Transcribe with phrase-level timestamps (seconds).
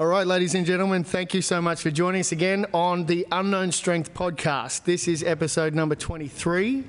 [0.00, 3.26] All right, ladies and gentlemen, thank you so much for joining us again on the
[3.32, 4.84] Unknown Strength podcast.
[4.84, 6.84] This is episode number 23.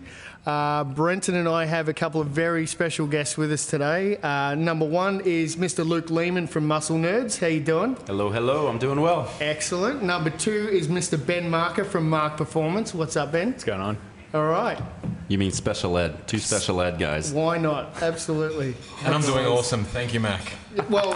[0.46, 4.16] Uh, Brenton and I have a couple of very special guests with us today.
[4.16, 5.86] Uh, number one is Mr.
[5.86, 7.38] Luke Leaman from Muscle Nerds.
[7.38, 7.98] How you doing?
[8.08, 8.68] Hello, hello.
[8.68, 9.30] I'm doing well.
[9.42, 10.02] Excellent.
[10.02, 11.24] Number two is Mr.
[11.24, 12.94] Ben Machar from Mach Performance.
[12.94, 13.52] What's up, Ben?
[13.52, 13.98] What's going on?
[14.34, 14.82] All right.
[15.28, 16.28] You mean special ed?
[16.28, 17.34] Two special ed guys.
[17.34, 18.02] Why not?
[18.02, 18.76] Absolutely.
[19.04, 19.84] And I'm doing awesome.
[19.84, 20.54] Thank you, Mac.
[20.90, 21.12] Well,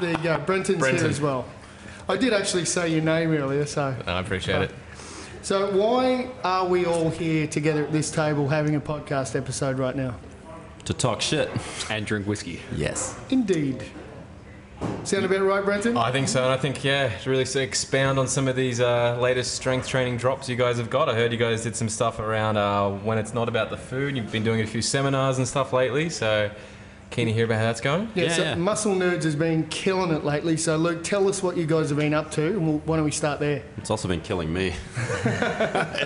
[0.00, 0.38] there you go.
[0.38, 1.44] Brenton's here as well.
[2.08, 3.94] I did actually say your name earlier, so.
[4.06, 4.70] I appreciate it.
[5.42, 9.94] So, why are we all here together at this table having a podcast episode right
[9.94, 10.16] now?
[10.86, 11.48] To talk shit.
[11.90, 12.60] and drink whiskey.
[12.74, 13.16] Yes.
[13.30, 13.84] Indeed.
[15.04, 15.96] Sound about right, Brenton?
[15.96, 18.80] I think so, and I think yeah, to really s- expound on some of these
[18.80, 21.08] uh, latest strength training drops you guys have got.
[21.08, 24.16] I heard you guys did some stuff around uh, when it's not about the food.
[24.16, 26.50] You've been doing a few seminars and stuff lately, so
[27.10, 28.10] keen to hear about how that's going.
[28.16, 28.54] yeah, yeah, so yeah.
[28.56, 30.56] Muscle Nerds has been killing it lately.
[30.56, 33.04] So, Luke, tell us what you guys have been up to, and we'll, why don't
[33.04, 33.62] we start there?
[33.76, 34.74] It's also been killing me.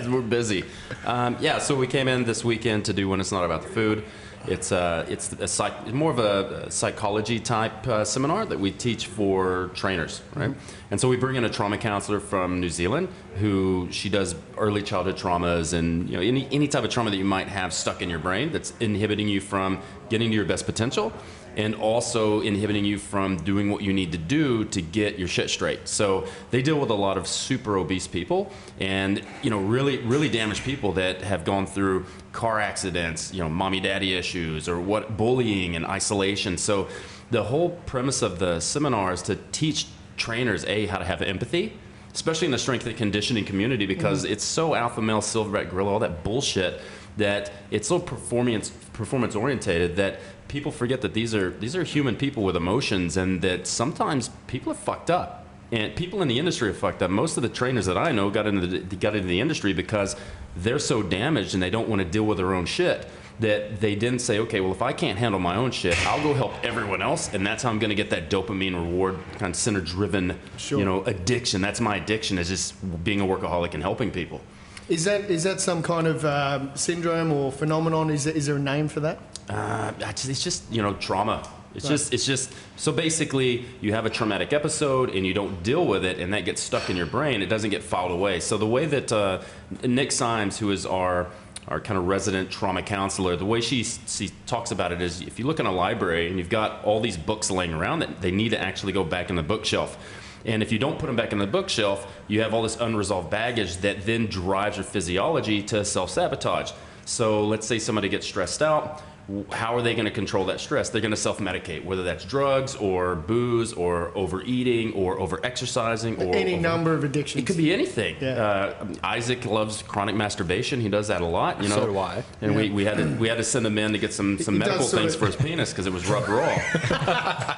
[0.07, 0.63] We're busy.
[1.05, 3.69] Um, yeah, so we came in this weekend to do when it's not about the
[3.69, 4.03] food.
[4.47, 9.07] It's uh, it's a psych- more of a psychology type uh, seminar that we teach
[9.07, 10.53] for trainers, right?
[10.89, 14.81] And so we bring in a trauma counselor from New Zealand who she does early
[14.81, 18.01] childhood traumas and you know any any type of trauma that you might have stuck
[18.01, 21.13] in your brain that's inhibiting you from getting to your best potential
[21.57, 25.49] and also inhibiting you from doing what you need to do to get your shit
[25.49, 25.87] straight.
[25.87, 30.29] So they deal with a lot of super obese people and you know really really
[30.29, 35.17] damaged people that have gone through car accidents, you know, mommy daddy issues or what
[35.17, 36.57] bullying and isolation.
[36.57, 36.87] So
[37.29, 41.73] the whole premise of the seminar is to teach trainers a how to have empathy
[42.13, 44.33] especially in the strength and conditioning community because mm-hmm.
[44.33, 46.81] it's so alpha male silverback gorilla all that bullshit
[47.17, 50.19] that it's so performance performance orientated that
[50.51, 54.69] people forget that these are these are human people with emotions and that sometimes people
[54.69, 57.85] are fucked up and people in the industry are fucked up most of the trainers
[57.85, 60.13] that i know got into the, got into the industry because
[60.57, 63.07] they're so damaged and they don't want to deal with their own shit
[63.39, 66.35] that they didn't say, okay, well, if I can't handle my own shit, I'll go
[66.35, 69.55] help everyone else, and that's how I'm going to get that dopamine reward kind of
[69.55, 70.77] center-driven, Sure.
[70.77, 71.59] you know, addiction.
[71.59, 74.41] That's my addiction is just being a workaholic and helping people.
[74.89, 78.09] Is that is that some kind of um, syndrome or phenomenon?
[78.09, 79.19] Is there, is there a name for that?
[79.49, 81.47] Uh, it's just you know trauma.
[81.73, 81.91] It's Right.
[81.91, 86.03] just it's just so basically you have a traumatic episode and you don't deal with
[86.03, 87.41] it and that gets stuck in your brain.
[87.41, 88.41] It doesn't get filed away.
[88.41, 89.41] So the way that uh,
[89.83, 91.27] Nick Symes, who is our
[91.67, 95.39] our kind of resident trauma counselor, the way she she talks about it is if
[95.39, 98.31] you look in a library and you've got all these books laying around that they
[98.31, 99.97] need to actually go back in the bookshelf.
[100.45, 103.29] And if you don't put them back in the bookshelf, you have all this unresolved
[103.29, 106.71] baggage that then drives your physiology to self sabotage.
[107.05, 109.01] So let's say somebody gets stressed out.
[109.27, 110.89] W- How are they going to control that stress?
[110.89, 116.21] They're going to self medicate, whether that's drugs or booze or overeating or over exercising
[116.21, 117.41] or Any over- number of addictions.
[117.43, 118.15] It could be anything.
[118.19, 118.29] Yeah.
[118.29, 120.81] Uh, Isaac loves chronic masturbation.
[120.81, 121.61] He does that a lot.
[121.61, 121.75] You know.
[121.75, 122.23] So do I.
[122.41, 122.73] And we, Yeah.
[122.73, 124.85] we had to we had to send him in to get some some He medical
[124.87, 126.45] things for his penis because it was rubbed raw.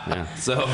[0.08, 0.26] yeah.
[0.36, 0.68] So.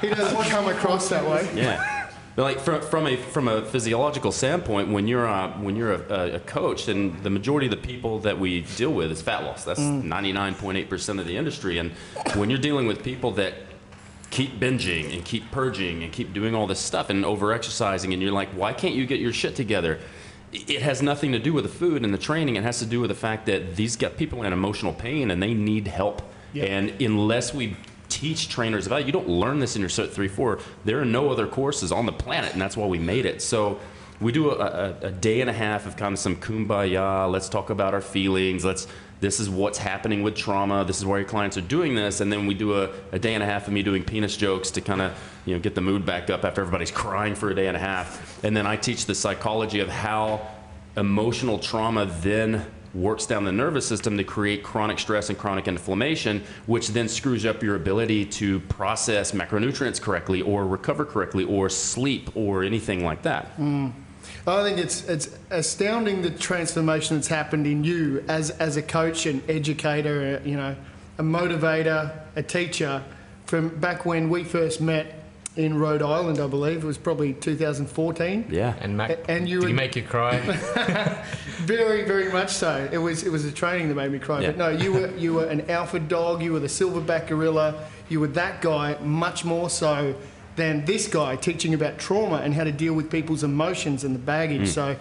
[0.00, 1.48] He doesn't come across that way.
[1.54, 2.07] Yeah.
[2.38, 6.36] But like from, from a from a physiological standpoint, when you're a, when you're a,
[6.36, 9.64] a coach, then the majority of the people that we deal with is fat loss.
[9.64, 10.04] That's Mm.
[10.04, 11.78] 99.8 percent of the industry.
[11.78, 11.90] And
[12.36, 13.54] when you're dealing with people that
[14.30, 18.22] keep binging and keep purging and keep doing all this stuff and over exercising, and
[18.22, 19.98] you're like, why can't you get your shit together?
[20.52, 22.54] It has nothing to do with the food and the training.
[22.54, 25.42] It has to do with the fact that these got people in emotional pain and
[25.42, 26.22] they need help.
[26.52, 26.66] Yeah.
[26.66, 27.76] And unless we
[28.08, 30.58] teach trainers about you don't learn this in your Cert 3 4.
[30.84, 33.42] There are no other courses on the planet, and that's why we made it.
[33.42, 33.78] So
[34.20, 37.30] we do a, a, a day and a half of kind of some kumbaya.
[37.30, 38.64] Let's talk about our feelings.
[38.64, 38.86] Let's.
[39.20, 40.84] This is what's happening with trauma.
[40.84, 43.34] This is why your clients are doing this, and then we do a, a day
[43.34, 45.12] and a half of me doing penis jokes to kind of
[45.44, 47.80] you know get the mood back up after everybody's crying for a day and a
[47.80, 50.46] half, and then I teach the psychology of how
[50.96, 56.42] emotional trauma then works down the nervous system to create chronic stress and chronic inflammation,
[56.66, 62.34] which then screws up your ability to process macronutrients correctly or recover correctly or sleep
[62.36, 63.56] or anything like that.
[63.56, 63.92] Mm.
[64.46, 69.26] I think it's it's astounding the transformation that's happened in you as as a coach
[69.26, 70.74] and educator, you know,
[71.18, 73.02] a motivator, a teacher,
[73.46, 75.17] from back when we first met
[75.58, 78.46] in Rhode Island, I believe it was probably 2014.
[78.48, 78.74] Yeah.
[78.80, 80.38] And Mac, A- and you did would- he make you cry?
[81.58, 82.88] Very, very much so.
[82.90, 84.40] It was it was the training that made me cry.
[84.40, 84.52] Yeah.
[84.52, 86.40] But no, you were you were an alpha dog.
[86.42, 87.84] You were the silverback gorilla.
[88.08, 90.14] You were that guy much more so
[90.56, 94.18] than this guy teaching about trauma and how to deal with people's emotions and the
[94.20, 94.60] baggage.
[94.60, 94.66] Hmm.
[94.66, 94.96] So,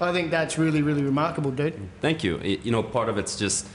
[0.00, 1.74] I think that's really really remarkable, dude.
[2.00, 2.38] Thank you.
[2.40, 3.66] You know, part of it's just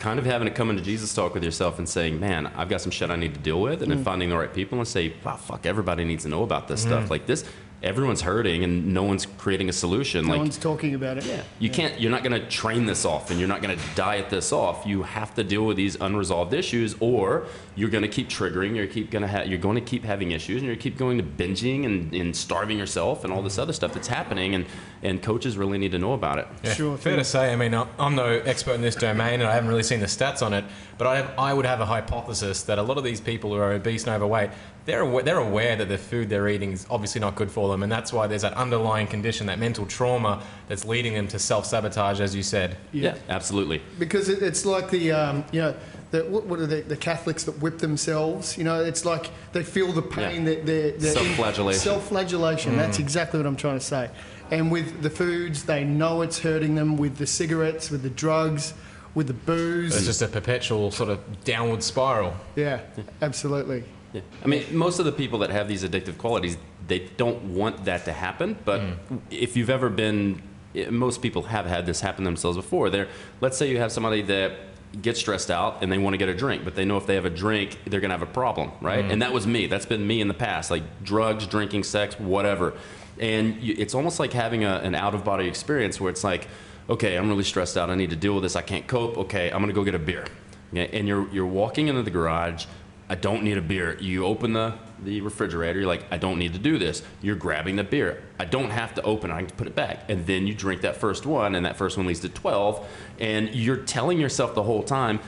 [0.00, 2.80] kind of having a coming to Jesus talk with yourself and saying, man, I've got
[2.80, 4.04] some shit I need to deal with, and then mm.
[4.04, 6.88] finding the right people and say, wow, fuck, everybody needs to know about this mm.
[6.88, 7.10] stuff.
[7.10, 7.44] Like this,
[7.82, 10.24] everyone's hurting and no one's creating a solution.
[10.26, 11.24] No like one's talking about it.
[11.24, 11.98] yeah, you can't.
[12.00, 14.86] You're not going to train this off, and you're not going to diet this off.
[14.86, 17.46] You have to deal with these unresolved issues, or
[17.76, 18.76] you're going to keep triggering.
[18.76, 19.46] You're keep going to have.
[19.46, 22.78] You're going to keep having issues, and you're keep going to binging and, and starving
[22.78, 24.54] yourself, and all this other stuff that's happening.
[24.54, 24.66] And
[25.02, 26.46] and coaches really need to know about it.
[26.62, 27.52] Yeah, Sure Fair to say.
[27.52, 30.06] I mean, I'm I'm no expert in this domain, and I haven't really seen the
[30.06, 30.64] stats on it.
[30.98, 33.56] But I, have, I would have a hypothesis that a lot of these people who
[33.56, 34.50] are obese and overweight,
[34.86, 37.82] they're aware, they're aware that the food they're eating is obviously not good for them,
[37.82, 41.66] and that's why there's that underlying condition, that mental trauma that's leading them to self
[41.66, 42.76] sabotage, as you said.
[42.92, 43.82] Yeah, absolutely.
[43.98, 45.74] because it, it's like the um, you know
[46.10, 48.58] the, what, what are the, the Catholics that whip themselves?
[48.58, 50.54] You know, it's like they feel the pain Yeah.
[50.54, 51.80] that they're, they're Self-flagellation.
[51.80, 52.76] Self-flagellation.
[52.76, 54.10] That's exactly what I'm trying to say.
[54.50, 56.96] And with the foods, they know it's hurting them.
[56.96, 58.74] With the cigarettes, with the drugs,
[59.14, 59.94] with the booze.
[59.96, 62.34] It's just a perpetual sort of downward spiral.
[62.56, 62.80] yeah,
[63.22, 63.84] absolutely.
[64.12, 64.22] Yeah.
[64.44, 68.04] I mean, most of the people that have these addictive qualities, they don't want that
[68.06, 68.58] to happen.
[68.64, 68.82] But
[69.30, 70.42] if you've ever been,
[70.74, 72.90] eh, most people have had this happen themselves before.
[72.90, 73.08] They're,
[73.40, 74.52] let's say you have somebody that
[75.00, 77.14] gets stressed out and they want to get a drink, but they know if they
[77.14, 79.04] have a drink, they're going to have a problem, right?
[79.12, 79.66] And that was me.
[79.68, 82.74] That's been me in the past, like drugs, drinking, sex, whatever.
[83.20, 86.48] And you, it's almost like having a, an out of body experience where it's like,
[86.88, 87.88] okay, I'm really stressed out.
[87.88, 88.56] I need to deal with this.
[88.56, 89.16] I can't cope.
[89.16, 90.26] Okay, I'm going to go get a beer.
[90.72, 90.88] Okay?
[90.98, 92.66] And you're, you're walking into the garage.
[93.10, 93.98] I don't need a beer.
[93.98, 97.02] You open the, the refrigerator, you're like, I don't need to do this.
[97.20, 98.22] You're grabbing the beer.
[98.38, 100.04] I don't have to open it, I can put it back.
[100.08, 102.86] And then you drink that first one, and that first one leads to 12.
[103.18, 105.18] And you're telling yourself the whole time,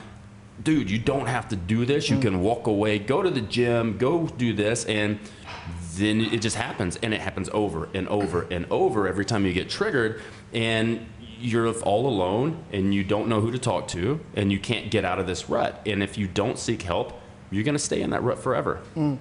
[0.63, 2.09] dude, you don't have to do this.
[2.09, 2.21] You mm.
[2.21, 4.85] can walk away, go to the gym, go do this.
[4.85, 5.19] And
[5.95, 6.95] then it just happens.
[7.03, 10.21] And it happens over and over and over every time you get triggered.
[10.53, 11.05] And
[11.37, 15.03] you're all alone and you don't know who to talk to and you can't get
[15.03, 15.81] out of this rut.
[15.85, 17.19] And if you don't seek help,
[17.53, 18.81] you're going to stay in that rut forever.
[18.95, 19.17] Mm.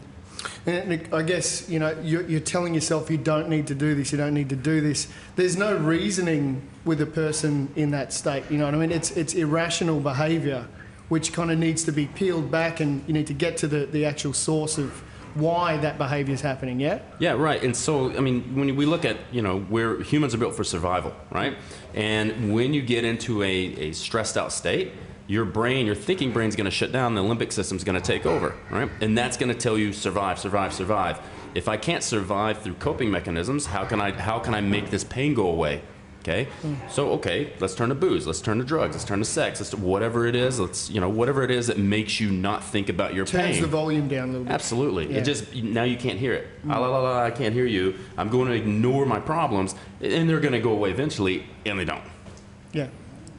[0.67, 4.11] And I guess you know you're, you're telling yourself you don't need to do this.
[4.11, 5.07] You don't need to do this.
[5.37, 8.45] There's no reasoning with a person in that state.
[8.51, 8.91] You know what I mean?
[8.91, 10.67] It's it's irrational behaviour,
[11.09, 13.87] which kind of needs to be peeled back, and you need to get to the,
[13.87, 15.03] the actual source of
[15.35, 16.79] why that behaviour is happening.
[16.81, 17.01] Yeah.
[17.19, 17.63] Yeah, right.
[17.63, 20.65] And so, I mean, when we look at, you know, where humans are built for
[20.65, 21.57] survival, right?
[21.95, 24.93] And when you get into a, a stressed out state,
[25.33, 28.27] your brain, your thinking brain's going to shut down, the limbic system's going to take
[28.27, 28.91] over, right?
[29.01, 31.19] And that's going to tell you survive, survive, survive.
[31.55, 35.05] If I can't survive through coping mechanisms, how can I how can I make this
[35.05, 35.81] pain go away?
[36.21, 36.49] Okay,
[36.89, 39.75] so okay, let's turn to booze, let's turn to drugs, let's turn to sex, let's
[39.75, 43.15] whatever it is, let's you know whatever it is that makes you not think about
[43.15, 43.41] your pain.
[43.41, 43.63] Turns pain.
[43.63, 44.53] the volume down a little bit.
[44.53, 45.11] Absolutely.
[45.11, 45.19] Yeah.
[45.19, 46.47] It just now you can't hear it.
[46.69, 47.95] Ah, la, la, la, I can't hear you.
[48.19, 51.87] I'm going to ignore my problems, and they're going to go away eventually, and they
[51.87, 52.05] don't.
[52.73, 52.89] Yeah.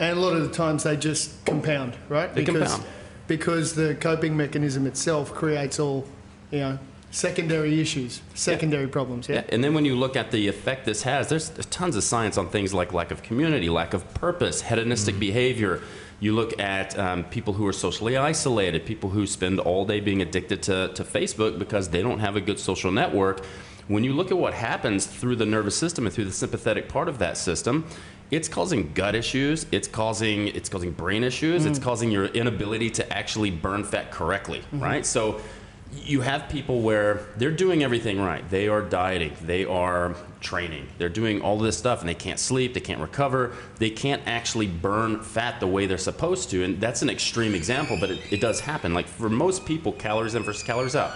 [0.04, 2.34] And a lot of the times they just compound, right?
[2.34, 2.90] They because, compound.
[3.28, 6.06] Because the coping mechanism itself creates all,
[6.52, 6.80] you know,
[7.10, 9.30] secondary issues, secondary problems.
[9.30, 9.36] Yeah.
[9.36, 9.44] Yeah.
[9.50, 12.38] And then when you look at the effect this has, there's, there's tons of science
[12.38, 15.82] on things like lack of community, lack of purpose, hedonistic behavior.
[16.20, 20.22] You look at um, people who are socially isolated, people who spend all day being
[20.22, 23.46] addicted to, to Facebook because they don't have a good social network.
[23.88, 27.10] When you look at what happens through the nervous system and through the sympathetic part
[27.10, 27.86] of that system,
[28.32, 29.66] it's causing gut issues.
[29.72, 31.66] It's causing it's causing brain issues.
[31.66, 31.84] It's mm.
[31.84, 34.82] causing your inability to actually burn fat correctly, mm-hmm.
[34.82, 35.06] right?
[35.06, 35.42] So
[36.02, 38.48] you have people where they're doing everything right.
[38.50, 42.74] They are dieting, they are training, they're doing all this stuff, and they can't sleep,
[42.74, 46.64] they can't recover, they can't actually burn fat the way they're supposed to.
[46.64, 48.94] And that's an extreme example, but it, it does happen.
[48.94, 51.14] Like for most people, calories in versus calories out.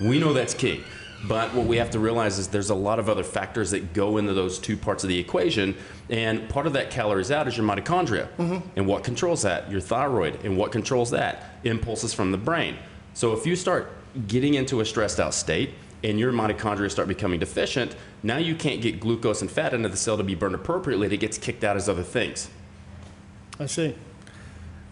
[0.00, 0.82] We know that's key.
[1.28, 4.16] But what we have to realize is there's a lot of other factors that go
[4.16, 5.76] into those two parts of the equation.
[6.08, 8.28] And part of that calories out is your mitochondria.
[8.36, 8.66] Mm-hmm.
[8.76, 9.70] And what controls that?
[9.70, 10.44] Your thyroid.
[10.44, 11.58] And what controls that?
[11.64, 12.76] Impulses from the brain.
[13.12, 13.92] So if you start
[14.26, 18.80] getting into a stressed out state and your mitochondria start becoming deficient, now you can't
[18.80, 21.12] get glucose and fat into the cell to be burned appropriately.
[21.12, 22.48] It gets kicked out as other things.
[23.58, 23.94] I see.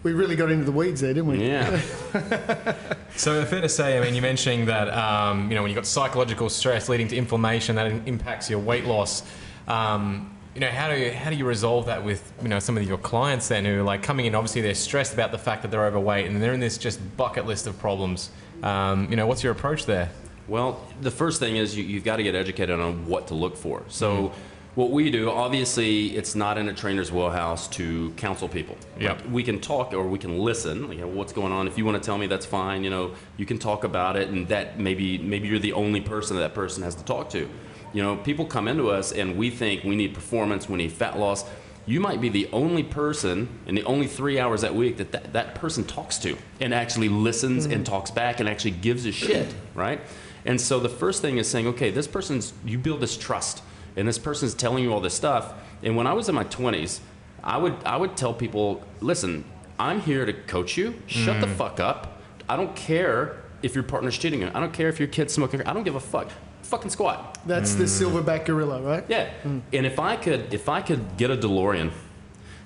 [0.01, 1.45] We really got into the weeds there, didn't we?
[1.45, 1.81] Yeah.
[3.15, 5.85] So fair to say, I mean, you're mentioning that um, you know when you've got
[5.85, 9.23] psychological stress leading to inflammation that impacts your weight loss.
[9.67, 12.77] Um, you know, how do you how do you resolve that with you know some
[12.77, 14.35] of your clients then who are like coming in?
[14.35, 17.45] Obviously, they're stressed about the fact that they're overweight and they're in this just bucket
[17.45, 18.29] list of problems.
[18.63, 20.09] Um, you know, what's your approach there?
[20.47, 23.57] Well, the first thing is you, you've got to get educated on what to look
[23.57, 23.83] for.
[23.89, 24.31] So,
[24.79, 28.77] what we do, obviously, it's not in a trainer's wheelhouse to counsel people.
[28.97, 29.17] Yep.
[29.17, 30.89] Like, we can talk or we can listen.
[30.93, 31.67] You know, what's going on?
[31.67, 32.85] If you want to tell me, that's fine.
[32.85, 36.37] You know, you can talk about it, and that maybe maybe you're the only person
[36.37, 37.49] that, that person has to talk to.
[37.93, 41.19] You know, people come into us and we think we need performance, we need fat
[41.19, 41.43] loss.
[41.89, 45.33] you might be the only person in the only three hours that week that that,
[45.33, 47.83] that person talks to and actually listens and mm-hmm.
[47.83, 49.99] talks back and actually gives a shit, right?
[50.45, 53.63] And so the first thing is saying, okay, this person's, you build this trust,
[53.99, 55.53] and this person's telling you all this stuff.
[55.83, 57.01] And when I was in my 20s,
[57.43, 59.43] I would, I would tell people, listen,
[59.77, 60.95] I'm here to coach you.
[61.05, 61.55] Shut the mm.
[61.55, 62.21] fuck up.
[62.47, 64.41] I don't care if your partner's cheating.
[64.41, 64.51] You.
[64.53, 65.61] I don't care if your kid's smoking.
[65.63, 66.31] I don't give a fuck.
[66.63, 67.39] Fucking squat.
[67.45, 67.87] That's the mm.
[68.23, 69.03] silverback gorilla, right?
[69.09, 69.29] Yeah.
[69.43, 69.61] Mm.
[69.73, 71.91] And if I could, if I could get a DeLorean,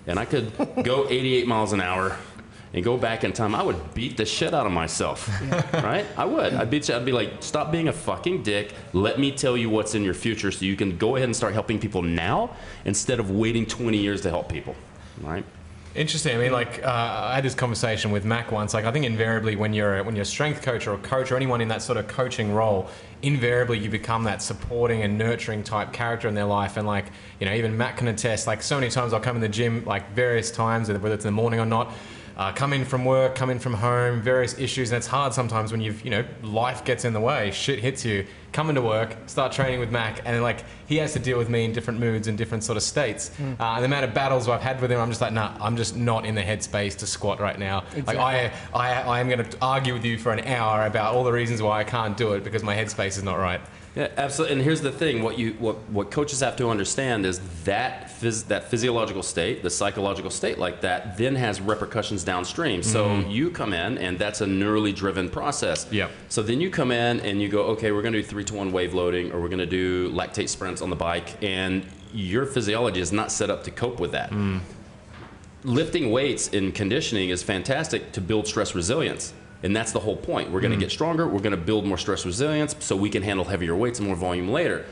[0.06, 0.52] and I could
[0.84, 2.16] go 88 miles an hour,
[2.74, 5.30] and go back in time, I would beat the shit out of myself.
[5.74, 6.06] Right?
[6.18, 6.54] I would.
[6.54, 6.90] I'd beat.
[6.90, 8.74] you- I'd be like, stop being a fucking dick.
[8.94, 11.54] Let me tell you what's in your future, so you can go ahead and start
[11.54, 14.76] helping people now instead of waiting 20 years to help people.
[15.22, 15.44] Right?
[15.96, 16.36] Interesting.
[16.36, 18.74] I mean, like uh, I had this conversation with Mac once.
[18.74, 21.32] Like, I think invariably when you're a, when you're a strength coach or a coach
[21.32, 22.90] or anyone in that sort of coaching role,
[23.22, 26.78] invariably you become that supporting and nurturing type character in their life.
[26.78, 27.06] And like,
[27.40, 28.48] you know, even Matt can attest.
[28.48, 31.30] Like, so many times I'll come in the gym, like various times, whether it's in
[31.30, 31.94] the morning or not.
[32.36, 35.72] Uh, come in from work, come in from home, various issues, and it's hard sometimes
[35.72, 38.26] when you've, you know, life gets in the way, shit hits you.
[38.54, 41.50] Come into work, start training with Mac, and then like he has to deal with
[41.50, 43.32] me in different moods and different sort of states.
[43.40, 45.76] Uh, and the amount of battles I've had with him, I'm just like, nah, I'm
[45.76, 47.84] just not in the headspace to squat right now.
[48.06, 51.24] Like I, I, I am going to argue with you for an hour about all
[51.24, 53.62] the reasons why I can't do it because my headspace is not right.
[53.96, 54.56] Yeah, absolutely.
[54.56, 58.48] And here's the thing: what you what what coaches have to understand is that phys,
[58.48, 62.82] that physiological state, the psychological state like that, then has repercussions downstream.
[62.82, 63.30] So mm-hmm.
[63.30, 65.88] you come in, and that's a neurally driven process.
[65.92, 66.10] Yep.
[66.30, 68.56] So then you come in and you go, okay, we're going to do three to
[68.56, 72.46] one wave loading, or we're going to do lactate sprints on the bike, and your
[72.48, 74.32] physiology is not set up to cope with that.
[74.32, 74.62] Mm.
[75.64, 79.34] Lifting weights in conditioning is fantastic to build stress resilience.
[79.64, 80.52] And that's the whole point.
[80.52, 80.82] We're going to mm.
[80.82, 81.28] get stronger.
[81.28, 84.18] We're going to build more stress resilience so we can handle heavier weights and more
[84.18, 84.86] volume later.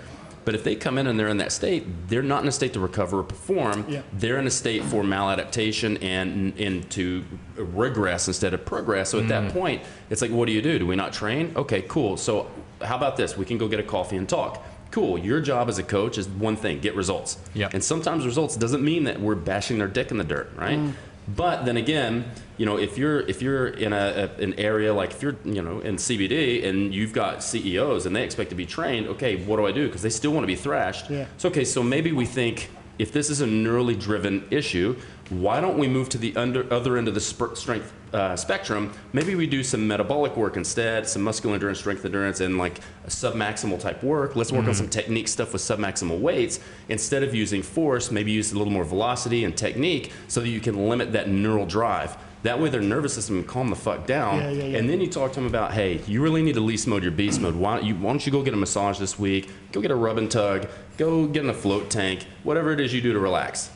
[0.44, 2.74] But if they come in and they're in that state, they're not in a state
[2.74, 3.86] to recover or perform.
[3.88, 4.02] Yeah.
[4.12, 7.24] They're in a state for maladaptation and, and to
[7.56, 9.10] regress instead of progress.
[9.10, 9.54] So at that mm.
[9.54, 10.80] point, it's like, what do you do?
[10.80, 11.54] Do we not train?
[11.56, 12.18] Okay, cool.
[12.18, 12.50] So
[12.82, 13.38] how about this?
[13.38, 14.64] We can go get a coffee and talk.
[14.90, 15.18] Cool.
[15.20, 17.38] Your job as a coach is one thing: get results.
[17.72, 20.78] And sometimes results doesn't mean that we're bashing their dick in the dirt, right?
[20.78, 20.94] Mm.
[21.28, 22.26] But then again,
[22.58, 25.62] you know, if you're if you're in a, a an area like if you're you
[25.62, 29.58] know in CBD and you've got CEOs and they expect to be trained, okay, what
[29.58, 29.88] do I do?
[29.88, 31.10] Because they still want to be thrashed.
[31.10, 31.28] Yeah.
[31.38, 34.96] So okay, so maybe we think if this is a neurally driven issue,
[35.32, 38.92] why don't we move to the under, other end of the sp- strength uh, spectrum?
[39.14, 43.10] Maybe we do some metabolic work instead, some muscular endurance, strength endurance, and like a
[43.10, 44.36] submaximal type work.
[44.36, 46.60] Let's work on some technique stuff with submaximal weights
[46.90, 48.12] instead of using force.
[48.12, 51.66] Maybe use a little more velocity and technique so that you can limit that neural
[51.66, 52.18] drive.
[52.44, 54.40] That way, their nervous system can calm the fuck down.
[54.40, 54.78] Yeah, yeah, yeah.
[54.80, 57.12] And then you talk to them about, hey, you really need to least mode your
[57.12, 57.56] beast mode.
[57.56, 59.50] Why don't, you, why don't you go get a massage this week?
[59.72, 60.68] Go get a rub and tug.
[60.98, 62.26] Go get in a float tank.
[62.44, 63.70] Whatever it is you do to relax.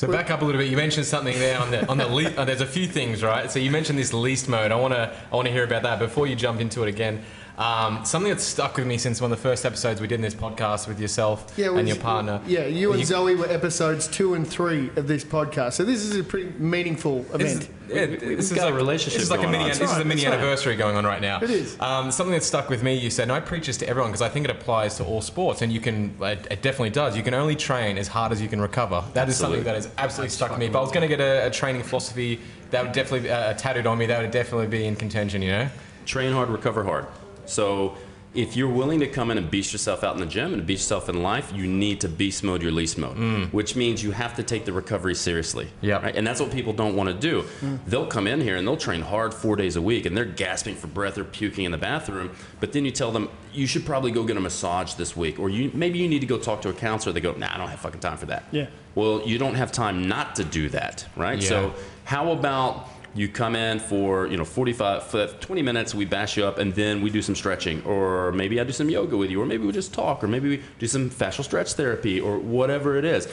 [0.00, 0.70] So back up a little bit.
[0.70, 3.52] You mentioned something there on the on the le- uh, there's a few things, right?
[3.52, 4.72] So you mentioned this least mode.
[4.72, 7.22] I want to I want to hear about that before you jump into it again.
[7.60, 10.22] Um, something that's stuck with me since one of the first episodes we did in
[10.22, 12.40] this podcast with yourself Yeah, and your partner.
[12.46, 16.00] Yeah, you and You- Zoe were episodes two and three of this podcast, so this
[16.02, 17.68] is a pretty meaningful event.
[17.88, 19.64] yeah, we- this we've is a relationship This is like a mini.
[19.64, 19.68] on.
[19.68, 20.38] This That's is a mini that's right.
[20.40, 21.40] anniversary going on right now.
[21.42, 21.76] It is.
[21.80, 22.94] Um, something that stuck with me.
[22.94, 25.20] You said, and I preach this to everyone because I think it applies to all
[25.20, 26.14] sports, and you can.
[26.22, 27.14] It, it definitely does.
[27.14, 29.04] You can only train as hard as you can recover.
[29.12, 29.64] That is something Absolutely.
[29.64, 30.66] that has absolutely stuck with me.
[30.66, 32.40] If I was going to get a, a training philosophy,
[32.70, 34.06] that would definitely be uh, tattooed on me.
[34.06, 35.42] That would definitely be in contention.
[35.42, 35.68] You know.
[36.06, 37.04] train hard, recover hard.
[37.50, 37.96] So
[38.32, 40.84] if you're willing to come in and beast yourself out in the gym and beast
[40.84, 43.52] yourself in life, you need to beast mode your least mode, mm.
[43.52, 45.68] which means you have to take the recovery seriously.
[45.80, 46.02] Yep.
[46.02, 46.16] Right?
[46.16, 47.42] And that's what people don't want to do.
[47.60, 47.80] Mm.
[47.86, 50.76] They'll come in here and they'll train hard four days a week and they're gasping
[50.76, 52.30] for breath or puking in the bathroom.
[52.60, 55.40] But then you tell them, you should probably go get a massage this week.
[55.40, 57.12] Or you maybe you need to go talk to a counselor.
[57.12, 58.44] They go, nah, I don't have fucking time for that.
[58.52, 58.68] Yeah.
[58.94, 61.42] Well, you don't have time not to do that, right?
[61.42, 61.48] Yeah.
[61.48, 66.36] So how about you come in for you know 45 for 20 minutes we bash
[66.36, 67.82] you up and then we do some stretching.
[67.84, 70.48] Or maybe i do some yoga with you or maybe we just talk or maybe
[70.48, 73.28] we do some fascial stretch therapy or whatever it is.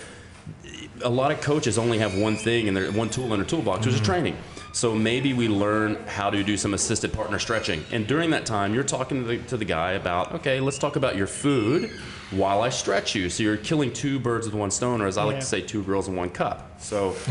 [1.04, 3.86] A lot of coaches only have one thing in their one tool in their toolbox
[3.86, 4.12] which is mm-hmm.
[4.12, 4.38] training
[4.78, 8.76] so maybe we learn how to do some assisted partner stretching and during that time
[8.76, 11.90] you're talking to the, to the guy about okay let's talk about your food
[12.30, 15.24] while i stretch you so you're killing two birds with one stone or as i
[15.24, 15.40] like Yeah.
[15.40, 17.12] to say two girls in one cup so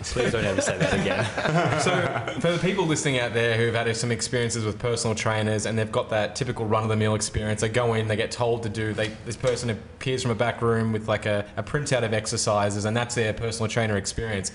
[0.00, 1.24] Please don't ever say that again.
[1.80, 5.78] So, for the people listening out there who've had some experiences with personal trainers and
[5.78, 8.62] they've got that typical run of the mill experience, they go in, they get told
[8.64, 12.02] to do, they, this person appears from a back room with like a, a printout
[12.02, 14.52] of exercises, and that's their personal trainer experience.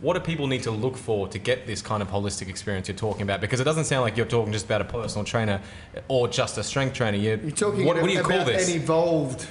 [0.00, 2.96] What do people need to look for to get this kind of holistic experience you're
[2.96, 3.40] talking about?
[3.40, 5.60] Because it doesn't sound like you're talking just about a personal trainer
[6.08, 7.16] or just a strength trainer.
[7.16, 8.68] You're, You're talking what, what do you about call this?
[8.68, 9.46] an evolved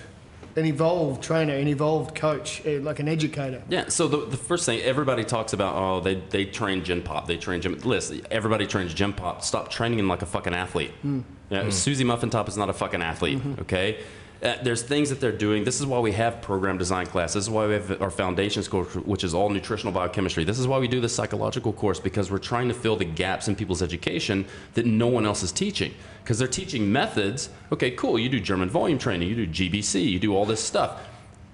[0.55, 3.61] an evolved trainer, an evolved coach, eh, like an educator?
[3.67, 7.27] Yeah, so the, the first thing, everybody talks about, oh, they, they train gen pop,
[7.27, 7.77] they train gym.
[7.79, 9.43] Listen, everybody trains gen pop.
[9.43, 10.91] Stop training him like a fucking athlete.
[11.01, 11.21] Hmm.
[11.49, 11.69] Yeah, hmm.
[11.71, 13.61] Susie Muffin Top is not a fucking athlete, mm-hmm.
[13.61, 13.99] okay?
[14.45, 15.63] Uh, there's things that they're doing.
[15.63, 17.33] This is why we have program design class.
[17.33, 20.43] This is why we have our foundations course, which is all nutritional biochemistry.
[20.43, 23.47] This is why we do the psychological course because we're trying to fill the gaps
[23.47, 25.95] in people's education that no one else is teaching.
[26.23, 27.49] Because they're teaching methods.
[27.71, 28.19] Okay, cool.
[28.19, 31.01] You do German volume training, you do GBC, you do all this stuff.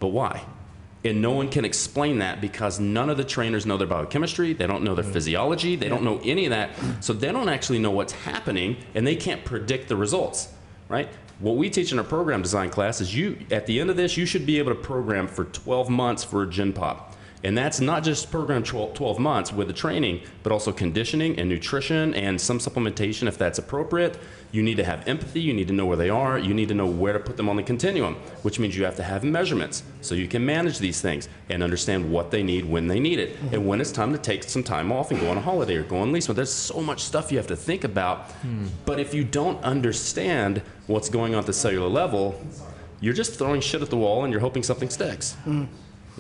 [0.02, 0.44] But why?
[1.06, 4.68] And no one can explain that because none of the trainers know their biochemistry, they
[4.68, 6.72] don't know their physiology, they don't know any of that.
[7.00, 10.50] So they don't actually know what's happening and they can't predict the results,
[10.90, 11.08] right?
[11.42, 14.16] What we teach in our program design class is you, at the end of this,
[14.16, 17.11] you should be able to program for 12 months for a gen pop.
[17.44, 21.50] And that's not just program 12, 12 months with the training, but also conditioning and
[21.50, 24.18] nutrition and some supplementation if that's appropriate.
[24.52, 25.42] You need to have empathy.
[25.42, 26.38] You need to know where they are.
[26.38, 28.98] You need to know where to put them on the continuum, which means you have
[28.98, 32.88] to have measurements so you can manage these things and understand what they need when
[32.88, 33.56] they need it mm-hmm.
[33.56, 35.84] and when it's time to take some time off and go on a holiday or
[35.84, 36.28] go on lease.
[36.28, 38.32] But there's so much stuff you have to think about.
[38.32, 38.68] Hmm.
[38.86, 42.40] But if you don't understand what's going on at the cellular level,
[43.00, 45.34] you're just throwing shit at the wall and you're hoping something sticks.
[45.44, 45.66] Hmm.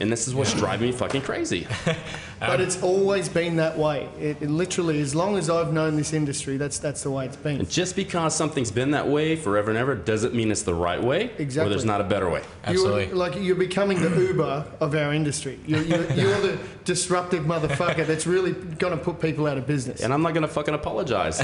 [0.01, 1.67] And this is what's driving me fucking crazy.
[2.41, 4.09] But it's always been that way.
[4.19, 7.37] It, it literally, as long as I've known this industry, that's that's the way it's
[7.37, 7.59] been.
[7.59, 11.01] And just because something's been that way forever and ever doesn't mean it's the right
[11.01, 12.41] way or there's not a better way.
[12.63, 13.07] Absolutely.
[13.07, 15.59] You're, like you're becoming the Uber of our industry.
[15.67, 20.01] You're, you're, you're the disruptive motherfucker that's really going to put people out of business.
[20.01, 21.39] And I'm not going to fucking apologize.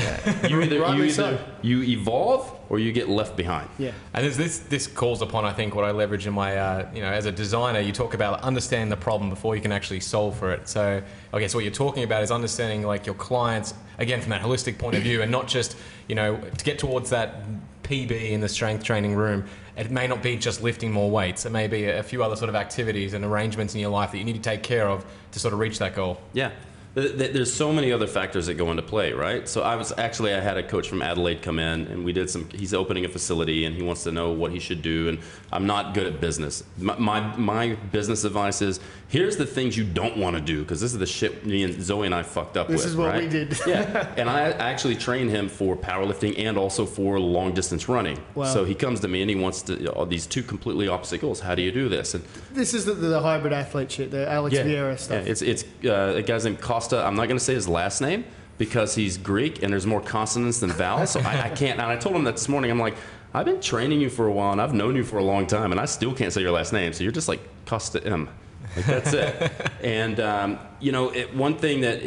[0.50, 1.40] You either, you, either so.
[1.62, 3.70] you evolve or you get left behind.
[3.78, 3.92] yeah.
[4.14, 7.02] And this, this this calls upon, I think, what I leverage in my, uh, you
[7.02, 10.38] know, as a designer, you talk about understanding the problem before you can actually solve
[10.40, 10.70] for it.
[10.70, 14.42] So I guess what you're talking about is understanding like your clients again from that
[14.42, 15.76] holistic point of view, and not just,
[16.08, 17.44] you know, to get towards that
[17.84, 19.46] PB in the strength training room.
[19.76, 21.46] It may not be just lifting more weights.
[21.46, 24.18] It may be a few other sort of activities and arrangements in your life that
[24.18, 26.20] you need to take care of to sort of reach that goal.
[26.34, 26.52] Yeah.
[26.98, 29.48] Th- th- There's so many other factors that go into play, right?
[29.48, 32.28] So I was actually I had a coach from Adelaide come in and we did
[32.28, 32.50] some.
[32.50, 35.08] He's opening a facility and he wants to know what he should do.
[35.08, 35.20] And
[35.54, 36.64] I'm not good at business.
[36.80, 40.82] My my, my business advice is here's the things you don't want to do because
[40.82, 42.84] this is the shit me and Zoe and I fucked up This with.
[42.84, 43.24] This is what right?
[43.24, 43.58] we did.
[43.66, 48.20] yeah, and I actually trained him for powerlifting and also for long distance running.
[48.36, 48.46] Wow.
[48.46, 51.40] So he comes to me and he wants to oh, these two completely opposite goals.
[51.40, 52.14] How do you do this?
[52.14, 55.26] And This is the, the hybrid athlete shit, the Alex Viada stuff.
[55.26, 57.06] yeah, it's it's uh, a guy's named Costa.
[57.06, 58.26] I'm not going to say his last name
[58.58, 61.12] because he's Greek and there's more consonants than vowels.
[61.12, 61.80] So I, I can't.
[61.80, 62.72] And I told him that this morning.
[62.72, 62.96] I'm like,
[63.34, 65.72] I've been training you for a while and I've known you for a long time,
[65.72, 66.92] and I still can't say your last name.
[66.94, 68.30] So you're just like Costa M.
[68.78, 69.52] Like that's it.
[69.84, 72.02] and um, you know, it, one thing that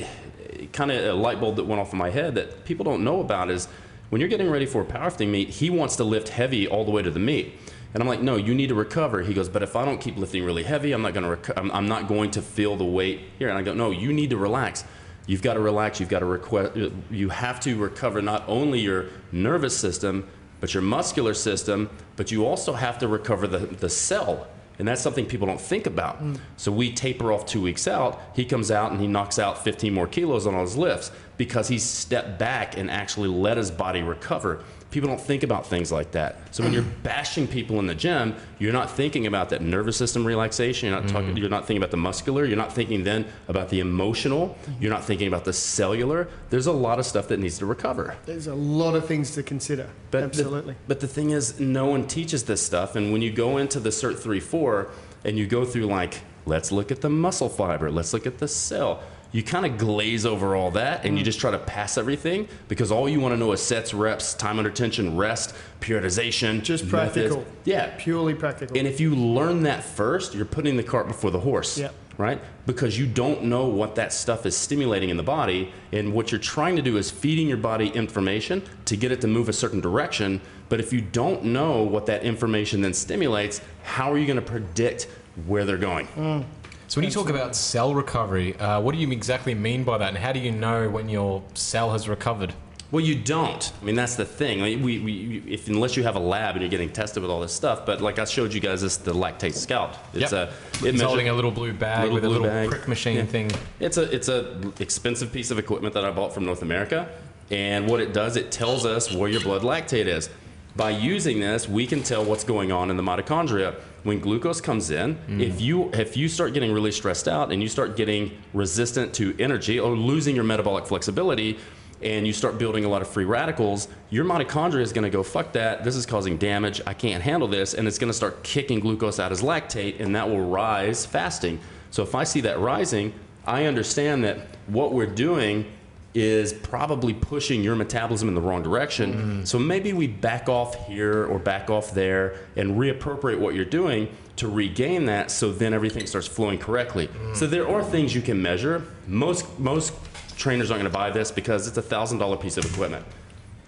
[0.73, 3.21] kind of a light bulb that went off in my head that people don't know
[3.21, 3.69] about is
[4.11, 6.91] when you're getting ready for a powerlifting meet, he wants to lift heavy all the
[6.91, 7.55] way to the meet.
[7.93, 9.23] And I'm like, no, you need to recover.
[9.23, 11.37] He goes, but if I don't keep lifting really heavy, I'm not going to.
[11.37, 13.49] Reco- I'm, I'm not going to feel the weight here.
[13.49, 14.85] And I go, no, you need to relax.
[15.27, 15.99] You've got to relax.
[15.99, 16.79] You've got to request.
[17.11, 20.29] You have to recover not only your nervous system,
[20.61, 21.91] but your muscular system.
[22.15, 24.47] But you also have to recover the the cell.
[24.81, 26.23] And that's something people don't think about.
[26.23, 26.41] Mm.
[26.57, 28.19] So we taper off two weeks out.
[28.35, 31.69] He comes out and he knocks out 15 more kilos on all his lifts because
[31.69, 34.65] he stepped back and actually let his body recover.
[34.91, 36.39] People don't think about things like that.
[36.51, 37.03] So when you're mm.
[37.03, 40.89] bashing people in the gym, you're not thinking about that nervous system relaxation.
[40.89, 41.29] You're not talking.
[41.29, 41.37] Mm-hmm.
[41.37, 42.45] You're not thinking about the muscular.
[42.45, 44.59] You're not thinking then about the emotional.
[44.81, 46.29] You're not thinking about the cellular.
[46.51, 48.17] There's a lot of stuff that needs to recover.
[48.27, 49.89] There's a lot of things to consider.
[50.11, 50.75] But Absolutely.
[50.75, 52.97] The, but the thing is, no one teaches this stuff.
[52.97, 54.91] And when you go into the CERT 3 4
[55.25, 58.49] and you go through, like, let's look at the muscle fiber, let's look at the
[58.49, 61.25] cell, you kind of glaze over all that and you mm.
[61.25, 64.59] just try to pass everything because all you want to know is sets, reps, time
[64.59, 66.63] under tension, rest, periodization.
[66.63, 67.35] Just methods.
[67.35, 67.45] practical.
[67.65, 67.95] Yeah.
[67.99, 68.77] Purely practical.
[68.77, 71.79] And if you learn that first, you're putting the cart before the horse.
[71.79, 71.95] Yep.
[72.19, 72.41] Right?
[72.67, 75.73] Because you don't know what that stuff is stimulating in the body.
[75.93, 79.27] And what you're trying to do is feeding your body information to get it to
[79.27, 80.43] move a certain direction.
[80.69, 84.43] But if you don't know what that information then stimulates, how are you going to
[84.43, 85.09] predict
[85.47, 86.09] where they're going?
[86.09, 86.45] Mm.
[86.91, 90.09] So when you talk about cell recovery, uh, what do you exactly mean by that,
[90.09, 92.53] and how do you know when your cell has recovered?
[92.91, 93.73] Well, you don't.
[93.81, 94.61] I mean, that's the thing.
[94.61, 97.31] I mean, we, we, if unless you have a lab and you're getting tested with
[97.31, 97.87] all this stuff.
[97.87, 99.99] But like I showed you guys, this the lactate scout.
[100.15, 100.33] It's Yep.
[100.33, 102.69] a it measures- holding a little blue bag Little with a blue little bag.
[102.71, 103.25] prick machine Yeah.
[103.27, 103.53] thing.
[103.79, 107.09] It's a it's a expensive piece of equipment that I bought from North America,
[107.53, 110.29] and what it does, it tells us where your blood lactate is.
[110.75, 113.77] By using this, we can tell what's going on in the mitochondria.
[114.03, 115.41] When glucose comes in, mm-hmm.
[115.41, 119.37] if you if you start getting really stressed out and you start getting resistant to
[119.39, 121.59] energy or losing your metabolic flexibility,
[122.03, 125.23] and you start building a lot of free radicals, your mitochondria is going to go,
[125.23, 128.43] fuck that, this is causing damage, I can't handle this, and it's going to start
[128.43, 131.61] kicking glucose out as lactate, and that will rise fasting.
[131.91, 133.13] So if I see that rising,
[133.47, 135.71] I understand that what we're doing
[136.15, 139.13] is probably pushing your metabolism in the wrong direction.
[139.13, 139.45] Mm-hmm.
[139.45, 144.09] So maybe we back off here or back off there and reappropriate what you're doing
[144.37, 147.09] to regain that so then everything starts flowing correctly.
[147.09, 147.37] Mm.
[147.37, 148.83] So there are things you can measure.
[149.07, 149.93] Most most
[150.37, 153.05] trainers aren't going to buy this because it's a thousand dollar piece of equipment.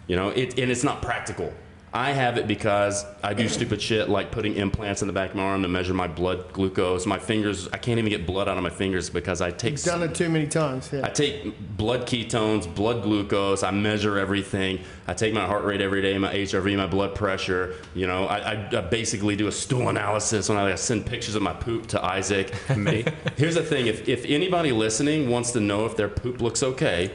[0.07, 1.53] You know, it, and it's not practical.
[1.95, 5.37] I have it because I do stupid shit like putting implants in the back of
[5.37, 7.05] my arm to measure my blood glucose.
[7.05, 10.03] My fingers, I can't even get blood out of my fingers because I take Done
[10.03, 10.93] it too many times.
[10.95, 13.63] I take blood ketones, blood glucose.
[13.63, 14.81] I measure everything.
[15.07, 17.75] I take my heart rate every day, my HRV, my blood pressure.
[17.95, 21.43] You know, I, I, I basically do a stool analysis when I send pictures of
[21.43, 22.55] my poop to Isaac.
[22.77, 23.05] Me.
[23.37, 27.13] Here's the thing: if if anybody listening wants to know if their poop looks okay.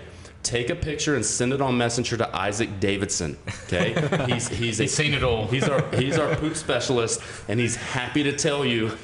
[0.47, 3.38] Take a picture and send it on Messenger to Isaac Davidson.
[3.65, 3.93] Okay,
[4.27, 5.45] he's he's, a, He's seen it all.
[5.45, 8.97] He's our he's our poop specialist, and he's happy to tell you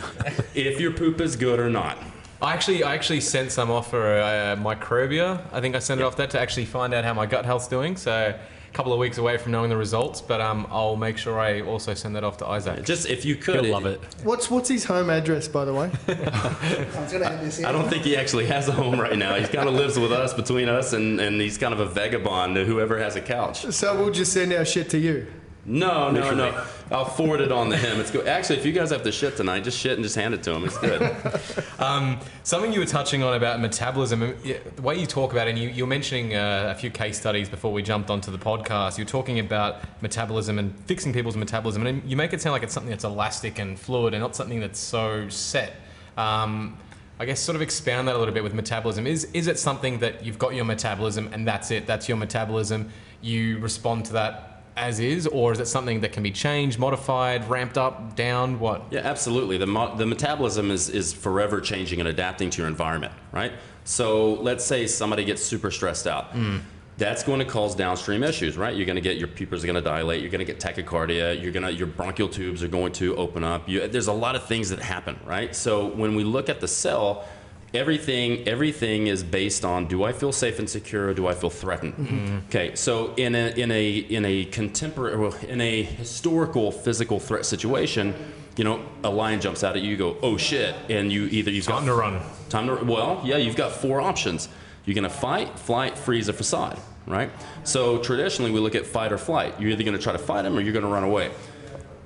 [0.55, 1.97] if your poop is good or not.
[2.41, 5.45] I actually, I actually sent some off for uh, Microba.
[5.51, 7.67] I think I sent it off there to actually find out how my gut health's
[7.67, 7.97] doing.
[7.97, 8.39] So a
[8.73, 11.93] couple of weeks away from knowing the results, but um, I'll make sure I also
[11.93, 12.83] send that off to Isaac.
[12.83, 14.01] Just if you could, You'll love it.
[14.23, 15.91] What's what's his home address, by the way?
[16.07, 17.65] I was gonna have this in.
[17.65, 19.35] I don't think he actually has a home right now.
[19.35, 22.55] He kind of lives with us, between us, and, and he's kind of a vagabond
[22.55, 23.65] to whoever has a couch.
[23.71, 25.27] So we'll just send our shit to you.
[25.65, 26.65] No, no, no.
[26.91, 27.99] I'll forward it on to him.
[28.01, 28.27] It's good.
[28.27, 30.53] Actually, if you guys have to shit tonight, just shit and just hand it to
[30.53, 30.65] him.
[30.65, 31.15] It's good.
[31.79, 35.51] Um, something you were touching on about metabolism, uh, the way you talk about it,
[35.51, 38.37] and you, you were mentioning uh, a few case studies before we jumped onto the
[38.37, 38.97] podcast.
[38.97, 42.73] You're talking about metabolism and fixing people's metabolism, and you make it sound like it's
[42.73, 45.73] something that's elastic and fluid and not something that's so set.
[46.15, 46.77] Um,
[47.19, 49.05] I guess sort of expound that a little bit with metabolism.
[49.05, 51.85] Is is it something that you've got your metabolism and that's it?
[51.85, 52.89] That's your metabolism.
[53.21, 57.47] You respond to that as is, or is it something that can be changed, modified,
[57.49, 58.59] ramped up, down?
[58.59, 58.83] What?
[58.91, 59.57] Yeah, absolutely.
[59.57, 63.53] The, mo- the metabolism is, is forever changing and adapting to your environment, right?
[63.83, 66.31] So let's say somebody gets super stressed out.
[66.31, 66.57] Hmm.
[66.97, 68.75] That's going to cause downstream issues, right?
[68.75, 70.21] You're going to get your pupils are going to dilate.
[70.21, 71.41] You're going to get tachycardia.
[71.41, 73.67] You're going to your bronchial tubes are going to open up.
[73.67, 75.55] You, there's a lot of things that happen, right?
[75.55, 77.27] So when we look at the cell,
[77.73, 81.49] everything everything is based on do I feel safe and secure or do I feel
[81.49, 81.93] threatened?
[81.95, 82.37] Mm-hmm.
[82.49, 87.45] Okay, so in a in a in a contemporary well, in a historical physical threat
[87.45, 88.13] situation,
[88.57, 91.49] you know, a lion jumps out at you, you go, oh shit, and you either
[91.51, 92.21] you've Time got to run.
[92.49, 94.49] Time to well, yeah, you've got four options.
[94.85, 97.31] You're gonna fight, flight, freeze, or facade, right?
[97.63, 99.59] So traditionally, we look at fight or flight.
[99.59, 101.31] You're either gonna try to fight them or you're gonna run away.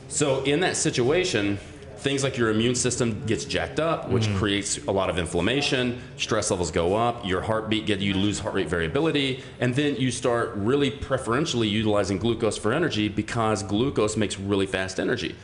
[0.09, 1.57] So in that situation,
[1.99, 6.01] things like your immune system gets jacked up, which creates a lot of inflammation.
[6.17, 7.25] Stress levels go up.
[7.25, 12.17] Your heartbeat get you lose heart rate variability, and then you start really preferentially utilizing
[12.17, 15.35] glucose for energy because glucose makes really fast energy.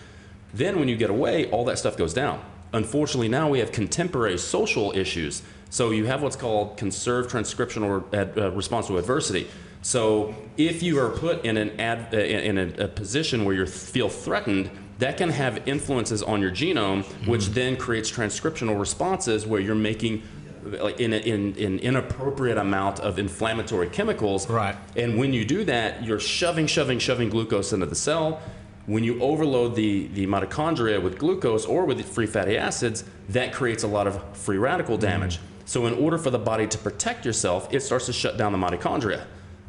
[0.54, 2.44] Then when you get away, all that stuff goes down.
[2.74, 5.44] Unfortunately, now we have contemporary social issues.
[5.70, 9.48] So you have what's called conserved transcriptional ad, uh, response to adversity.
[9.82, 13.66] So if you are put in an ad, uh, in a, a position where you
[13.66, 14.70] feel threatened,
[15.04, 17.54] that can have influences on your genome, which mm-hmm.
[17.54, 20.24] then creates transcriptional responses where you're making
[20.64, 24.50] like in, in in inappropriate amount of inflammatory chemicals.
[24.50, 24.78] Right.
[24.96, 28.42] And when you do that, you're shoving, shoving, shoving glucose into the cell.
[28.86, 33.84] When you overload the, the mitochondria with glucose or with free fatty acids, that creates
[33.84, 35.06] a lot of free radical mm-hmm.
[35.06, 35.40] damage.
[35.66, 38.58] So, in order for the body to protect yourself, it starts to shut down the
[38.58, 39.26] mitochondria.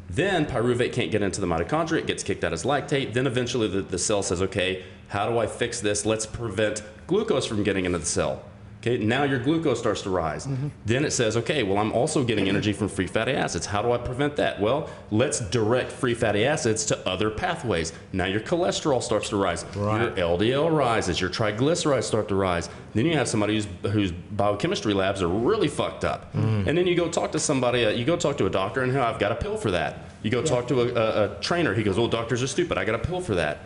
[0.09, 3.13] Then pyruvate can't get into the mitochondria, it gets kicked out as lactate.
[3.13, 6.05] Then eventually the, the cell says, okay, how do I fix this?
[6.05, 8.43] Let's prevent glucose from getting into the cell.
[8.81, 10.47] Okay, now your glucose starts to rise.
[10.85, 13.65] Then it says, okay, well, I'm also getting energy from free fatty acids.
[13.65, 14.61] How do I prevent that?
[14.61, 17.93] Well, let's direct free fatty acids to other pathways.
[18.13, 19.65] Now your cholesterol starts to rise.
[19.75, 20.03] Right.
[20.03, 21.19] Your LDL rises.
[21.19, 22.69] Your triglycerides start to rise.
[22.93, 26.31] Then you have somebody whose, whose biochemistry labs are really fucked up.
[26.35, 28.91] And then you go talk to somebody, uh, you go talk to a doctor, and
[28.91, 29.97] "Hey, I've got a pill for that.
[30.21, 32.77] You go talk to a, a, a trainer, he goes, well, doctors are stupid.
[32.77, 33.59] I got a pill for that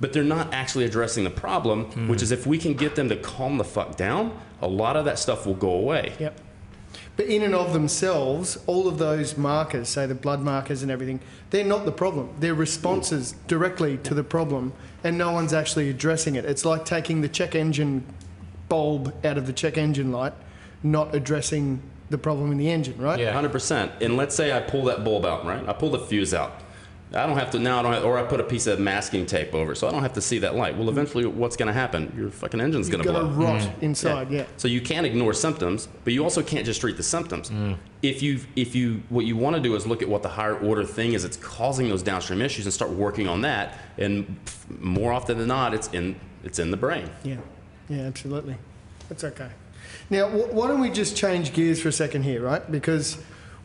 [0.00, 2.24] but they're not actually addressing the problem, which hmm.
[2.24, 5.18] is if we can get them to calm the fuck down, a lot of that
[5.18, 6.12] stuff will go away.
[6.18, 6.40] Yep.
[7.16, 11.20] But in and of themselves, all of those markers, say the blood markers and everything,
[11.50, 12.34] they're not the problem.
[12.40, 13.38] They're responses hmm.
[13.46, 16.44] directly to the problem, and no one's actually addressing it.
[16.44, 18.04] It's like taking the check engine
[18.68, 20.32] bulb out of the check engine light,
[20.82, 21.80] not addressing
[22.10, 23.18] the problem in the engine, right?
[23.18, 23.40] Yeah.
[23.40, 24.02] 100%.
[24.02, 25.66] And let's say I pull that bulb out, right?
[25.68, 26.60] I pull the fuse out.
[27.14, 27.78] I don't have to now.
[27.78, 29.92] I don't have, or I put a piece of masking tape over, it, so I
[29.92, 30.76] don't have to see that light.
[30.76, 32.12] Well, eventually, what's going to happen?
[32.16, 33.46] Your fucking engine's You're going to going to blow.
[33.54, 34.44] rot inside, yeah.
[34.56, 37.50] So you can't ignore symptoms, but you also can't just treat the symptoms.
[37.50, 37.76] Mm.
[38.02, 40.56] If you if you what you want to do is look at what the higher
[40.56, 43.78] order thing is that's causing those downstream issues and start working on that.
[43.96, 44.36] And
[44.80, 47.08] more often than not, it's in it's in the brain.
[47.22, 47.36] Yeah,
[47.88, 48.56] yeah, absolutely.
[49.08, 49.50] That's okay.
[50.10, 52.70] Now, wh- why don't we just change gears for a second here, right?
[52.70, 53.18] Because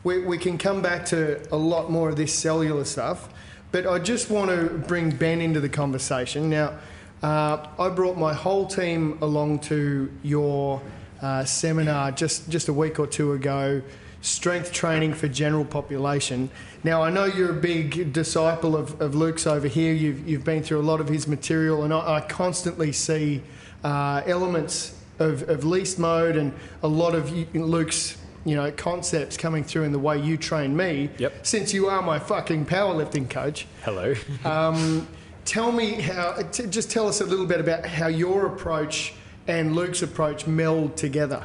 [0.04, 3.28] we, we can come back to a lot more of this cellular stuff,
[3.72, 6.50] but I just want to bring Ben into the conversation.
[6.50, 6.78] Now,
[7.22, 10.80] uh, I brought my whole team along to your
[11.22, 13.82] uh, seminar just, just a week or two ago.
[14.22, 16.50] Strength training for general population.
[16.82, 19.92] Now, I know you're a big disciple of, of Luke's over here.
[19.92, 23.42] You've, you've been through a lot of his material, and I, I constantly see
[23.84, 26.52] uh, elements of, of least mode and
[26.82, 31.10] a lot of Luke's you know concepts coming through in the way you train me.
[31.18, 31.46] Yep.
[31.46, 34.14] Since you are my fucking powerlifting coach, Hello.
[34.44, 35.06] um,
[35.44, 36.34] tell me how.
[36.50, 39.14] T- just tell us a little bit about how your approach
[39.46, 41.42] and Luke's approach meld together.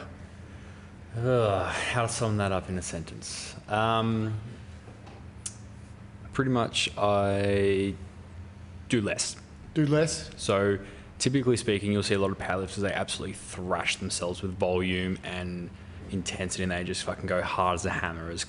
[1.17, 3.55] Ugh, how to sum that up in a sentence?
[3.69, 4.33] Um,
[6.33, 7.95] pretty much, I
[8.89, 9.37] do less.
[9.73, 10.29] Do less.
[10.35, 10.77] So,
[11.17, 15.69] typically speaking, you'll see a lot of powerlifters, they absolutely thrash themselves with volume and
[16.11, 18.45] intensity, and they just fucking go hard as a hammer, as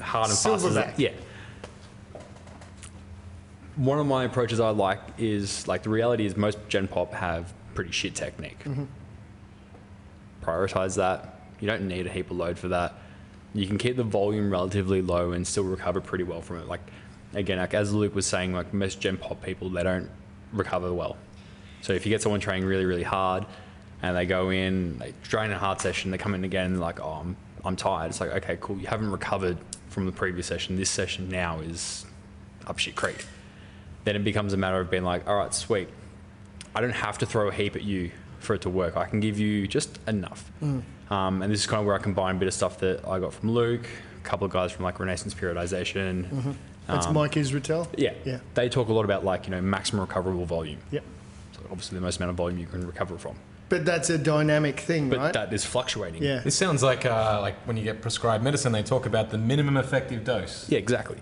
[0.00, 0.98] hard and fast as that.
[0.98, 1.12] Yeah.
[3.76, 7.52] One of my approaches I like is like the reality is most Gen Pop have
[7.74, 8.62] pretty shit technique.
[8.64, 8.84] Mm-hmm.
[10.42, 11.40] Prioritize that.
[11.60, 12.94] You don't need a heap of load for that.
[13.54, 16.68] You can keep the volume relatively low and still recover pretty well from it.
[16.68, 16.80] Like
[17.34, 20.10] again, like as Luke was saying, like most Gen Pop people, they don't
[20.52, 21.16] recover well.
[21.80, 23.46] So if you get someone training really, really hard
[24.02, 27.00] and they go in, they train a hard session, they come in again and like,
[27.00, 28.10] oh, I'm, I'm tired.
[28.10, 28.76] It's like, okay, cool.
[28.78, 29.56] You haven't recovered
[29.88, 30.76] from the previous session.
[30.76, 32.04] This session now is
[32.66, 33.24] up shit creek.
[34.04, 35.88] Then it becomes a matter of being like, all right, sweet.
[36.74, 38.10] I don't have to throw a heap at you
[38.40, 38.96] for it to work.
[38.96, 40.50] I can give you just enough.
[40.62, 43.20] Um, and this is kind of where I combine a bit of stuff that I
[43.20, 43.86] got from Luke,
[44.18, 46.56] a couple of guys from like Renaissance Periodization.
[46.88, 47.86] That's Um, Mike Israetel.
[47.96, 48.14] Yeah.
[48.24, 48.40] Yeah.
[48.54, 50.80] They talk a lot about like, you know, maximum recoverable volume.
[50.90, 51.04] Yep.
[51.52, 53.36] So obviously the most amount of volume you can recover from.
[53.72, 55.32] But that's a dynamic thing, But right?
[55.32, 56.22] that is fluctuating.
[56.22, 56.40] yeah.
[56.40, 59.78] This sounds like uh, like when you get prescribed medicine, they talk about the minimum
[59.78, 60.68] effective dose.
[60.68, 61.16] Yeah, exactly.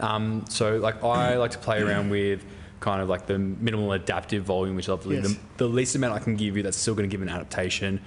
[0.00, 2.44] Um, so like I like to play around with
[2.80, 5.32] kind of like the minimal adaptive volume, which is obviously Yes.
[5.56, 8.02] the, the least amount I can give you that's still going to give an adaptation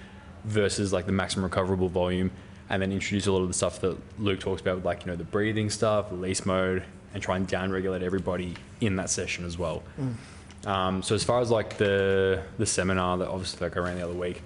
[0.45, 2.29] versus like the maximum recoverable volume,
[2.69, 5.07] and then introduce a lot of the stuff that Luke talks about with like you
[5.11, 6.83] know the breathing stuff, release mode,
[7.15, 9.81] and try and down regulate everybody in that session as well.
[10.67, 14.03] Um, so as far as like the the seminar that obviously like I ran the
[14.03, 14.41] other week,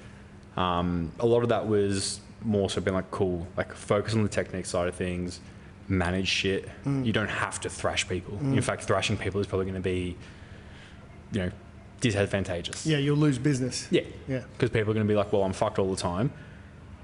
[0.56, 4.30] um, a lot of that was more so being like cool, like focus on the
[4.30, 5.40] technique side of things,
[5.88, 6.70] manage shit.
[6.86, 8.38] You don't have to thrash people.
[8.40, 10.16] In fact, thrashing people is probably going to be,
[11.32, 11.52] you know,
[12.02, 12.86] disadvantageous.
[12.86, 13.88] yeah, you'll lose business.
[13.92, 14.02] Yeah.
[14.28, 14.42] Yeah.
[14.54, 16.32] Because people are going to be like, well, I'm fucked all the time.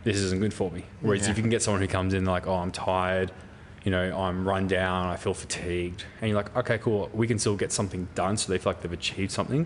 [0.03, 0.83] This isn't good for me.
[1.01, 1.31] Whereas Yeah.
[1.31, 3.31] if you can get someone who comes in like, oh, I'm tired,
[3.87, 7.39] you know, I'm run down, I feel fatigued, and you're like, okay, cool, we can
[7.39, 9.65] still get something done so they feel like they've achieved something,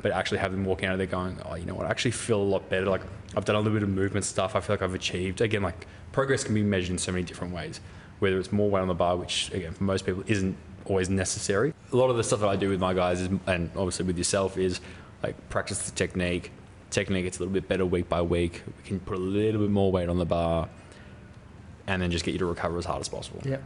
[0.00, 2.12] but actually have them walking out of there going, oh, you know what, I actually
[2.12, 2.86] feel a lot better.
[2.86, 3.02] Like,
[3.36, 5.42] I've done a little bit of movement stuff, I feel like I've achieved.
[5.42, 7.82] Again, like, progress can be measured in so many different ways,
[8.20, 11.74] whether it's more weight on the bar, which, again, for most people isn't always necessary.
[11.92, 14.16] A lot of the stuff that I do with my guys, is, and obviously with
[14.16, 14.80] yourself, is
[15.22, 16.52] like practice the technique.
[16.88, 18.62] Technique gets a little bit better week by week.
[18.78, 20.70] We can put a little bit more weight on the bar,
[21.88, 23.40] and then just get you to recover as hard as possible.
[23.44, 23.56] Yeah.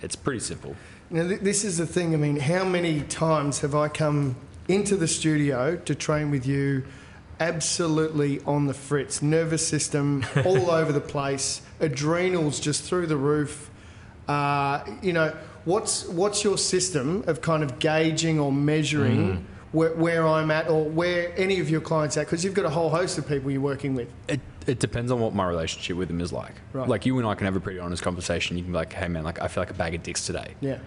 [0.00, 0.76] It's pretty simple.
[1.10, 2.14] Now, th- this is the thing.
[2.14, 4.36] I mean, how many times have I come
[4.68, 6.84] into the studio to train with you,
[7.40, 13.68] absolutely on the fritz, nervous system all over the place, adrenals just through the roof?
[14.28, 20.26] Uh, you know, what's what's your system of kind of gauging or measuring where, where
[20.26, 22.26] I'm at or where any of your clients at?
[22.26, 24.08] Because you've got a whole host of people you're working with.
[24.28, 26.54] It, it depends on what my relationship with them is like.
[26.72, 26.88] Right.
[26.88, 28.56] Like you and I can have a pretty honest conversation.
[28.56, 30.54] You can be like, "Hey man, like I feel like a bag of dicks today."
[30.60, 30.78] Yeah.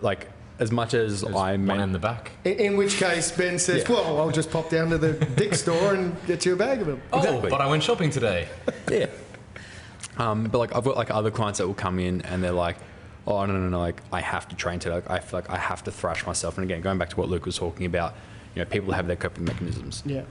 [0.00, 2.32] Like as much as There's I one in the back.
[2.44, 3.94] In, in which case, Ben says, Yeah.
[3.94, 6.86] "Well, I'll just pop down to the dick store and get you a bag of
[6.88, 7.50] them." Oh, Exactly.
[7.50, 8.48] but I went shopping today.
[8.90, 9.06] yeah.
[10.16, 12.76] Um, but like I've got like other clients that will come in and they're like,
[13.26, 14.96] oh no no no, like I have to train today.
[14.96, 16.56] Like I feel like I have to thrash myself.
[16.58, 18.14] And again, going back to what Luke was talking about,
[18.54, 20.02] you know, people have their coping mechanisms.
[20.06, 20.22] Yeah.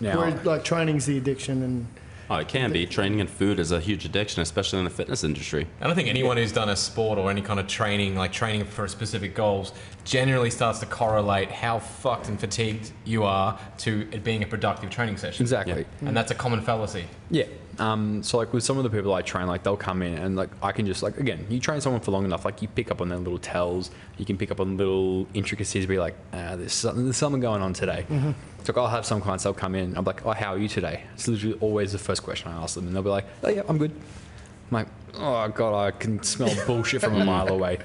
[0.00, 1.86] Now, Whereas like training's the addiction and
[2.28, 2.86] Oh, it can be.
[2.86, 5.68] Training and food is a huge addiction, especially in the fitness industry.
[5.80, 8.64] I don't think anyone who's done a sport or any kind of training, like training
[8.64, 9.72] for specific goals,
[10.04, 14.90] generally starts to correlate how fucked and fatigued you are to it being a productive
[14.90, 15.44] training session.
[15.44, 15.86] exactly.
[16.00, 17.04] And that's a common fallacy.
[17.30, 17.44] Yeah,
[17.78, 20.36] Um, so like with some of the people I train, like they'll come in and
[20.36, 22.90] like I can just like again, you train someone for long enough, like you pick
[22.90, 26.56] up on their little tells, you can pick up on little intricacies, be like, ah,
[26.56, 28.06] there's something, there's something going on today.
[28.08, 30.68] So like, I'll have some clients, they'll come in, I'm like, oh, how are you
[30.68, 31.04] today?
[31.14, 33.62] It's literally always the first question I ask them, and they'll be like, oh yeah,
[33.68, 33.90] I'm good.
[33.92, 37.78] I'm like, oh god, I can smell bullshit from a mile away.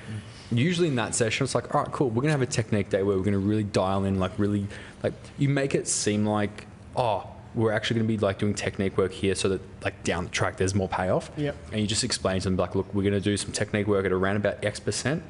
[0.51, 2.09] Usually in that session, it's like, all right, cool.
[2.09, 4.67] We're gonna have a technique day where we're gonna really dial in, like really,
[5.03, 9.11] like you make it seem like, oh, we're actually gonna be like doing technique work
[9.11, 11.31] here, so that like down the track there's more payoff.
[11.37, 11.55] Yep.
[11.71, 14.11] And you just explain to them like, look, we're gonna do some technique work at
[14.11, 15.23] around about X percent.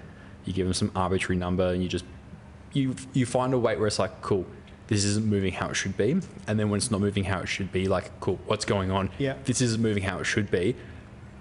[0.45, 2.05] You give them some arbitrary number, and you just
[2.73, 4.45] you you find a weight where it's like, cool,
[4.87, 6.11] this isn't moving how it should be,
[6.47, 9.09] and then when it's not moving how it should be, like, cool, what's going on?
[9.17, 9.35] Yeah.
[9.45, 10.75] This isn't moving how it should be.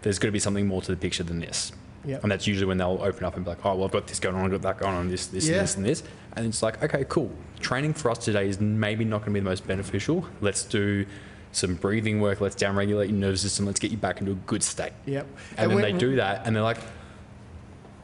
[0.02, 1.72] There's going to be something more to the picture than this.
[2.06, 2.20] Yeah.
[2.22, 4.18] And that's usually when they'll open up and be like, oh, well, I've got this
[4.18, 5.56] going on, I've got that going on, this, this, Yeah.
[5.58, 6.02] and this, and this.
[6.36, 7.30] And it's like, okay, cool.
[7.60, 10.24] Training for us today is maybe not going to be the most beneficial.
[10.40, 11.06] Let's do
[11.52, 12.40] some breathing work.
[12.40, 13.66] Let's downregulate your nervous system.
[13.66, 14.92] Let's get you back into a good state.
[15.06, 15.26] Yep.
[15.56, 16.78] And, then when- they do that, and they're like,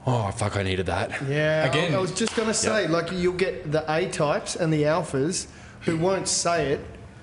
[0.06, 1.10] oh, fuck, I needed that.
[1.28, 4.56] Yeah, Again- I, I was just going to say, like, you'll get the A types
[4.56, 5.46] and the alphas
[5.82, 6.80] who won't say it,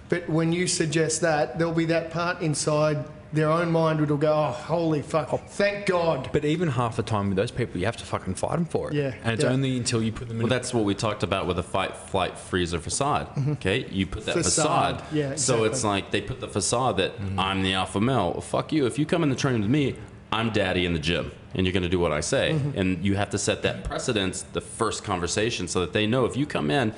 [0.09, 4.17] but when you suggest that, there'll be that part inside their own mind which will
[4.17, 5.37] go, oh, holy fuck, oh.
[5.37, 6.29] thank God.
[6.31, 8.91] But even half the time with those people, you have to fucking fight them for
[8.91, 8.95] it.
[8.95, 9.49] Yeah, And it's yeah.
[9.49, 10.43] only until you put them in.
[10.43, 13.27] Well, that's what we talked about with the fight, flight, freeze, or facade.
[13.29, 13.51] Mm-hmm.
[13.53, 15.01] Okay, you put that Facade.
[15.01, 15.13] facade.
[15.13, 17.39] Yeah, So it's like they put the facade that mm-hmm.
[17.39, 18.31] I'm the alpha male.
[18.31, 18.85] Well, fuck you.
[18.85, 19.95] If you come in the training with me,
[20.31, 22.53] I'm daddy in the gym, and you're going to do what I say.
[22.53, 22.79] Mm-hmm.
[22.79, 26.37] And you have to set that precedence the first conversation so that they know if
[26.37, 26.93] you come in,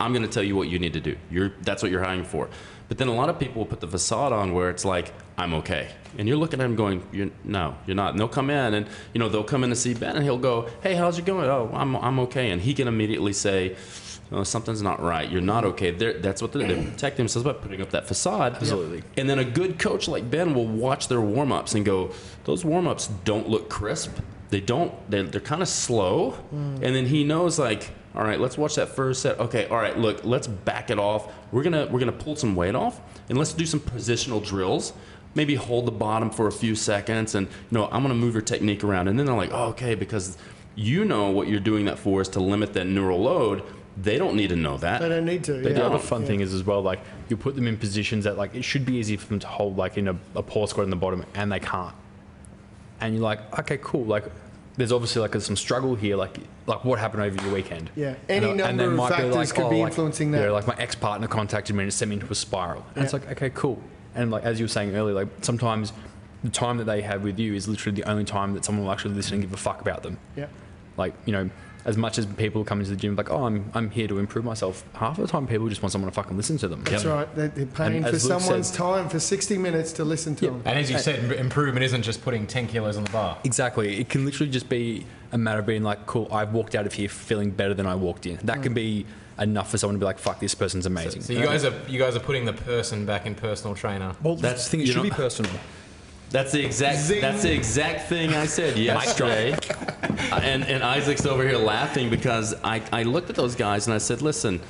[0.00, 1.16] I'm going to tell you what you need to do.
[1.30, 2.48] You're that's what you're hiring for.
[2.88, 5.54] But then a lot of people will put the facade on where it's like I'm
[5.54, 8.74] okay, and you're looking at them going, you're, "No, you're not." And they'll come in,
[8.74, 11.24] and you know they'll come in to see Ben, and he'll go, "Hey, how's it
[11.24, 13.76] going?" "Oh, I'm I'm okay," and he can immediately say.
[14.34, 15.30] Oh, something's not right.
[15.30, 15.90] You're not okay.
[15.90, 18.54] They're, that's what they're, protecting themselves by putting up that facade.
[18.54, 19.02] Absolutely.
[19.18, 22.12] And then a good coach like Ben will watch their warm ups and go,
[22.44, 24.16] those warm ups don't look crisp.
[24.48, 26.38] They don't, they're, they're kind of slow.
[26.50, 26.82] Mm.
[26.82, 29.38] And then he knows, like, all right, let's watch that first set.
[29.40, 31.32] Okay, all right, look, let's back it off.
[31.50, 34.92] We're gonna we're gonna pull some weight off and let's do some positional drills.
[35.34, 38.42] Maybe hold the bottom for a few seconds and you know, I'm gonna move your
[38.42, 39.08] technique around.
[39.08, 40.36] And then they're like, oh, okay, because
[40.74, 43.62] you know what you're doing that for is to limit that neural load.
[43.96, 45.00] They don't need to know that.
[45.02, 45.62] They don't need to.
[45.62, 45.78] But yeah.
[45.78, 46.26] the other fun Yeah.
[46.28, 48.94] thing is as well, like you put them in positions that like it should be
[48.96, 51.52] easy for them to hold, like in a, a poor squat in the bottom, and
[51.52, 51.94] they can't.
[53.00, 54.04] And you're like, okay, cool.
[54.04, 54.24] Like,
[54.76, 56.16] there's obviously like there's some struggle here.
[56.16, 57.90] Like, like what happened over your weekend?
[57.96, 58.14] Yeah.
[58.28, 60.42] Any And, number then of might factors could be oh, like, influencing that.
[60.44, 62.84] Yeah, like my ex partner contacted me and it sent me into a spiral.
[62.94, 63.82] And it's like, okay, cool.
[64.14, 65.92] And like as you were saying earlier, like sometimes
[66.44, 68.92] the time that they have with you is literally the only time that someone will
[68.92, 70.18] actually listen and give a fuck about them.
[70.36, 70.46] Yeah.
[70.96, 71.48] Like, you know,
[71.84, 74.44] as much as people come into the gym like, oh, I'm, I'm here to improve
[74.44, 76.84] myself, half of the time people just want someone to fucking listen to them.
[76.84, 77.32] That's right.
[77.34, 80.50] They're, they're paying And for someone's said- time for 60 minutes to listen to Yeah.
[80.52, 80.62] them.
[80.64, 83.38] And as you said, improvement isn't just putting 10 kilos on the bar.
[83.42, 83.98] Exactly.
[83.98, 86.92] It can literally just be a matter of being like, cool, I've walked out of
[86.92, 88.38] here feeling better than I walked in.
[88.44, 88.76] That can mm.
[88.76, 89.06] be
[89.38, 91.22] enough for someone to be like, fuck, this person's amazing.
[91.22, 94.14] So you guys are you guys are putting the person back in personal trainer.
[94.22, 95.52] well, That's- that's the thing, it should know- be personal.
[96.30, 96.98] That's the exact.
[96.98, 97.20] Zing.
[97.20, 99.56] That's the exact thing I said yesterday.
[100.30, 103.94] Uh, and and Isaac's over here laughing because I, I looked at those guys and
[103.94, 104.60] I said, listen,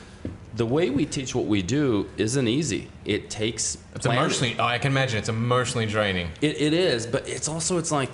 [0.54, 2.88] the way we teach what we do isn't easy.
[3.04, 3.78] It takes.
[3.94, 4.58] It's plan- emotionally.
[4.58, 6.30] I can imagine it's emotionally draining.
[6.40, 8.12] It, it is, but it's also it's like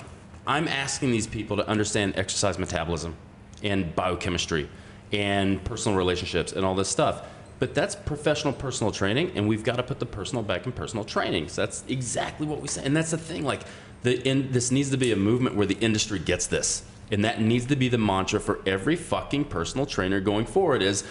[0.49, 3.15] I'm asking these people to understand exercise metabolism
[3.63, 4.69] and biochemistry
[5.13, 7.27] and personal relationships and all this stuff.
[7.59, 11.05] But that's professional personal training, and we've got to put the personal back in personal
[11.05, 11.49] training.
[11.49, 13.45] So that's exactly what we say, and that's the thing.
[13.45, 13.63] Like
[14.03, 17.41] the in, this needs to be a movement where the industry gets this, and that
[17.41, 20.83] needs to be the mantra for every fucking personal trainer going forward.
[20.83, 21.05] Is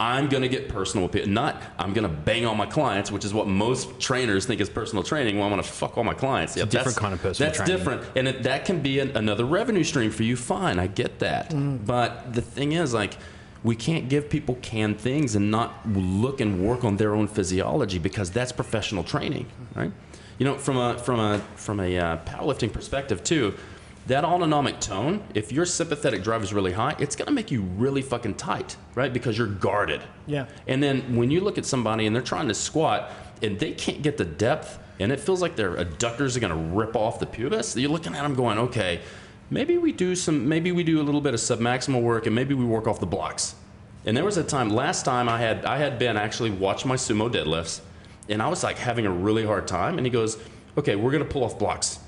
[0.00, 1.28] I'm going to get personal with people.
[1.28, 4.70] Not I'm going to bang on my clients, which is what most trainers think is
[4.70, 5.36] personal training.
[5.36, 6.56] Well, I'm going to fuck all my clients.
[6.56, 7.76] Yeah, a different kind of personal That's training.
[7.76, 10.36] different, and it, that can be an, another revenue stream for you.
[10.36, 11.54] Fine, I get that.
[11.86, 13.18] But the thing is, like,
[13.62, 17.98] we can't give people canned things and not look and work on their own physiology
[17.98, 19.92] because that's professional training, right?
[20.38, 23.54] You know, from a from a from a uh, powerlifting perspective too.
[24.06, 28.02] That autonomic tone, if your sympathetic drive is really high, it's gonna make you really
[28.02, 29.12] fucking tight, right?
[29.12, 30.02] Because you're guarded.
[30.26, 30.46] Yeah.
[30.66, 33.10] And then when you look at somebody and they're trying to squat
[33.42, 36.76] and they can't get the depth and it feels like their adductors are going to
[36.76, 39.00] rip off the pubis, you're looking at them going, okay,
[39.48, 42.54] maybe we do some, maybe we do a little bit of submaximal work and maybe
[42.54, 43.54] we work off the blocks.
[44.04, 46.96] And there was a time, last time I had, I had Ben actually watch my
[46.96, 47.80] sumo deadlifts
[48.28, 49.98] and I was like having a really hard time.
[49.98, 50.38] And he goes,
[50.76, 51.98] okay, we're going to pull off blocks.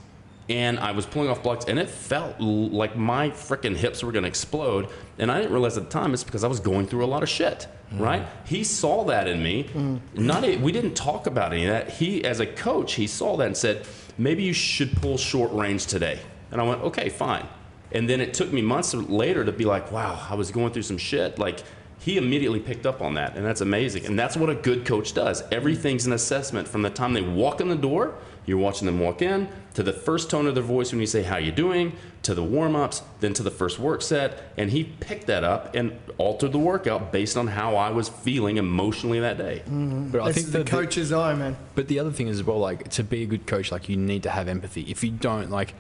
[0.49, 4.27] And I was pulling off blocks, and it felt like my freaking hips were gonna
[4.27, 4.89] explode.
[5.19, 7.23] And I didn't realize at the time it's because I was going through a lot
[7.23, 7.69] of shit.
[7.93, 8.01] Mm.
[8.01, 8.27] Right?
[8.45, 9.65] He saw that in me.
[9.65, 10.01] Mm.
[10.15, 11.91] Not a, we didn't talk about any of that.
[11.91, 13.87] He, as a coach, he saw that and said,
[14.19, 16.19] maybe you should pull short range today.
[16.51, 17.47] And I went, okay, fine.
[17.93, 20.83] And then it took me months later to be like, wow, I was going through
[20.83, 21.39] some shit.
[21.39, 21.63] Like,
[21.99, 24.07] he immediately picked up on that, and that's amazing.
[24.07, 25.43] And that's what a good coach does.
[25.53, 28.15] Everything's an assessment from the time they walk in the door,
[28.47, 31.23] you're watching them walk in, to the first tone of their voice when you say,
[31.23, 31.93] How you doing?
[32.23, 34.53] to the warm ups, then to the first work set.
[34.57, 38.59] And he picked that up and altered the workout based on how I was feeling
[38.59, 39.63] emotionally that day.
[39.65, 40.11] Mm-hmm.
[40.13, 41.57] But I That's think the that the- coach's eye, man.
[41.75, 43.97] But the other thing is as well, like to be a good coach, like you
[43.97, 44.83] need to have empathy.
[44.83, 45.79] If you don't, like, y-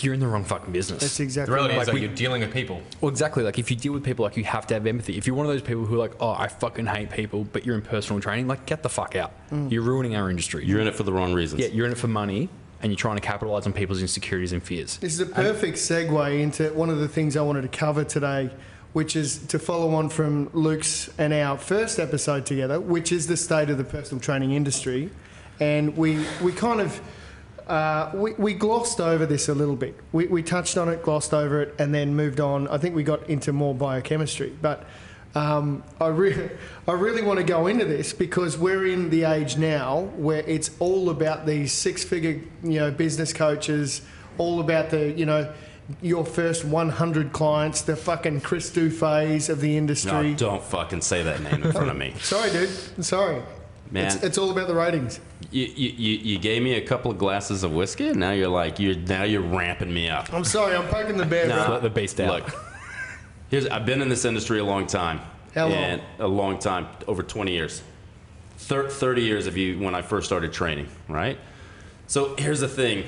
[0.00, 1.00] you're in the wrong fucking business.
[1.00, 1.80] That's exactly The exactly reality right.
[1.82, 2.82] is that we- you're dealing with people.
[3.00, 3.42] Well, exactly.
[3.42, 5.16] Like if you deal with people, like you have to have empathy.
[5.18, 7.64] If you're one of those people who are like, oh, I fucking hate people, but
[7.66, 9.32] you're in personal training, like get the fuck out.
[9.50, 9.70] Mm.
[9.72, 10.64] You're ruining our industry.
[10.64, 11.60] You're in it for the wrong reasons.
[11.62, 12.48] yeah, you're in it for money,
[12.82, 14.96] and you're trying to capitalize on people's insecurities and fears.
[14.98, 18.50] This is a perfect segue into one of the things I wanted to cover today,
[18.92, 23.36] which is to follow on from Luke's and our first episode together, which is the
[23.36, 25.10] state of the personal training industry.
[25.60, 27.00] And we, we kind of
[27.72, 29.98] uh, we, we glossed over this a little bit.
[30.12, 32.68] We, we touched on it, glossed over it, and then moved on.
[32.68, 34.52] I think we got into more biochemistry.
[34.60, 34.84] But
[35.34, 36.50] um, I, re-
[36.86, 40.70] I really want to go into this because we're in the age now where it's
[40.80, 44.02] all about these six-figure, you know, business coaches,
[44.36, 45.50] all about the, you know,
[46.02, 50.12] your first 100 clients, the fucking Chris phase of the industry.
[50.32, 52.12] No, don't fucking say that name in front of me.
[52.20, 52.68] Sorry, dude.
[53.02, 53.42] Sorry.
[53.92, 54.06] Man.
[54.06, 55.20] It's, it's all about the ratings.
[55.50, 58.48] You, you, you you gave me a couple of glasses of whiskey, and now you're
[58.48, 60.32] like you're now you're ramping me up.
[60.32, 60.74] I'm sorry.
[60.74, 61.46] I'm poking the bear.
[61.46, 61.66] Nah.
[61.66, 61.80] bro.
[61.80, 62.42] The beast out.
[62.42, 62.56] Look,
[63.50, 65.20] here's I've been in this industry a long time.
[65.54, 65.74] How long?
[65.74, 67.82] And a long time, over 20 years.
[68.56, 71.38] Thir- 30 years of you when I first started training, right?
[72.06, 73.04] So here's the thing.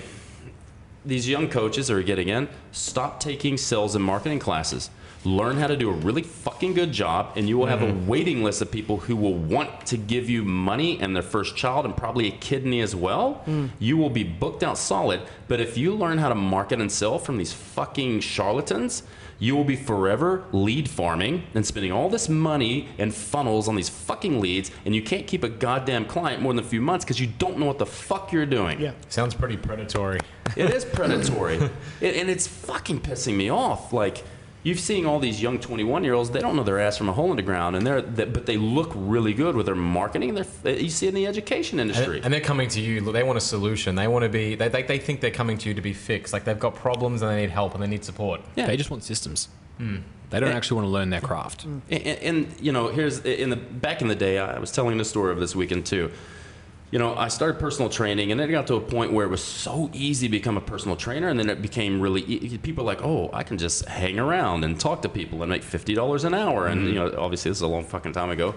[1.06, 4.88] These young coaches are getting in, stop taking sales and marketing classes.
[5.26, 8.06] Learn how to do a really fucking good job, and you will have a mm-hmm.
[8.06, 11.84] waiting list of people who will want to give you money and their first child
[11.86, 13.42] and probably a kidney as well.
[13.46, 13.70] Mm.
[13.78, 15.20] You will be booked out solid.
[15.48, 19.02] But if you learn how to market and sell from these fucking charlatans,
[19.44, 23.88] you will be forever lead farming and spending all this money and funnels on these
[23.90, 27.20] fucking leads, and you can't keep a goddamn client more than a few months because
[27.20, 28.80] you don't know what the fuck you're doing.
[28.80, 28.92] Yeah.
[29.10, 30.18] Sounds pretty predatory.
[30.56, 31.56] It is predatory,
[32.00, 33.92] It- and it's fucking pissing me off.
[33.92, 34.24] Like
[34.64, 37.12] you've seen all these young 21 year olds, they don't know their ass from a
[37.12, 40.34] hole in the ground, and they're they, but they look really good with their marketing.
[40.34, 42.16] They're you see it in the education industry.
[42.16, 43.00] And, and they're coming to you.
[43.12, 43.94] They want a solution.
[43.94, 44.56] They want to be.
[44.56, 46.32] They, they, they think they're coming to you to be fixed.
[46.32, 48.40] Like they've got problems and they need help and they need support.
[48.56, 48.66] yeah.
[48.66, 49.48] They just want systems.
[49.78, 49.98] Hmm.
[50.30, 50.56] They don't Yeah.
[50.56, 51.64] actually want to learn their craft.
[51.64, 54.96] And, and, and, you know, here's in the back in the day, I was telling
[54.98, 56.10] the story of this weekend too.
[56.94, 59.28] You know, I started personal training, and then it got to a point where it
[59.28, 62.84] was so easy to become a personal trainer, and then it became really e- people
[62.84, 66.22] like, oh, I can just hang around and talk to people and make fifty dollars
[66.22, 66.88] an hour, and mm-hmm.
[66.90, 68.54] you know, obviously this is a long fucking time ago,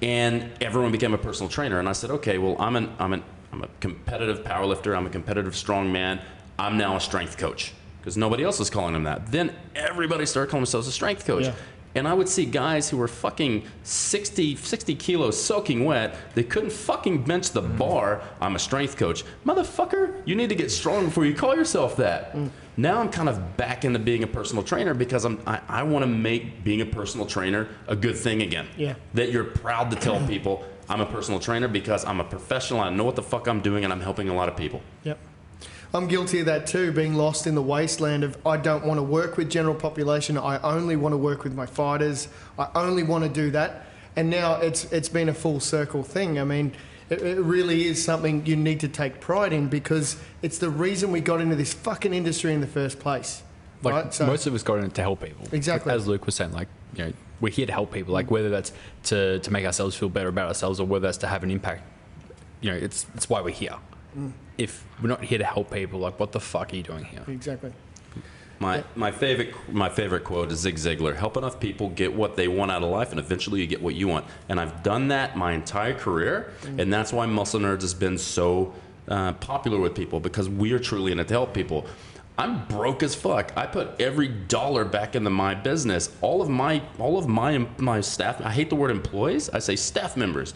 [0.00, 3.22] and everyone became a personal trainer, and I said, okay, well, I'm an I'm an
[3.52, 6.22] I'm a competitive powerlifter, I'm a competitive strongman,
[6.58, 9.30] I'm now a strength coach because nobody else is calling them that.
[9.30, 11.44] Then everybody started calling themselves a strength coach.
[11.44, 11.54] Yeah.
[11.94, 16.16] And I would see guys who were fucking 60, 60 kilos soaking wet.
[16.34, 17.78] They couldn't fucking bench the mm.
[17.78, 18.22] bar.
[18.40, 19.24] I'm a strength coach.
[19.46, 22.34] Motherfucker, you need to get strong before you call yourself that.
[22.34, 22.50] Mm.
[22.76, 26.02] Now I'm kind of back into being a personal trainer because I'm, I, I want
[26.02, 28.66] to make being a personal trainer a good thing again.
[28.76, 28.94] Yeah.
[29.14, 32.80] That you're proud to tell people I'm a personal trainer because I'm a professional.
[32.80, 34.82] I know what the fuck I'm doing and I'm helping a lot of people.
[35.04, 35.18] Yep.
[35.94, 39.02] I'm guilty of that too, being lost in the wasteland of I don't want to
[39.02, 40.36] work with general population.
[40.36, 42.26] I only want to work with my fighters.
[42.58, 43.86] I only want to do that.
[44.16, 46.40] And now it's it's been a full circle thing.
[46.40, 46.72] I mean,
[47.10, 51.12] it, it really is something you need to take pride in because it's the reason
[51.12, 53.44] we got into this fucking industry in the first place.
[53.82, 54.14] Like right?
[54.14, 55.46] So most of us got in it to help people.
[55.52, 55.92] Exactly.
[55.92, 58.12] As Luke was saying, like you know, we're here to help people.
[58.12, 58.72] Like whether that's
[59.04, 61.84] to to make ourselves feel better about ourselves or whether that's to have an impact.
[62.60, 63.76] You know, it's it's why we're here.
[64.18, 64.32] Mm.
[64.56, 67.24] If we're not here to help people, like what the fuck are you doing here?
[67.28, 67.72] exactly.
[68.60, 72.46] My, my favorite my favorite quote is Zig Ziglar: "Help enough people get what they
[72.46, 75.36] want out of life, and eventually you get what you want." And I've done that
[75.36, 78.72] my entire career, and that's why Muscle Nerds has been so
[79.08, 81.86] uh, popular with people because we are truly in it to help people.
[82.38, 83.52] I'm broke as fuck.
[83.56, 86.10] I put every dollar back into my business.
[86.20, 88.40] All of my all of my my staff.
[88.40, 89.50] I hate the word employees.
[89.50, 90.54] I say staff members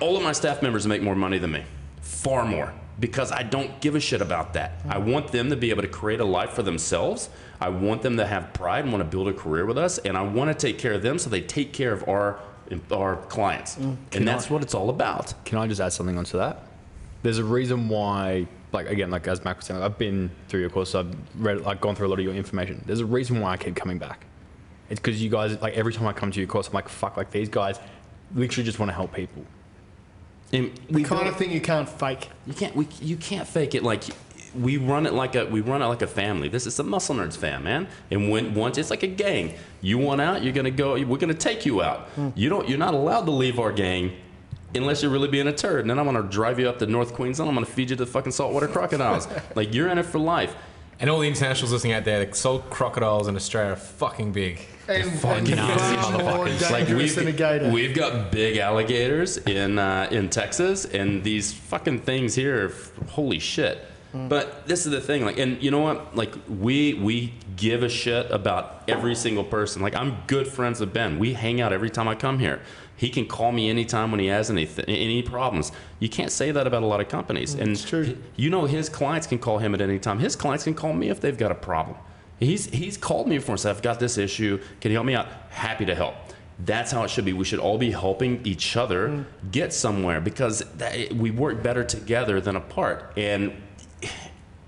[0.00, 1.64] all of my staff members make more money than me,
[2.10, 4.82] far more, because I don't give a shit about that.
[4.88, 7.30] I want them to be able to create a life for themselves.
[7.60, 10.16] I want them to have pride and want to build a career with us, and
[10.16, 12.40] I want to take care of them so they take care of our
[12.92, 13.96] our clients, mm.
[14.12, 15.34] and that's what it's all about.
[15.44, 16.62] Can I just add something onto that?
[17.22, 18.46] there's a reason why.
[18.72, 20.94] Like again, like as Mac was saying, I've been through your course.
[20.94, 22.80] I've read, like, gone through a lot of your information.
[22.86, 24.26] There's a reason why I keep coming back.
[24.88, 27.16] It's because you guys, like, every time I come to your course, I'm like, fuck,
[27.16, 27.80] like these guys,
[28.32, 29.44] literally just want to help people.
[30.52, 32.28] And The we kind of thing you can't fake.
[32.46, 32.74] You can't.
[32.74, 33.82] We, you can't fake it.
[33.82, 34.04] Like
[34.54, 36.48] we run it like a we run it like a family.
[36.48, 37.88] This is the Muscle Nerds fam, man.
[38.10, 40.94] And when once it's like a gang, you want out, you're gonna go.
[41.04, 42.08] We're gonna take you out.
[42.10, 42.30] Hmm.
[42.34, 42.68] You don't.
[42.68, 44.12] You're not allowed to leave our gang.
[44.72, 47.12] Unless you're really being a turd, and then I'm gonna drive you up to North
[47.12, 47.48] Queensland.
[47.48, 49.26] I'm gonna feed you to fucking saltwater crocodiles.
[49.56, 50.54] like you're in it for life.
[51.00, 54.60] And all the internationals listening out there, the salt crocodiles in Australia are fucking big.
[54.90, 56.70] And, fucking and motherfuckers.
[56.70, 61.52] Like dangerous than a we've, we've got big alligators in uh, in Texas, and these
[61.52, 62.72] fucking things here,
[63.08, 63.86] holy shit.
[64.12, 66.16] But this is the thing, like, and you know what?
[66.16, 69.82] Like, we we give a shit about every single person.
[69.82, 71.20] Like, I'm good friends with Ben.
[71.20, 72.60] We hang out every time I come here.
[72.96, 75.70] He can call me anytime when he has any any problems.
[76.00, 77.54] You can't say that about a lot of companies.
[77.54, 78.16] and it's true.
[78.34, 80.18] You know, his clients can call him at any time.
[80.18, 81.96] His clients can call me if they've got a problem.
[82.40, 84.60] He's he's called me before and said, "I've got this issue.
[84.80, 86.14] Can you help me out?" Happy to help.
[86.64, 87.32] That's how it should be.
[87.32, 92.40] We should all be helping each other get somewhere because that, we work better together
[92.40, 93.12] than apart.
[93.16, 93.52] And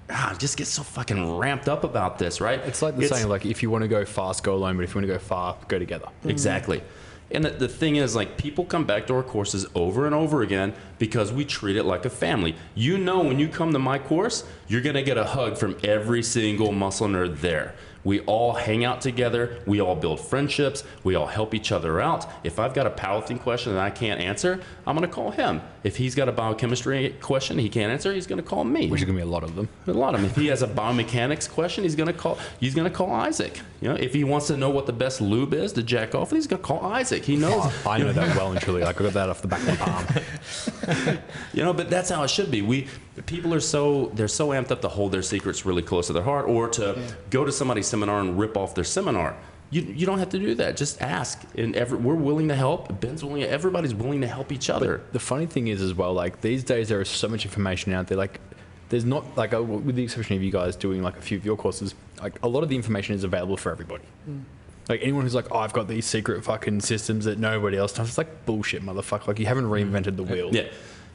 [0.09, 2.61] ah, I just get so fucking ramped up about this, right?
[2.61, 4.91] It's like the saying, like, if you want to go fast, go alone, but if
[4.91, 6.09] you want to go far, go together.
[6.25, 6.83] Exactly.
[7.35, 10.43] And the, the thing is, like, people come back to our courses over and over
[10.43, 12.55] again because we treat it like a family.
[12.75, 16.23] You know, when you come to my course, you're to get a hug from every
[16.23, 17.75] single muscle nerd there.
[18.05, 19.63] We all hang out together.
[19.67, 20.83] We all build friendships.
[21.05, 22.27] We all help each other out.
[22.45, 25.61] If I've got a powerlifting question that I can't answer, I'm going to call him.
[25.85, 28.89] If he's got a biochemistry question he can't answer, he's going to call me.
[28.89, 29.69] Which is going to be a lot of them.
[29.87, 30.31] A lot of them.
[30.31, 32.39] If he has a biomechanics question, he's gonna call.
[32.61, 33.61] He's gonna call Isaac.
[33.81, 36.31] You know, if he wants to know what the best lube is to jack off,
[36.31, 37.25] he's gonna call Isaac.
[37.25, 37.73] He knows.
[37.87, 38.83] I know that well and truly.
[38.83, 41.19] Like, I got that off the back of my palm.
[41.53, 42.63] You know, but that's how it should be.
[42.63, 42.89] We
[43.27, 46.23] people are so they're so amped up to hold their secrets really close to their
[46.23, 49.37] heart, or to go to somebody's seminar and rip off their seminar.
[49.73, 50.77] You, you don't have to do that.
[50.77, 53.01] Just ask, and every, we're willing to help.
[53.01, 53.43] Ben's willing.
[53.43, 55.01] Everybody's willing to help each other.
[55.13, 58.07] The funny thing is, as well, like these days there is so much information out
[58.07, 58.19] there.
[58.19, 58.39] Like,
[58.91, 61.45] there's not like uh, with the exception of you guys doing like a few of
[61.47, 64.05] your courses, like a lot of the information is available for everybody.
[64.91, 68.09] Like anyone who's like, oh, I've got these secret fucking systems that nobody else does.
[68.09, 69.27] It's like bullshit, motherfucker.
[69.29, 70.51] Like you haven't reinvented the wheel.
[70.55, 70.65] yeah.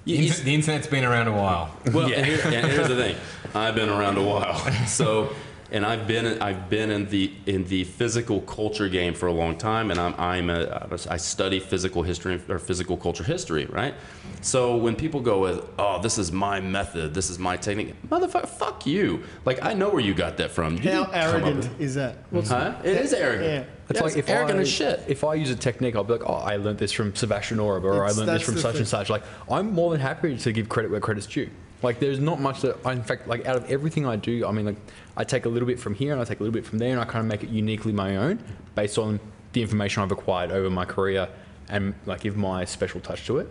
[0.06, 1.76] The, You- you- the internet's been around a while.
[1.94, 2.16] Well, yeah.
[2.18, 3.16] and, here, and here's the thing.
[3.54, 5.30] I've been around a while, so
[5.72, 9.58] and I've been I've been in the in the physical culture game for a long
[9.58, 13.94] time, and I'm I'm a I study physical history or physical culture history, right?
[14.42, 18.48] So when people go with, oh, this is my method, this is my technique, motherfucker,
[18.48, 19.24] fuck you.
[19.46, 20.76] Like I know where you got that from.
[20.78, 22.18] You How didn't come up arrogant with- is that?
[22.30, 22.76] What's Huh?
[22.84, 23.46] It is arrogant.
[23.46, 23.64] Yeah.
[23.90, 25.04] It's Yeah, like if arrogant I, as shit.
[25.08, 27.86] If I use a technique, I'll be like, oh, I learned this from Sebastian Oreb,
[27.86, 28.80] or It's- I learned this from such thing.
[28.82, 29.10] and such.
[29.10, 31.50] Like, I'm more than happy to give credit where credit's due.
[31.84, 34.52] Like, there's not much that, I, in fact, like out of everything I do, I
[34.52, 34.78] mean, like,
[35.16, 36.92] I take a little bit from here and I take a little bit from there,
[36.92, 38.44] and I kind of make it uniquely my own
[38.76, 39.20] based on
[39.54, 41.30] the information I've acquired over my career,
[41.70, 43.48] and like give my special touch to it.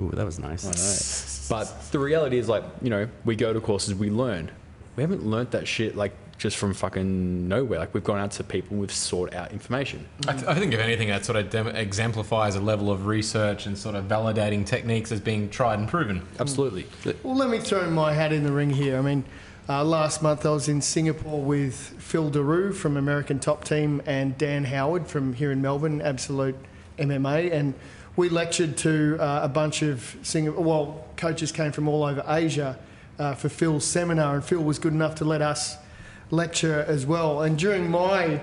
[0.00, 1.48] Ooh, that was nice.
[1.48, 4.50] But the reality is, like, you know, we go to courses, we learn.
[4.96, 7.80] We haven't learnt that shit like just from fucking nowhere.
[7.80, 10.06] Like, we've gone out to people, we've sought out information.
[10.26, 13.66] I, th- I think if anything, that sort of dem- exemplifies a level of research
[13.66, 16.22] and sort of validating techniques as being tried and proven.
[16.38, 16.86] Absolutely.
[17.24, 18.96] Well, let me throw my hat in the ring here.
[18.96, 19.24] I mean,
[19.68, 24.38] uh, last month I was in Singapore with Phil Daru from American Top Team and
[24.38, 26.56] Dan Howard from here in Melbourne, Absolute
[26.98, 27.74] MMA, and
[28.16, 30.64] we lectured to uh, a bunch of Singapore.
[30.64, 32.78] Well, coaches came from all over Asia
[33.18, 35.76] uh, for Phil's seminar, and Phil was good enough to let us
[36.30, 37.42] lecture as well.
[37.42, 38.40] And during my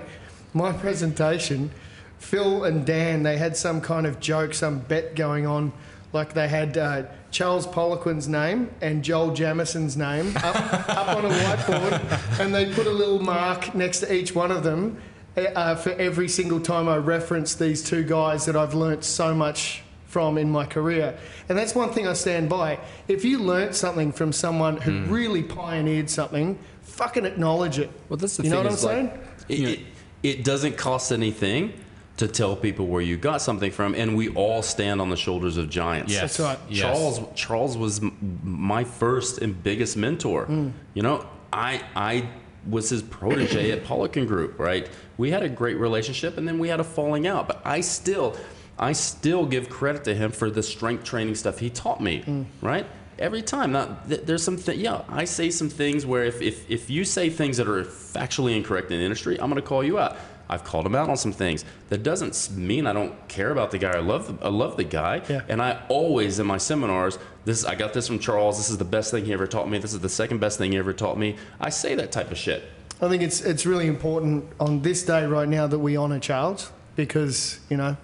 [0.52, 1.70] my presentation,
[2.18, 5.72] Phil and Dan they had some kind of joke, some bet going on.
[6.12, 10.56] Like they had uh, Charles Poliquin's name and Joel Jamieson's name up,
[10.88, 14.62] up on a whiteboard, and they put a little mark next to each one of
[14.62, 15.00] them
[15.36, 19.82] uh, for every single time I reference these two guys that I've learnt so much
[20.06, 21.18] from in my career.
[21.48, 22.78] And that's one thing I stand by.
[23.08, 27.90] If you learnt something from someone who really pioneered something, fucking acknowledge it.
[28.08, 29.20] Well, that's the you know what I'm is, like, saying?
[29.48, 29.80] It, it,
[30.22, 31.72] it doesn't cost anything
[32.16, 35.58] to tell people where you got something from, and we all stand on the shoulders
[35.58, 36.12] of giants.
[36.12, 36.36] Yes.
[36.36, 36.58] That's right.
[36.68, 36.80] Yes.
[36.80, 40.46] Charles Charles was m- my first and biggest mentor.
[40.46, 40.72] Mm.
[40.94, 42.28] You know, I I
[42.66, 44.88] was his protege at Poliquin Group, right?
[45.18, 47.46] We had a great relationship, and then we had a falling out.
[47.48, 48.36] But I still,
[48.78, 52.46] I still give credit to him for the strength training stuff he taught me, mm.
[52.62, 52.86] right?
[53.18, 53.72] Every time.
[53.72, 57.04] Now, th- there's some, th- yeah, I say some things where if, if, if you
[57.04, 60.16] say things that are factually incorrect in the industry, I'm going to call you out.
[60.48, 61.64] I've called him out on some things.
[61.88, 63.92] That doesn't mean I don't care about the guy.
[63.96, 65.40] I love the, I love the guy, Yeah.
[65.48, 67.18] and I always in my seminars.
[67.44, 68.56] This I got this from Charles.
[68.56, 69.78] This is the best thing he ever taught me.
[69.78, 71.36] This is the second best thing he ever taught me.
[71.60, 72.62] I say that type of shit.
[73.02, 76.70] I think it's it's really important on this day right now that we honour Charles
[76.94, 77.96] because you know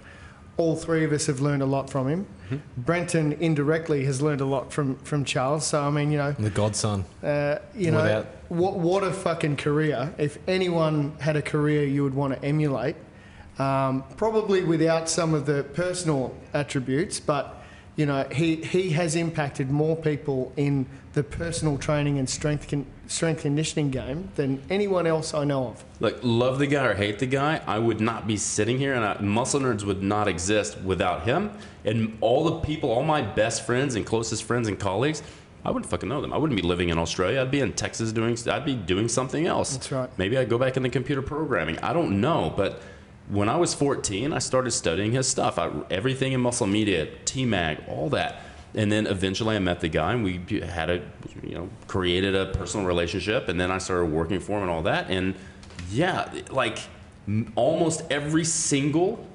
[0.57, 2.27] all three of us have learned a lot from him.
[2.57, 2.81] Mm-hmm.
[2.81, 5.65] Brenton indirectly has learned a lot from from Charles.
[5.67, 7.05] So I mean, you know, The godson.
[7.23, 10.13] uh, you know, Without- what what a fucking career!
[10.17, 12.95] If anyone had a career you would want to emulate,
[13.59, 17.62] um, probably without some of the personal attributes, but
[17.95, 22.87] you know, he he has impacted more people in the personal training and strength con-
[23.07, 25.85] strength conditioning game than anyone else I know of.
[25.99, 29.05] Like, love the guy or hate the guy, I would not be sitting here, and
[29.05, 31.51] I, Muscle Nerds would not exist without him.
[31.85, 35.21] And all the people, all my best friends and closest friends and colleagues,
[35.63, 36.33] I wouldn't fucking know them.
[36.33, 37.41] I wouldn't be living in Australia.
[37.41, 38.37] I'd be in Texas doing.
[38.49, 39.73] I'd be doing something else.
[39.73, 40.09] That's right.
[40.17, 41.77] Maybe I'd go back into computer programming.
[41.79, 42.81] I don't know, but.
[43.29, 45.57] When I was 14, I started studying his stuff.
[45.57, 48.41] I, everything in muscle media, TMAG, all that.
[48.75, 51.01] And then eventually I met the guy and we had a,
[51.43, 53.47] you know, created a personal relationship.
[53.47, 55.09] And then I started working for him and all that.
[55.09, 55.35] And
[55.91, 56.79] yeah, like
[57.55, 59.25] almost every single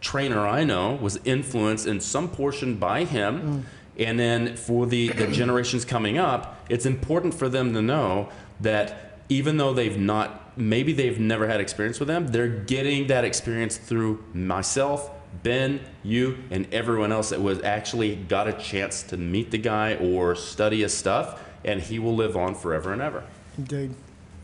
[0.00, 3.40] trainer I know was influenced in some portion by him.
[3.40, 4.04] Mm.
[4.04, 8.28] And then for the, the generations coming up, it's important for them to know
[8.60, 13.24] that even though they've not, maybe they've never had experience with them, they're getting that
[13.24, 15.10] experience through myself,
[15.42, 19.94] Ben, you, and everyone else that was actually got a chance to meet the guy
[19.96, 23.24] or study his stuff, and he will live on forever and ever.
[23.56, 23.94] Indeed.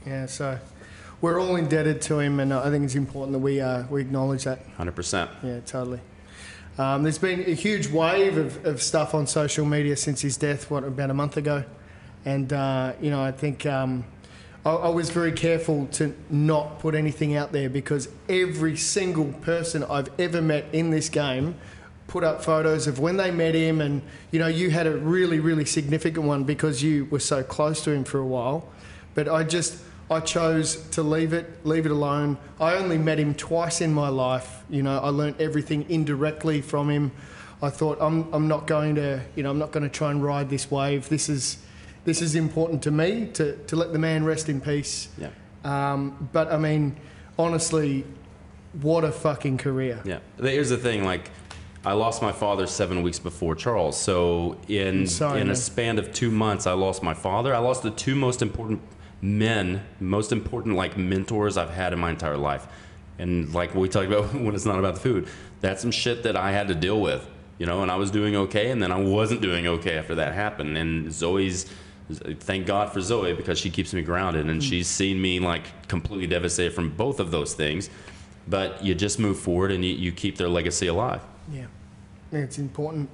[0.06, 0.58] Yeah, so
[1.20, 4.44] we're all indebted to him, and I think it's important that we, uh, we acknowledge
[4.44, 4.60] that.
[4.78, 5.28] 100%.
[5.42, 6.00] Yeah, totally.
[6.78, 10.70] Um, there's been a huge wave of, of stuff on social media since his death,
[10.70, 11.64] what, about a month ago?
[12.24, 14.04] And, uh, you know, I think um,
[14.64, 19.84] I, I was very careful to not put anything out there because every single person
[19.84, 21.54] I've ever met in this game
[22.06, 23.80] put up photos of when they met him.
[23.80, 27.84] And, you know, you had a really, really significant one because you were so close
[27.84, 28.68] to him for a while.
[29.14, 32.38] But I just, I chose to leave it, leave it alone.
[32.58, 34.64] I only met him twice in my life.
[34.70, 37.12] You know, I learnt everything indirectly from him.
[37.60, 40.22] I thought I'm, I'm not going to, you know, I'm not going to try and
[40.22, 41.08] ride this wave.
[41.08, 41.58] This is,
[42.08, 45.08] this is important to me to, to let the man rest in peace.
[45.18, 45.28] Yeah.
[45.62, 46.96] Um, but I mean,
[47.38, 48.06] honestly,
[48.80, 50.00] what a fucking career.
[50.06, 50.20] Yeah.
[50.40, 51.30] Here's the thing, like,
[51.84, 54.00] I lost my father seven weeks before Charles.
[54.00, 55.52] So in sorry, in man.
[55.52, 57.54] a span of two months, I lost my father.
[57.54, 58.80] I lost the two most important
[59.20, 62.66] men, most important like mentors I've had in my entire life.
[63.18, 65.28] And like we talked about when it's not about the food,
[65.60, 67.28] that's some shit that I had to deal with,
[67.58, 67.82] you know.
[67.82, 70.78] And I was doing okay, and then I wasn't doing okay after that happened.
[70.78, 71.66] And Zoe's.
[72.10, 76.26] Thank God for Zoe because she keeps me grounded and she's seen me like completely
[76.26, 77.90] devastated from both of those things.
[78.46, 81.22] But you just move forward and you, you keep their legacy alive.
[81.52, 81.66] Yeah.
[82.32, 83.08] Yeah, it's important.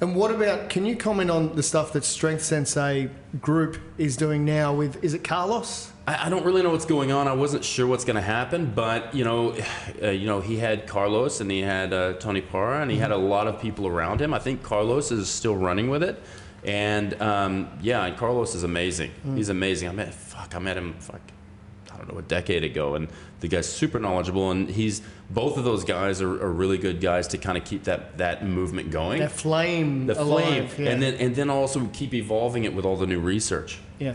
[0.00, 3.08] And what about, can you comment on the stuff that Strength Sensei
[3.40, 5.90] Group is doing now with, is it Carlos?
[6.06, 7.26] I, I don't really know what's going on.
[7.28, 9.56] I wasn't sure what's going to happen, but you know,
[10.02, 13.10] uh, you know, he had Carlos and he had uh, Tony Parra and he had
[13.10, 14.34] a lot of people around him.
[14.34, 16.22] I think Carlos is still running with it,
[16.64, 19.10] and um, yeah, and Carlos is amazing.
[19.34, 19.88] He's amazing.
[19.88, 21.20] I met fuck, I met him fuck,
[21.92, 23.08] I don't know, a decade ago, and
[23.40, 25.00] the guy's super knowledgeable, and he's
[25.30, 28.44] both of those guys are, are really good guys to kind of keep that that
[28.46, 29.20] movement going.
[29.20, 30.72] That flame the alive.
[30.72, 30.92] flame, Yeah.
[30.92, 33.78] and then and then also keep evolving it with all the new research.
[33.98, 34.14] yeah.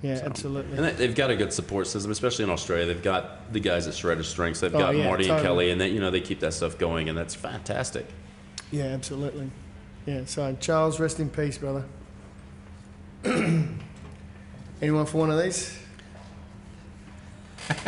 [0.00, 0.76] Yeah, absolutely.
[0.76, 2.86] And they- they've got a good support system, especially in Australia.
[2.86, 4.60] They've got the guys at Shredder Strengths.
[4.60, 5.42] They've Oh, got yeah, Marty and.
[5.42, 8.06] Kelly, and they, you know they keep that stuff going, and that's fantastic.
[8.70, 9.50] Yeah, absolutely.
[10.08, 11.84] Yeah, so Charles, rest in peace, brother.
[13.24, 15.78] Anyone for one of these?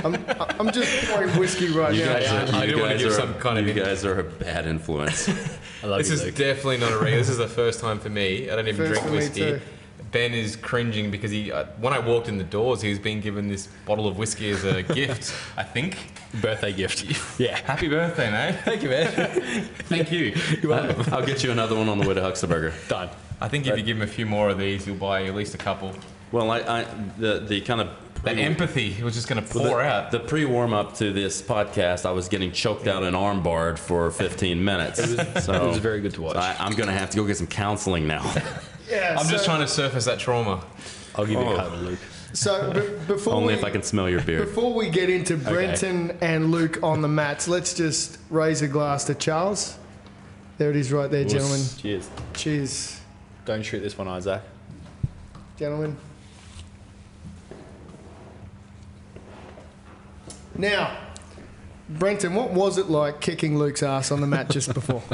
[0.04, 0.22] I'm,
[0.58, 2.12] I'm just pouring whiskey right You now.
[2.12, 3.78] guys, yeah, are, I you do wanna guys give are, some kind of you in-
[3.78, 5.28] guys are a bad influence.
[5.82, 6.34] I love This you, is Luke.
[6.34, 7.16] definitely not a regular.
[7.16, 8.50] This is the first time for me.
[8.50, 9.40] I don't even First drink for me whiskey.
[9.40, 9.60] too.
[10.12, 13.20] Ben is cringing because he, uh, when I walked in the doors, he was being
[13.20, 15.34] given this bottle of whiskey as a gift.
[15.56, 15.96] I think.
[16.40, 17.04] birthday gift.
[17.40, 17.56] yeah.
[17.58, 18.60] Happy birthday, mate.
[18.64, 19.08] Thank you, man.
[19.88, 20.34] Thank you.
[21.12, 22.72] I'll get you another one on the way to Huxleberger.
[22.88, 23.08] Done.
[23.40, 25.54] I think if you give him a few more of these, he'll buy at least
[25.54, 25.94] a couple.
[26.32, 26.86] Well, I, I
[27.18, 27.88] the the kind of
[28.22, 30.10] That empathy was just going to Well, pour the, out.
[30.10, 34.10] The pre warm up to this podcast, I was getting choked out and armbarred for
[34.10, 34.98] 15 minutes.
[35.44, 36.34] so It was very good to watch.
[36.34, 38.22] so I, I'm going to have to go get some counseling now.
[38.90, 40.64] Yeah, I'm just trying to surface that trauma.
[41.14, 41.52] I'll give you Oh.
[41.54, 41.98] a cuddle, Luke.
[42.32, 42.80] So be-
[43.12, 44.46] before Only we, if I can smell your beard.
[44.46, 49.04] Before we get into Brenton and Luke on the mats, let's just raise a glass
[49.04, 49.76] to Charles.
[50.58, 51.60] There it is, right there, gentlemen.
[51.78, 52.08] Cheers.
[52.34, 53.00] Cheers,
[53.46, 54.42] Don't shoot this one, Isaac.
[55.58, 55.96] gentlemen.
[60.56, 60.96] Now,
[61.88, 65.02] Brenton, what was it like kicking Luke's ass on the mat just before?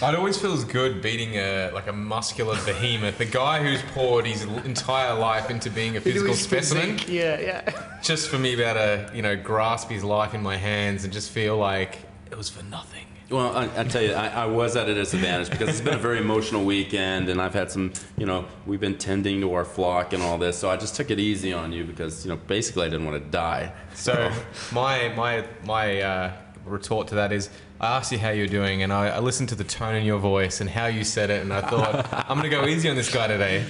[0.00, 4.44] It always feels good beating a like a muscular behemoth, a guy who's poured his
[4.64, 6.98] entire life into being a physical specimen.
[6.98, 7.12] physique.
[7.12, 7.98] Yeah, yeah.
[8.02, 11.02] Just for me to be able to, you know, grasp his life in my hands
[11.02, 11.98] and just feel like
[12.30, 13.06] it was for nothing.
[13.28, 15.98] Well, I, I tell you, I, I was at a disadvantage because it's been a
[15.98, 20.12] very emotional weekend, and I've had some, you know, we've been tending to our flock
[20.14, 22.86] and all this, so I just took it easy on you because, you know, basically
[22.86, 23.72] I didn't want to die.
[23.94, 24.32] So
[24.72, 26.32] my my my uh,
[26.64, 29.54] retort to that is, I asked you how you're doing, and I, I listened to
[29.54, 32.48] the tone in your voice and how you said it, and I thought I'm gonna
[32.48, 33.64] go easy on this guy today.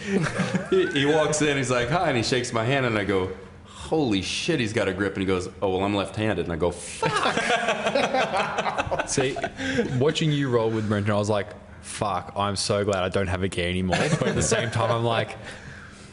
[0.70, 3.30] he, he walks in, he's like, "Hi," and he shakes my hand, and I go,
[3.66, 6.56] "Holy shit!" He's got a grip, and he goes, "Oh well, I'm left-handed," and I
[6.56, 7.08] go, fuck.
[9.08, 9.36] See,
[9.98, 11.48] watching you roll with Brenton, I was like,
[11.82, 13.98] fuck, I'm so glad I don't have a gear anymore.
[14.18, 15.36] But at the same time, I'm like,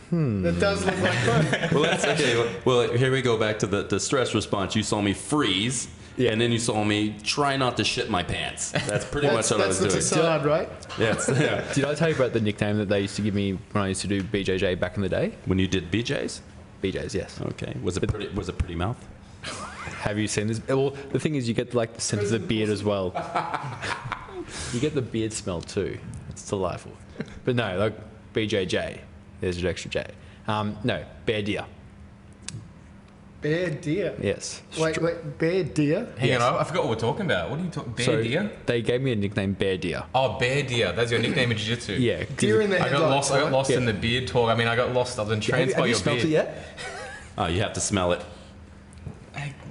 [0.09, 0.43] Hmm.
[0.43, 1.45] That does look like fun.
[1.73, 4.75] "Well, that's okay." Well, here we go back to the, the stress response.
[4.75, 5.87] You saw me freeze,
[6.17, 6.31] Yeah.
[6.31, 8.71] and then you saw me try not to shit my pants.
[8.71, 9.99] That's pretty That's, much what I was the doing.
[9.99, 10.69] facade, right?
[10.97, 11.73] Yeah, it's- yeah.
[11.73, 13.87] did I tell you about the nickname that they used to give me when I
[13.89, 15.33] used to do BJJ back in the day?
[15.45, 16.41] When you did BJ's,
[16.81, 17.39] BJ's, yes.
[17.41, 18.27] okay, was it pretty?
[18.29, 18.97] Was it pretty mouth?
[19.99, 20.61] Have you seen this?
[20.67, 23.11] Well, the thing is, you get like the scent of the beard as well.
[24.73, 25.97] you get the beard smell too.
[26.29, 26.91] It's delightful.
[27.43, 27.93] But no, like
[28.33, 28.99] BJJ,
[29.41, 30.05] there's an extra J.
[30.47, 31.65] Um, no, bear deer.
[33.45, 34.15] Bear deer.
[34.19, 34.63] Yes.
[34.79, 36.07] Wait, wait, bear deer?
[36.17, 36.41] Hang Yes.
[36.41, 37.51] on, I, I forgot what we're talking about.
[37.51, 37.91] What are you talking?
[37.93, 38.51] Bear so deer?
[38.65, 40.01] They gave me a nickname, Bear Deer.
[40.15, 40.93] Oh, bear deer.
[40.93, 41.93] That's your nickname in jiu-jitsu.
[41.93, 42.23] yeah.
[42.37, 43.11] Deer in the I got headlights.
[43.29, 43.31] lost.
[43.33, 43.77] I got lost Yeah.
[43.77, 44.49] in the beard talk.
[44.49, 45.19] I mean, I got lost.
[45.19, 46.27] I was Have you, entranced have by you your smelt beard.
[46.27, 46.57] it yet?
[47.37, 48.21] Oh, you have to smell it.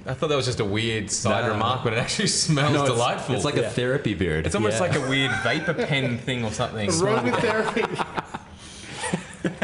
[0.07, 1.51] I thought that was just a weird side No.
[1.53, 3.35] remark, but it actually smells it's, delightful.
[3.35, 3.63] It's like Yeah.
[3.63, 4.45] a therapy beard.
[4.45, 4.87] It's almost Yeah.
[4.87, 6.87] like a weird vapor pen thing or something.
[6.89, 8.23] Aromatherapy.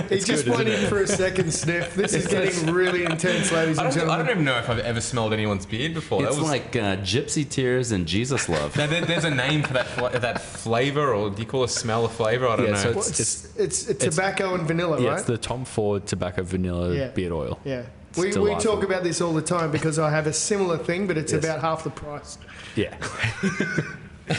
[0.10, 1.96] He just good, went isn't in for a second sniff.
[1.96, 4.80] This is getting really intense, ladies I and don't, I don't even know if I've
[4.80, 6.24] ever smelled anyone's beard before.
[6.26, 8.76] It's that was like uh, gypsy tears and Jesus love.
[8.78, 11.68] Now, there, there's a name for that fla- that flavor, or do you call a
[11.70, 12.48] smell a flavor?
[12.48, 12.78] I don't Yeah, know.
[12.78, 13.20] so Well, It's-
[13.58, 15.18] it's, it's, tobacco and vanilla, Yeah, right?
[15.20, 17.08] it's the Tom Ford tobacco vanilla Yeah.
[17.10, 17.60] beard oil.
[17.64, 17.84] yeah.
[18.18, 18.76] We, we delightful.
[18.76, 21.44] talk about this all the time because I have a similar thing, but it's Yes.
[21.46, 22.38] about half the price.
[22.76, 22.94] Yeah.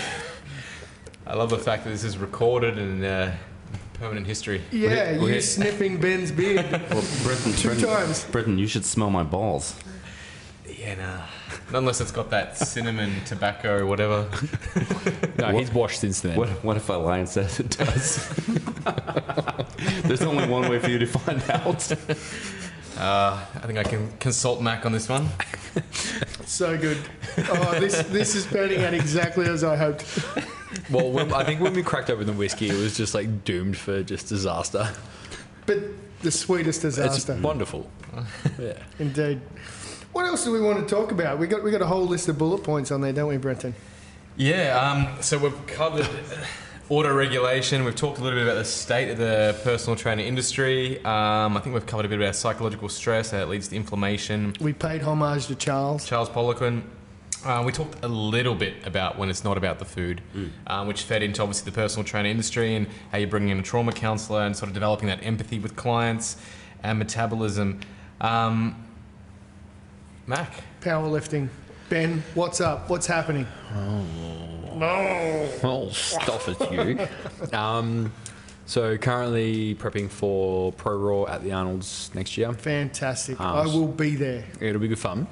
[1.26, 3.30] I love the fact that this is recorded and uh,
[4.02, 4.60] permanent history.
[4.72, 6.66] Yeah, we- you we- sniffing Ben's beard.
[6.90, 8.24] Well, Brenton, Two Brenton, times.
[8.24, 9.76] Brenton, you should smell my balls.
[10.68, 11.16] Yeah, nah.
[11.70, 14.28] Not unless it's got that cinnamon tobacco or whatever.
[15.38, 16.36] No, he's washed since then.
[16.36, 18.28] What, what if a lion says it does?
[20.04, 21.90] There's only one way for you to find out.
[22.98, 25.28] Uh, I think I can consult Mac on this one.
[26.44, 26.98] so good.
[27.38, 30.04] Oh, this this is turning out exactly as I hoped.
[30.90, 33.76] Well, when, I think when we cracked open the whiskey, it was just like doomed
[33.76, 34.88] for just disaster.
[35.66, 35.78] But
[36.20, 37.88] the sweetest It's disaster, wonderful.
[38.58, 38.74] Yeah.
[38.98, 39.40] indeed.
[40.12, 41.38] What else do we want to talk about?
[41.38, 43.74] We got we got a whole list of bullet points on there, don't we, Brenton?
[44.36, 46.08] Yeah, um, so we've covered
[46.92, 47.84] auto regulation.
[47.84, 50.98] We've talked a little bit about the state of the personal trainer industry.
[51.06, 54.54] Um, I think we've covered a bit about psychological stress that leads to inflammation.
[54.60, 56.04] We paid homage to Charles.
[56.04, 56.82] Charles Poliquin.
[57.46, 60.20] Uh, we talked a little bit about when it's not about the food,
[60.66, 63.62] um, which fed into obviously the personal trainer industry and how you're bringing in a
[63.62, 66.36] trauma counselor and sort of developing that empathy with clients
[66.82, 67.80] and metabolism.
[68.20, 68.84] Um,
[70.26, 71.48] Mac, Powerlifting.
[71.88, 72.90] Ben, what's up?
[72.90, 73.46] What's happening?
[75.62, 77.56] Well, stuff it, you.
[77.56, 78.12] Um,
[78.66, 82.52] so currently prepping for Pro Raw at the Arnold's next year.
[82.52, 83.40] Fantastic.
[83.40, 84.44] Um, I will be there.
[84.60, 85.26] It'll be good fun.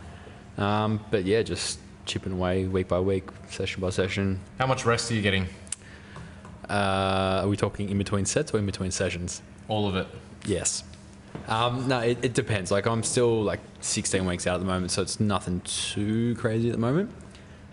[0.58, 4.40] Um, but yeah, just chipping away week by week, session by session.
[4.58, 5.46] how much rest are you getting?
[6.68, 9.42] Uh, are we talking in between sets or in between sessions?
[9.68, 10.06] All of it.
[10.44, 10.84] Yes.
[11.48, 12.70] Um, no, it, it depends.
[12.70, 16.68] Like I'm still like 16 weeks out at the moment, so it's nothing too crazy
[16.68, 17.10] at the moment.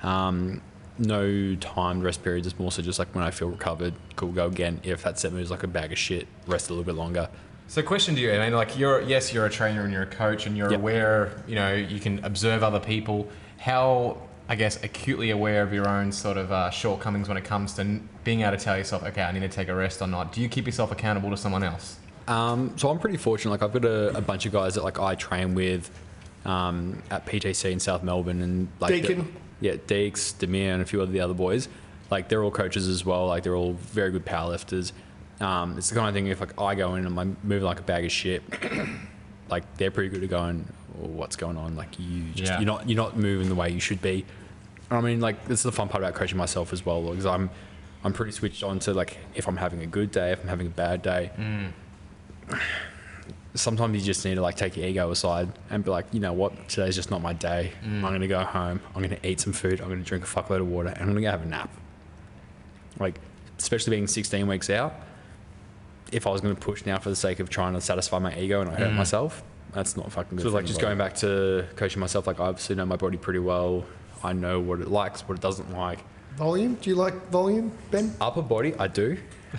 [0.04, 0.62] Um,
[1.00, 2.48] no timed rest periods.
[2.48, 4.80] It's more so just like when I feel recovered, cool, go again.
[4.84, 7.30] If that set moves like a bag of shit, rest a little bit longer.
[7.70, 10.08] So, question to you, I mean, like, you're yes, you're a trainer and you're a
[10.08, 10.80] coach, and you're Yep.
[10.80, 11.44] aware.
[11.48, 13.28] You know, you can observe other people.
[13.58, 14.18] How,
[14.48, 18.00] I guess, acutely aware of your own sort of uh, shortcomings when it comes to
[18.24, 20.32] being able to tell yourself, okay, I need to take a rest or not.
[20.32, 21.98] Do you keep yourself accountable to someone else?
[22.30, 23.52] Um, so I'm pretty fortunate.
[23.52, 25.90] Like I've got a, a bunch of guys that like I train with
[26.46, 29.36] um, at PTC in South Melbourne, and like the- Deacon.
[29.62, 31.68] Yeah, Deeks, Demir, and a few of the other boys.
[32.10, 33.28] Like they're all coaches as well.
[33.28, 34.92] Like they're all very good powerlifters.
[35.40, 37.80] Um, it's the kind of thing if like I go in and I'm moving like
[37.80, 38.42] a bag of shit,
[39.50, 40.66] like they're pretty good at going,
[41.02, 41.76] oh, what's going on?
[41.76, 42.60] Like you just Yeah.
[42.60, 44.26] you're not you're not moving the way you should be.
[44.90, 47.50] I mean, like this is the fun part about coaching myself as well, because I'm
[48.04, 50.68] I'm pretty switched on to like if I'm having a good day, if I'm having
[50.68, 51.32] a bad day.
[53.58, 56.34] Sometimes you just need to like take your ego aside and be like, you know
[56.34, 57.72] what, today's just not my day.
[57.84, 58.82] I'm gonna go home.
[58.96, 59.82] I'm gonna eat some food.
[59.82, 61.70] I'm gonna drink a fuckload of water, and I'm gonna go have a nap.
[63.00, 63.20] Like,
[63.60, 64.94] especially being 16 weeks out,
[66.12, 68.62] if I was gonna push now for the sake of trying to satisfy my ego
[68.62, 69.44] and I hurt myself,
[69.74, 70.44] that's not fucking good.
[70.44, 73.18] So for like just going back to coaching myself, like I obviously know my body
[73.18, 73.86] pretty well.
[74.24, 76.00] I know what it likes, what it doesn't like.
[76.36, 76.76] Volume?
[76.76, 78.14] Do you like volume, Ben?
[78.22, 79.18] Upper body, I do.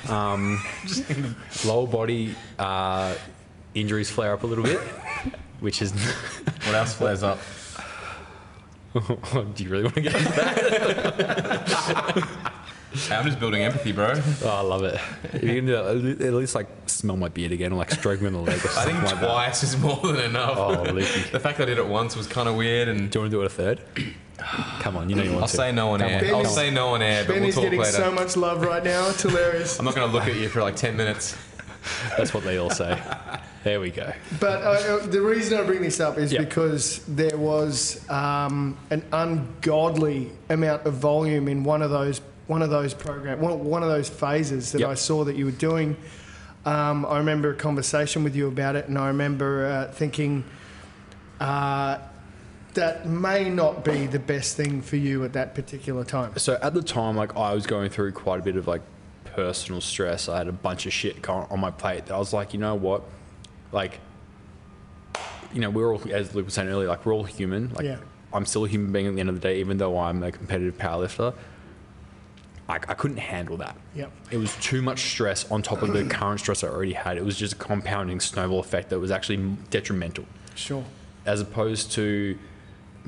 [0.09, 0.63] Um,
[1.65, 3.15] lower body, uh,
[3.75, 4.81] injuries flare up a little bit,
[5.61, 5.93] which is.
[6.67, 7.39] What else flares up?
[9.55, 12.29] do you really want to get into that?
[13.11, 14.15] I'm just building empathy, bro.
[14.45, 15.01] Oh, I love it.
[15.33, 18.21] If you can do that, at least like smell my beard again or like stroke
[18.21, 19.27] me on the leg or I something think like that.
[19.27, 20.59] twice is more than enough.
[20.59, 21.31] Oh, Leaky.
[21.31, 23.37] The fact I did it once was kind of weird, and Do you want to
[23.37, 23.81] do it a third?
[24.81, 25.43] Come on, you know you want to.
[25.45, 25.57] I'll to.
[25.57, 26.25] say no on Come air.
[26.25, 26.47] on, I'll on.
[26.47, 27.93] say no on air, but Ben we'll is talk getting later.
[27.93, 29.09] so much love right now.
[29.11, 29.79] It's hilarious.
[29.79, 31.37] I'm not going to look at you for like 10 minutes.
[32.17, 33.01] That's what they all say.
[33.69, 34.11] There we go.
[34.41, 36.41] But uh, the reason I bring this up is Yeah.
[36.41, 42.71] because there was um, an ungodly amount of volume in one of those one of
[42.71, 44.89] those program one, one of those phases that Yep.
[44.89, 45.99] I saw that you were doing.
[46.65, 50.45] Um, I remember a conversation with you about it, and I remember uh, thinking
[51.39, 51.99] uh,
[52.73, 56.39] that may not be the best thing for you at that particular time.
[56.39, 58.81] So at the time, like I was going through quite a bit of like
[59.27, 60.27] personal stress.
[60.27, 62.75] I had a bunch of shit on my plate that I was like, you know
[62.75, 63.03] what,
[63.73, 64.01] like,
[65.53, 67.73] you know, we're all, as Luke was saying earlier, like we're all human.
[67.75, 67.99] Like, Yeah.
[68.33, 70.31] I'm still a human being at the end of the day, even though I'm a
[70.31, 71.33] competitive powerlifter.
[72.69, 73.75] I, I couldn't handle that.
[73.95, 74.13] Yep.
[74.31, 77.17] It was too much stress on top of the current stress I already had.
[77.17, 79.39] It was just a compounding snowball effect that was actually
[79.71, 80.85] detrimental Sure.
[81.25, 82.39] as opposed to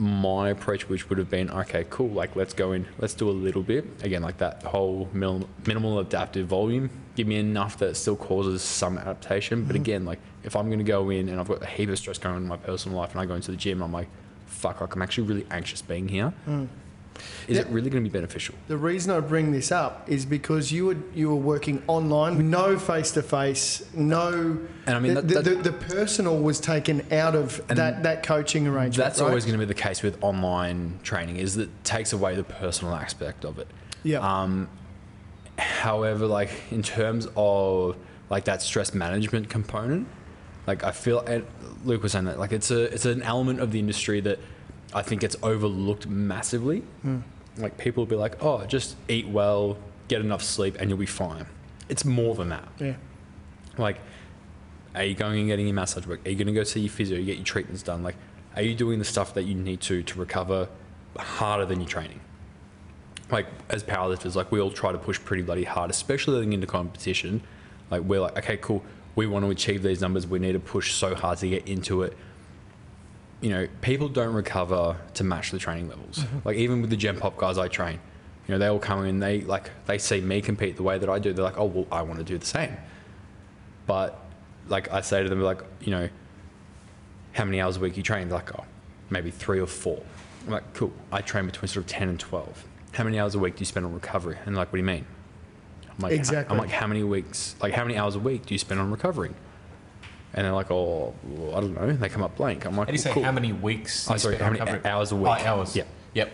[0.01, 3.33] my approach, which would have been okay, cool, like let's go in, let's do a
[3.33, 6.89] little bit again, like that whole minimal, minimal adaptive volume.
[7.17, 9.83] Give me enough that it still causes some adaptation, but mm-hmm.
[9.83, 12.17] again, like if I'm going to go in and I've got a heap of stress
[12.17, 14.09] going on in my personal life, and I go into the gym, I'm like,
[14.47, 16.33] fuck, like I'm actually really anxious being here.
[16.49, 16.69] Mm.
[17.49, 18.55] Is it really going to be beneficial?
[18.69, 22.79] The reason I bring this up is because you were you were working online, no
[22.79, 24.59] face to face, no.
[24.87, 28.23] And I mean, the, that- the, the, the personal was taken out of that, that
[28.23, 28.97] coaching arrangement.
[28.97, 29.29] That's right?
[29.29, 32.45] always going to be the case with online training, is that it takes away the
[32.45, 33.69] personal aspect of it.
[34.03, 34.19] Yeah.
[34.21, 34.69] Um,
[35.59, 37.97] however, like in terms of
[38.31, 40.07] like that stress management component,
[40.67, 41.45] like I feel, and
[41.85, 44.39] Luke was saying that like it's a it's an element of the industry that
[44.93, 46.81] I think it's overlooked massively.
[47.03, 47.19] Hmm.
[47.57, 49.77] Like people will be like, oh, just eat well,
[50.09, 51.47] get enough sleep, and you'll be fine.
[51.89, 52.69] It's more than that.
[52.79, 52.95] yeah.
[53.79, 53.99] Like,
[54.95, 56.25] are you going and getting your massage work?
[56.27, 57.19] Are you going to go see your physio?
[57.19, 58.03] You get your treatments done?
[58.03, 58.17] Like,
[58.57, 60.69] are you doing the stuff that you need to to recover
[61.17, 62.21] harder than your training?
[63.31, 66.67] Like, as powerlifters, like we all try to push pretty bloody hard, especially leading into
[66.67, 67.43] competition.
[67.91, 68.83] Like, we're like, okay, cool.
[69.15, 70.27] We want to achieve these numbers.
[70.27, 72.17] We need to push so hard to get into it.
[73.41, 76.19] You know, people don't recover to match the training levels.
[76.19, 76.39] Mm-hmm.
[76.45, 77.99] Like, even with the Gen Pop guys I train,
[78.47, 81.09] you know, they all come in, they like, they see me compete the way that
[81.09, 81.33] I do.
[81.33, 82.77] They're like, oh, well, I want to do the same.
[83.87, 84.19] But
[84.69, 86.09] like I say to them, like, you know,
[87.33, 88.29] how many hours a week you train?
[88.29, 88.65] They're like, oh,
[89.09, 90.03] maybe three or four.
[90.47, 90.93] I'm like, cool.
[91.13, 92.65] I train between sort of 10 and 12.
[92.93, 94.37] How many hours a week do you spend on recovery?
[94.47, 95.07] And like, what do you mean?
[95.89, 96.53] I'm like, Exactly.
[96.53, 98.91] I'm like, how many weeks, like, how many hours a week do you spend on
[98.91, 99.35] recovering?
[100.35, 101.15] And they're like, oh,
[101.55, 101.93] I don't know.
[101.93, 102.65] They come up blank.
[102.65, 103.25] I'm like, How do you say cool.
[103.25, 104.09] how many weeks?
[104.09, 104.85] Oh, you sorry, how many recovery?
[104.89, 105.27] hours a week?
[105.27, 105.75] Oh, hours.
[105.75, 105.85] Yeah.
[106.15, 106.33] Yep.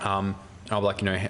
[0.00, 0.36] Um,
[0.70, 1.28] I'll be like, you know,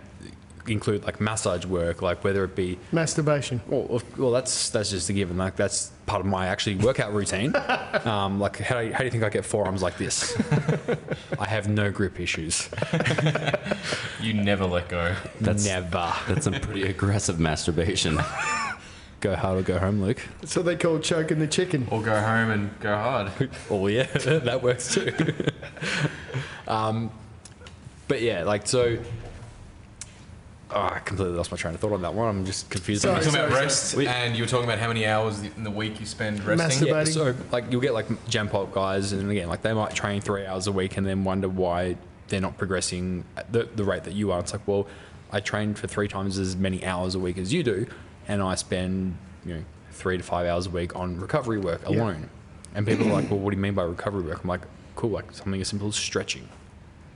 [0.66, 3.61] include like massage work, like whether it be Masturbation.
[3.69, 5.39] Well, well, that's that's just a given.
[5.39, 7.55] Like that's part of my actually workout routine.
[8.05, 10.37] Um, like how do, you, how do you think I get forearms like this?
[11.39, 12.69] I have no grip issues.
[14.21, 15.14] You never let go.
[15.41, 18.19] That's- Never That's some pretty aggressive masturbation.
[19.21, 20.23] Go hard or go home, Luke.
[20.41, 21.89] That's what they call choking the chicken.
[21.91, 23.33] Or go home and go hard.
[23.71, 25.12] Oh yeah, that works too.
[26.69, 27.11] um,
[28.07, 28.99] but yeah, like so.
[30.71, 32.29] Oh, I completely lost my train of thought on that one.
[32.29, 33.01] I'm just confused.
[33.03, 35.41] Sorry, You're talking about sorry, rest, We- and you were talking about how many hours
[35.43, 36.89] in the week you spend resting.
[36.89, 40.21] Yeah, so like you'll get like gen pop guys, and again, like they might train
[40.21, 41.97] three hours a week and then wonder why
[42.29, 44.41] they're not progressing at the, the rate that you are.
[44.41, 44.87] It's like, well,
[45.33, 47.87] I trained for three times as many hours a week as you do,
[48.29, 51.97] and I spend you know three to five hours a week on recovery work Yeah.
[51.97, 52.31] alone.
[52.74, 54.43] And people are like, well, what do you mean by recovery work?
[54.45, 54.61] I'm like,
[54.95, 56.49] cool, like something as simple as stretching.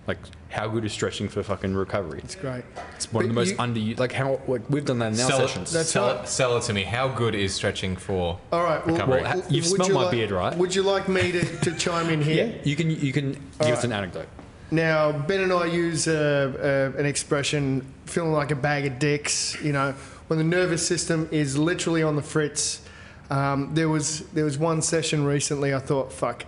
[0.08, 0.16] Like,
[0.48, 2.20] how good is stretching for fucking recovery?
[2.24, 2.64] It's great.
[2.96, 4.00] It's one of the most you- underused.
[4.00, 5.70] Like how like we've done that in our Sell sessions.
[5.70, 6.24] it, That's sell, right.
[6.24, 6.82] it, sell it to me.
[6.82, 8.40] How good is stretching for?
[8.50, 8.84] All right.
[8.84, 9.22] Well, Recovery.
[9.22, 10.56] well, Well, you've smelled you my like- beard, right?
[10.56, 12.46] Would you like me to, to chime in here?
[12.56, 14.26] yeah, you can you can give us an anecdote.
[14.72, 19.54] Now, Ben and I use uh, uh, an expression, feeling like a bag of dicks,
[19.62, 19.94] you know,
[20.33, 22.80] when the nervous system is literally on the fritz.
[23.28, 25.74] Um, there was there was one session recently.
[25.74, 26.47] I thought, fuck,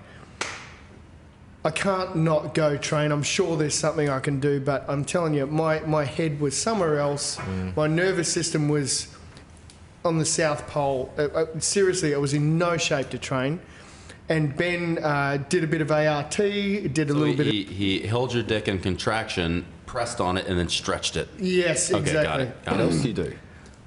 [1.66, 3.12] I can't not go train.
[3.12, 6.56] I'm sure there's something I can do, but I'm telling you, my my head was
[6.56, 7.38] somewhere else.
[7.76, 9.14] My nervous system was
[10.02, 11.12] on the South Pole.
[11.18, 13.60] Uh, uh, seriously, I was in no shape to train.
[14.30, 17.52] And Ben uh, did a bit of ART, did a So little he, bit of
[17.52, 21.28] he, he held your dick in contraction, pressed on it, and then stretched it.
[21.38, 22.24] yes, Okay, exactly.
[22.24, 22.64] got it.
[22.64, 22.84] Got What it.
[22.84, 23.34] else do you do?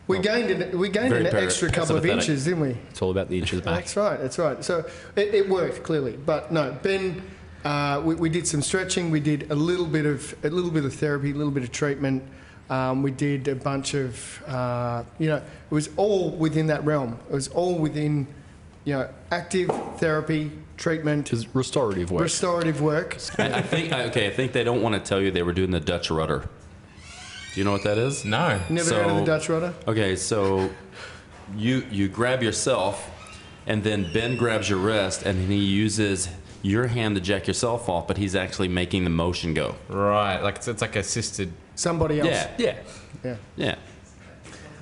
[0.08, 2.78] We gained an, we gained Very an para- extra couple of inches, didn't we?
[2.90, 3.76] It's all about the inches back.
[3.76, 4.20] That's right.
[4.20, 4.64] That's right.
[4.64, 4.86] So
[5.16, 7.22] it, it worked clearly, but no, Ben.
[7.66, 9.12] Uh, we, we did some stretching.
[9.12, 11.72] We did a little bit of a little bit of therapy, a little bit of
[11.72, 12.24] treatment.
[12.70, 15.44] Um, we did a bunch of uh, you know it
[15.74, 17.18] was all within that realm.
[17.30, 18.28] It was all within
[18.86, 22.22] you know active therapy, treatment, It's restorative work.
[22.24, 23.18] restorative work.
[23.38, 24.28] I, I think okay.
[24.28, 26.48] I think they don't want to tell you they were doing the Dutch rudder.
[27.58, 28.24] Do you know what that is?
[28.24, 28.62] No.
[28.70, 29.74] Never heard of the Dutch rudder.
[29.88, 30.70] Okay, so
[31.56, 33.10] you you grab yourself,
[33.66, 36.30] and then Ben grabs your wrist, and then he uses
[36.62, 39.74] your hand to jack yourself off, but he's actually making the motion go.
[39.90, 40.40] Right.
[40.40, 41.52] Like it's, it's like assisted.
[41.74, 42.30] Somebody else.
[42.30, 42.78] Yeah, yeah.
[43.24, 43.36] Yeah.
[43.56, 43.76] yeah.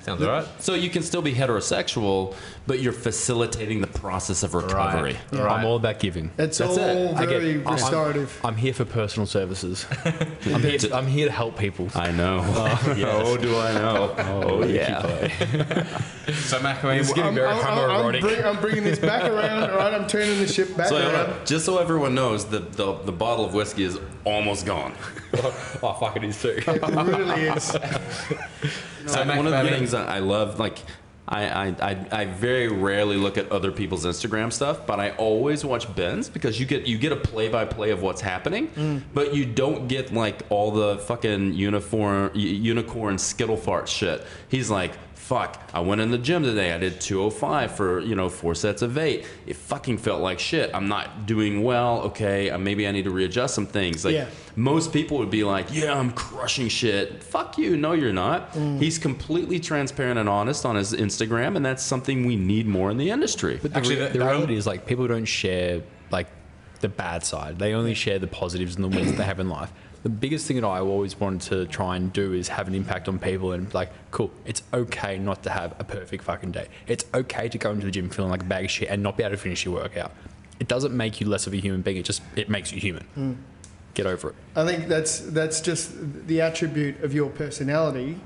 [0.02, 0.46] Sounds alright.
[0.58, 2.34] So you can still be heterosexual,
[2.66, 5.16] but you're facilitating the process of recovery.
[5.32, 5.40] Right.
[5.42, 5.58] Right.
[5.60, 6.30] I'm all about giving.
[6.38, 7.14] It's That's all it.
[7.16, 8.40] I get- very I'm- I'm- restorative.
[8.44, 9.86] I'm here for personal services.
[10.46, 11.88] I'm, here to, I'm here to help people.
[11.94, 12.38] I know.
[12.40, 14.14] Uh, oh, do I know?
[14.18, 15.84] Oh, oh yeah.
[16.32, 18.20] So Mac, I mean, It's getting I'm, very I'm- I'm- I'm homoerotic.
[18.20, 19.70] bring- I'm bringing this back around.
[19.70, 21.30] All right, I'm turning the ship back So around.
[21.30, 21.46] on.
[21.46, 24.92] just so everyone knows, the, the the bottle of whiskey is almost gone.
[25.34, 26.58] oh, fuck, it is too.
[26.66, 27.62] It really is.
[29.06, 30.78] so Mac, One of I the mean- things I I love, like,
[31.28, 35.64] I, I, I, I very rarely look at other people's Instagram stuff, but I always
[35.64, 39.02] watch Ben's because you get you get a play by play of what's happening, mm.
[39.12, 44.24] but you don't get like all the fucking uniform unicorn skittle fart shit.
[44.48, 44.92] He's like,
[45.26, 46.72] fuck, I went in the gym today.
[46.72, 49.26] I did 205 for, you know, four sets of eight.
[49.44, 50.70] It fucking felt like shit.
[50.72, 52.02] I'm not doing well.
[52.02, 54.04] Okay, uh, maybe I need to readjust some things.
[54.04, 54.26] Like Yeah.
[54.54, 57.76] most people would be like, "Yeah, I'm crushing shit." Fuck you.
[57.76, 58.54] No, you're not.
[58.78, 62.96] He's completely transparent and honest on his Instagram, and that's something we need more in
[62.96, 63.58] the industry.
[63.60, 66.28] But the, Actually, re- the- the the- reality is like people don't share like
[66.82, 67.58] the bad side.
[67.58, 69.72] They only share the positives and the wins they have in life.
[70.06, 73.08] The biggest thing that I always wanted to try and do is have an impact
[73.08, 76.68] on people and like, cool, it's okay not to have a perfect fucking day.
[76.86, 79.16] It's okay to go into the gym feeling like a bag of shit and not
[79.16, 80.12] be able to finish your workout.
[80.60, 81.96] It doesn't make you less of a human being.
[81.96, 83.42] It just it makes you human.
[83.94, 84.36] Get over it.
[84.54, 85.90] I think that's that's just
[86.28, 88.20] the attribute of your personality.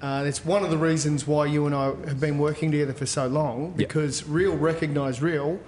[0.00, 3.04] Uh, it's one of the reasons why you and I have been working together for
[3.04, 5.60] so long because real recognise real,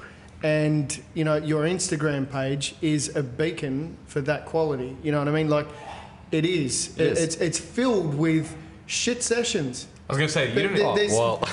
[0.43, 4.97] and you know your Instagram page is a beacon for that quality.
[5.03, 5.49] You know what I mean?
[5.49, 5.67] Like
[6.31, 6.97] it is.
[6.99, 7.19] It.
[7.19, 9.87] It's it's filled with shit sessions.
[10.11, 10.77] I was gonna say you But didn't.
[10.77, 11.49] th- oh, there's- Well,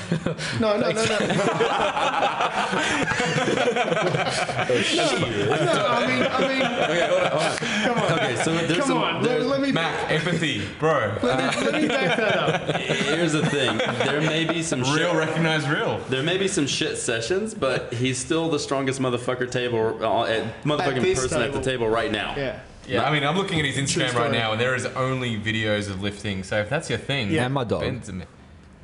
[0.60, 1.04] No, no, no, no.
[4.58, 7.58] no, I mean, I mean, Okay, hold on, hold on.
[7.84, 8.98] come on, Okay, so there's come some.
[8.98, 9.24] on.
[9.24, 11.18] there- Let, let me Mac, empathy, bro.
[11.22, 12.76] let, me let me back that up.
[12.82, 13.78] here's the thing.
[13.78, 15.14] There may be some real shit.
[15.16, 16.00] recognize real.
[16.10, 20.64] There may be some shit sessions, but he's still the strongest motherfucker table, uh, at,
[20.64, 21.86] motherfucking this person at the table.
[21.86, 22.34] table right now.
[22.38, 22.60] Yeah.
[22.88, 25.90] Yeah, I mean, I'm looking at his Instagram right now, and there is only videos
[25.90, 26.44] of lifting.
[26.44, 27.44] So if that's your thing, Yeah.
[27.44, 27.82] And my dog.
[27.82, 28.24] Ben's a ma-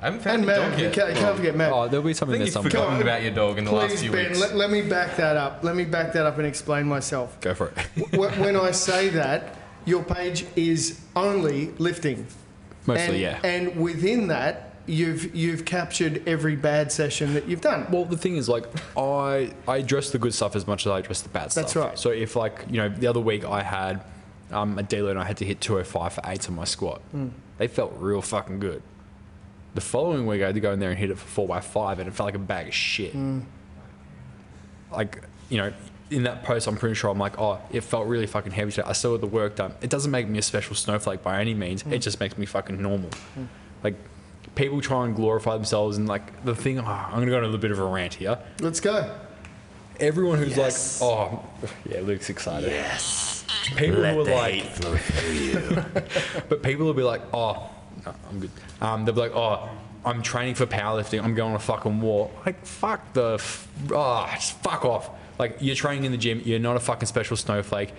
[0.03, 0.93] I haven't found And your Matt, dog you yet.
[0.93, 1.71] can't, you can't forget Matt.
[1.71, 2.71] oh, there'll be I something think there you've somewhere.
[2.71, 4.39] forgotten about your dog in the last Please, few Ben, weeks.
[4.41, 5.63] let, let me back that up.
[5.63, 7.39] Let me back that up and explain myself.
[7.39, 7.77] Go for it.
[8.13, 12.27] Wh- when I say that, your page is only lifting.
[12.85, 13.39] Mostly, and, yeah.
[13.49, 17.87] And within that, you've you've captured every bad session that you've done.
[17.89, 18.65] Well, the thing is, like,
[18.97, 21.63] I I address the good stuff as much as I address the bad stuff.
[21.63, 21.97] That's right.
[21.97, 24.03] So if, like, you know, the other week I had
[24.51, 27.29] um, a dealer and I had to hit 205 for eights on my squat, Hmm.
[27.57, 28.83] they felt real fucking good.
[29.73, 31.59] The following week I had to go in there and hit it for four by
[31.59, 33.13] five, and it felt like a bag of shit.
[33.13, 33.41] Hmm.
[34.91, 35.73] Like, you know.
[36.11, 38.87] In that post, I'm pretty sure I'm like, oh, it felt really fucking heavy today.
[38.87, 39.73] I still had the work done.
[39.81, 41.81] It doesn't make me a special snowflake by any means.
[41.81, 41.93] Hmm.
[41.93, 43.09] It just makes me fucking normal.
[43.83, 43.95] Like,
[44.53, 47.47] people try and glorify themselves, and like the thing, oh, I'm gonna go on a
[47.47, 49.11] little bit of a rant here Let's go.
[49.99, 51.43] everyone who's like, oh,
[51.89, 52.69] yeah, Luke's excited.
[52.69, 53.43] Yes.
[53.75, 54.65] People who are like,
[56.49, 57.69] but people will be like, oh,
[58.05, 58.51] no, I'm good.
[58.81, 59.69] Um, they'll be like, oh,
[60.05, 61.23] I'm training for powerlifting.
[61.23, 62.29] I'm going on a fucking war.
[62.45, 64.25] Like, fuck the, f- oh,
[64.61, 65.09] fuck off.
[65.39, 66.41] Like, you're training in the gym.
[66.43, 67.93] You're not a fucking special snowflake.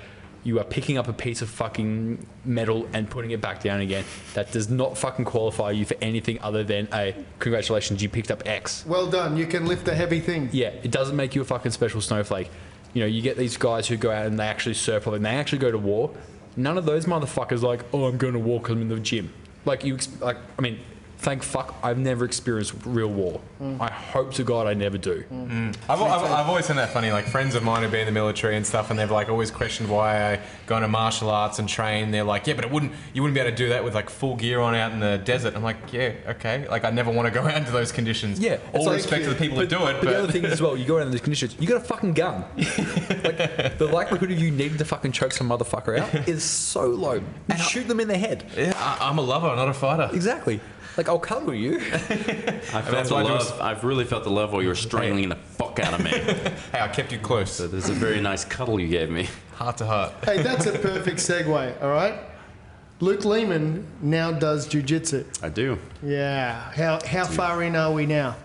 [0.44, 4.04] You are picking up a piece of fucking metal and putting it back down again.
[4.34, 8.42] That does not fucking qualify you for anything other than a congratulations, you picked up
[8.46, 8.84] X.
[8.86, 9.38] Well done.
[9.38, 10.50] You can lift a heavy thing.
[10.52, 12.50] Yeah, it doesn't make you a fucking special snowflake.
[12.92, 15.30] You know, you get these guys who go out and they actually surf and they
[15.30, 16.14] actually go to war.
[16.56, 19.32] None of those motherfuckers like, oh, I'm going to war because I'm in the gym.
[19.64, 20.78] Like you, like I mean,
[21.24, 23.40] thank fuck I've never experienced real war.
[23.60, 23.80] Mm.
[23.80, 25.24] I hope to God I never do.
[25.32, 25.50] Mm.
[25.50, 25.76] Mm.
[25.88, 27.10] I've, I've, I've always found that funny.
[27.10, 29.50] Like friends of mine who've been in the military and stuff, and they've like always
[29.50, 32.10] questioned why I go into martial arts and train.
[32.10, 32.92] They're like, yeah, but it wouldn't.
[33.14, 35.18] You wouldn't be able to do that with like full gear on out in the
[35.18, 35.56] desert.
[35.56, 36.68] I'm like, yeah, okay.
[36.68, 38.38] Like I never want to go out into those conditions.
[38.38, 40.18] Yeah, all it's like- respect to the people but, who do it, but, but, the
[40.18, 42.44] other thing as well, you go around in these conditions, you got a fucking gun.
[42.56, 47.22] like the likelihood of you needing to fucking choke some motherfucker out is so low.
[47.48, 48.44] You shoot them in the head.
[48.56, 50.10] yeah, I, I'm a lover, not a fighter.
[50.12, 50.60] Exactly.
[50.96, 51.76] Like I'll cuddle you.
[51.80, 53.40] I felt that's the why I do love.
[53.42, 56.10] is- I've really felt the love while you were strangling the fuck out of me.
[56.72, 59.28] Hey, I kept you close, so there's a very nice cuddle you gave me.
[59.54, 60.12] heart to heart.
[60.24, 62.14] Hey, that's a perfect segue, all right?
[63.00, 65.24] Luke Leaman now does jujitsu.
[65.42, 65.78] I do.
[66.02, 66.72] Yeah.
[66.72, 68.36] How, how far in are we now?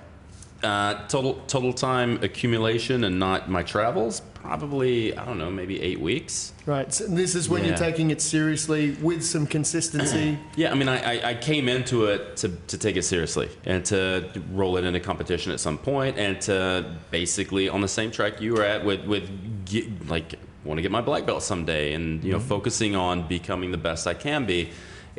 [0.63, 4.21] Uh, total total time accumulation and not my travels.
[4.41, 6.53] Probably I don't know, maybe eight weeks.
[6.65, 6.93] Right.
[6.93, 10.37] So this is when you're taking it seriously with some consistency.
[10.55, 13.85] Yeah, I mean, I, I, I came into it to, to take it seriously and
[13.85, 18.41] to roll it into competition at some point and to basically on the same track
[18.41, 19.29] you were at with, with
[19.65, 20.35] get, like,
[20.65, 22.47] want to get my black belt someday and, you know, mm-hmm.
[22.47, 24.69] focusing on becoming the best I can be.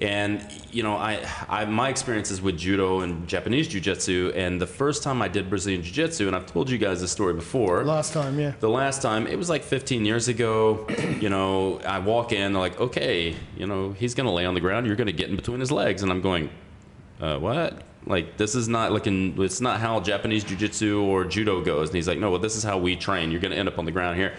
[0.01, 5.03] And, you know, I, I my experiences with judo and Japanese jiu-jitsu and the first
[5.03, 7.84] time I did Brazilian jiu-jitsu, and I've told you guys this story before.
[7.84, 8.55] Last time, yeah.
[8.61, 10.86] The last time, it was like 15 years ago.
[11.20, 14.55] You know, I walk in, they're like, okay, you know, he's going to lay on
[14.55, 14.86] the ground.
[14.86, 16.03] You're going to get in between his legs.
[16.03, 16.48] And I'm going,
[17.20, 17.82] uh, what?
[18.07, 21.90] Like, this is not like in, it's not how Japanese jiu jitsu or judo goes.
[21.90, 23.30] And he's like, no, well, this is how we train.
[23.30, 24.32] You're going to end up on the ground here.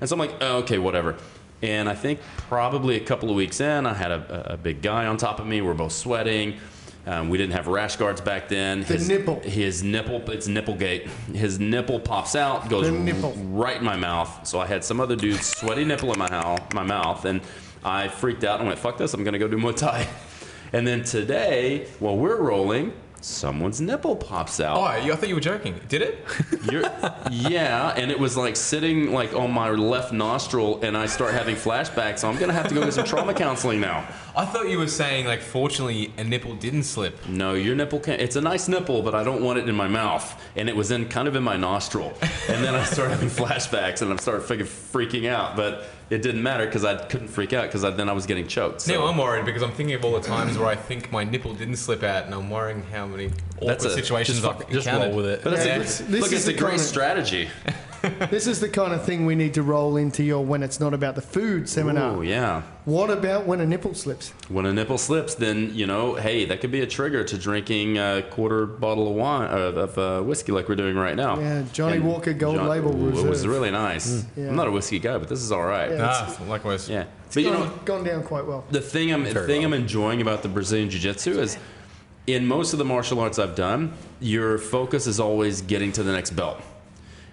[0.00, 1.16] And so I'm like, oh, okay, whatever.
[1.62, 5.06] And I think probably a couple of weeks in, I had a, a big guy
[5.06, 5.60] on top of me.
[5.62, 6.56] We're both sweating.
[7.06, 8.82] Um, we didn't have rash guards back then.
[8.82, 9.40] The nipple.
[9.40, 11.06] His nipple, it's nipplegate.
[11.34, 13.32] His nipple pops out, goes The nipple.
[13.32, 14.46] right in my mouth.
[14.46, 17.40] So I had some other dude's sweaty nipple in my, my mouth, and
[17.84, 19.14] I freaked out and went, "Fuck this!
[19.14, 20.06] I'm gonna go do Muay Thai."
[20.72, 22.92] And then today, while we're rolling,
[23.26, 24.76] someone's nipple pops out.
[24.76, 25.80] Oh, you- I thought you were joking.
[25.88, 26.24] Did it?
[26.70, 26.82] You're,
[27.30, 31.56] yeah, and it was like sitting like on my left nostril, and I start having
[31.56, 32.20] flashbacks.
[32.20, 34.06] So I'm gonna have to go get some trauma counseling now.
[34.38, 37.26] I thought you were saying like, fortunately, a nipple didn't slip.
[37.26, 38.20] No, your nipple can't.
[38.20, 40.38] It's a nice nipple, but I don't want it in my mouth.
[40.56, 42.12] And it was in kind of in my nostril.
[42.48, 45.56] And then I started having flashbacks, and I started freaking freaking out.
[45.56, 48.46] But it didn't matter because I couldn't freak out because I, then I was getting
[48.46, 48.82] choked.
[48.82, 48.92] So.
[48.92, 51.54] Now I'm worried because I'm thinking of all the times where I think my nipple
[51.54, 54.70] didn't slip out, and I'm worrying how many awkward That's a- situations just I've fuck-
[54.70, 55.08] just encountered.
[55.08, 55.44] roll with it.
[55.44, 57.48] but it's Yeah, a, this- this look, is it's a great strategy.
[58.30, 60.94] This is the kind of thing we need to roll into your when it's not
[60.94, 62.16] about the food seminar.
[62.16, 62.62] Oh yeah.
[62.84, 64.32] What about when a nipple slips?
[64.48, 67.98] When a nipple slips, then you know, hey, that could be a trigger to drinking
[67.98, 71.38] a quarter bottle of wine of, of uh, whiskey like we're doing right now.
[71.38, 74.24] Yeah, Johnny And Walker Gold John- Label Ooh, It was really nice.
[74.36, 74.48] Yeah.
[74.48, 75.90] I'm not a whiskey guy, but this is all right.
[75.90, 75.96] Yeah.
[75.96, 76.36] Yeah.
[76.38, 76.88] Ah, likewise.
[76.88, 77.04] Yeah.
[77.32, 78.64] But you know, gone, gone down quite well.
[78.70, 79.66] the thing I'm the thing well.
[79.66, 81.58] I'm enjoying about the Brazilian Jiu-Jitsu is
[82.26, 86.12] in most of the martial arts I've done, your focus is always getting to the
[86.12, 86.60] next belt.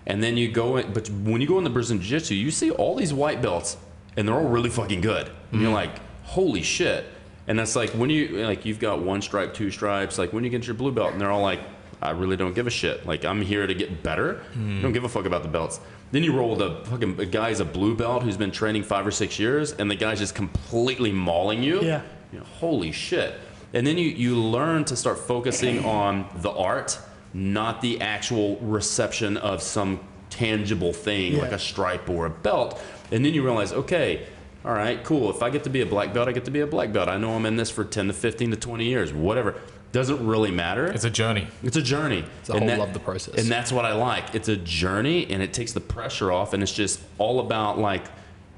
[0.06, 2.72] And then you go in, but when you go in the Brazilian Jiu-Jitsu, you see
[2.72, 3.78] all these white belts
[4.18, 5.30] and they're all really fucking good.
[5.52, 5.74] And you're mm-hmm.
[5.74, 7.06] like, "Holy shit."
[7.48, 10.50] And that's like when you like you've got one stripe, two stripes, like when you
[10.50, 11.62] get your blue belt and they're all like
[12.02, 13.06] I really don't give a shit.
[13.06, 14.44] Like I'm here to get better.
[14.56, 14.82] Mm.
[14.82, 15.80] Don't give a fuck about the belts.
[16.12, 19.08] Then you roll with a fucking a guy's a blue belt who's been training five
[19.08, 21.82] or six years, and the guy's just completely mauling you.
[21.82, 22.02] Yeah.
[22.32, 23.36] You know, holy shit.
[23.74, 27.00] And then you, you learn to start focusing on the art,
[27.34, 31.42] not the actual reception of some tangible thing Yeah.
[31.42, 32.82] like a stripe or a belt.
[33.12, 34.26] And then you realize, okay,
[34.66, 35.30] all right, cool.
[35.30, 37.10] If I get to be a black belt, I get to be a black belt.
[37.10, 39.56] I know I'm in this for 10 to 15 to 20 years, whatever.
[39.92, 40.88] Doesn't really matter.
[40.88, 41.48] It's a journey.
[41.62, 42.26] It's a journey.
[42.40, 43.36] It's a whole love the process.
[43.36, 44.34] And that's what I like.
[44.34, 48.06] It's a journey and it takes the pressure off and it's just all about like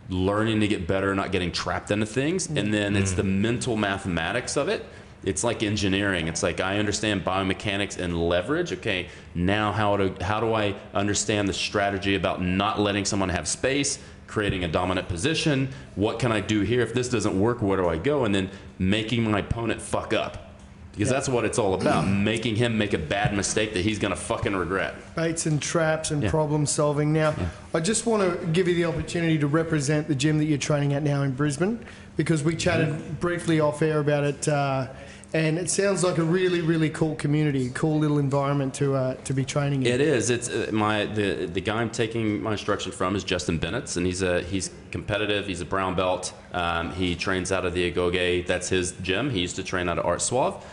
[0.10, 2.48] learning to get better, not getting trapped into things.
[2.48, 3.18] And then it's mm.
[3.18, 4.86] the mental mathematics of it.
[5.26, 6.28] It's like engineering.
[6.28, 8.72] It's like I understand biomechanics and leverage.
[8.74, 13.48] Okay, now how do how do I understand the strategy about not letting someone have
[13.48, 13.98] space,
[14.28, 15.70] creating a dominant position?
[15.96, 17.62] What can I do here if this doesn't work?
[17.64, 18.26] Where do I go?
[18.26, 20.44] And then making my opponent fuck up.
[20.92, 24.16] Because that's what it's all about, making him make a bad mistake that he's gonna
[24.16, 24.94] fucking regret.
[25.16, 26.30] baits and traps and Yeah.
[26.30, 27.12] problem solving.
[27.12, 27.34] Now,
[27.74, 30.94] I just want to give you the opportunity to represent the gym that you're training
[30.94, 31.80] at now in Brisbane
[32.16, 34.48] because we chatted briefly off air about it.
[34.48, 34.88] Uh,
[35.36, 39.34] and it sounds like a really, really cool community, cool little environment to uh, to
[39.34, 39.92] be training in.
[39.92, 40.30] It is.
[40.30, 44.06] It's uh, my the the guy I'm taking my instruction from is Justin Bennett, and
[44.06, 45.46] he's a he's competitive.
[45.46, 46.34] He's a brown belt.
[46.54, 48.48] Um, he trains out of the Agoge.
[48.48, 49.30] That's his gym.
[49.30, 50.64] He used to train out of Arte Suave,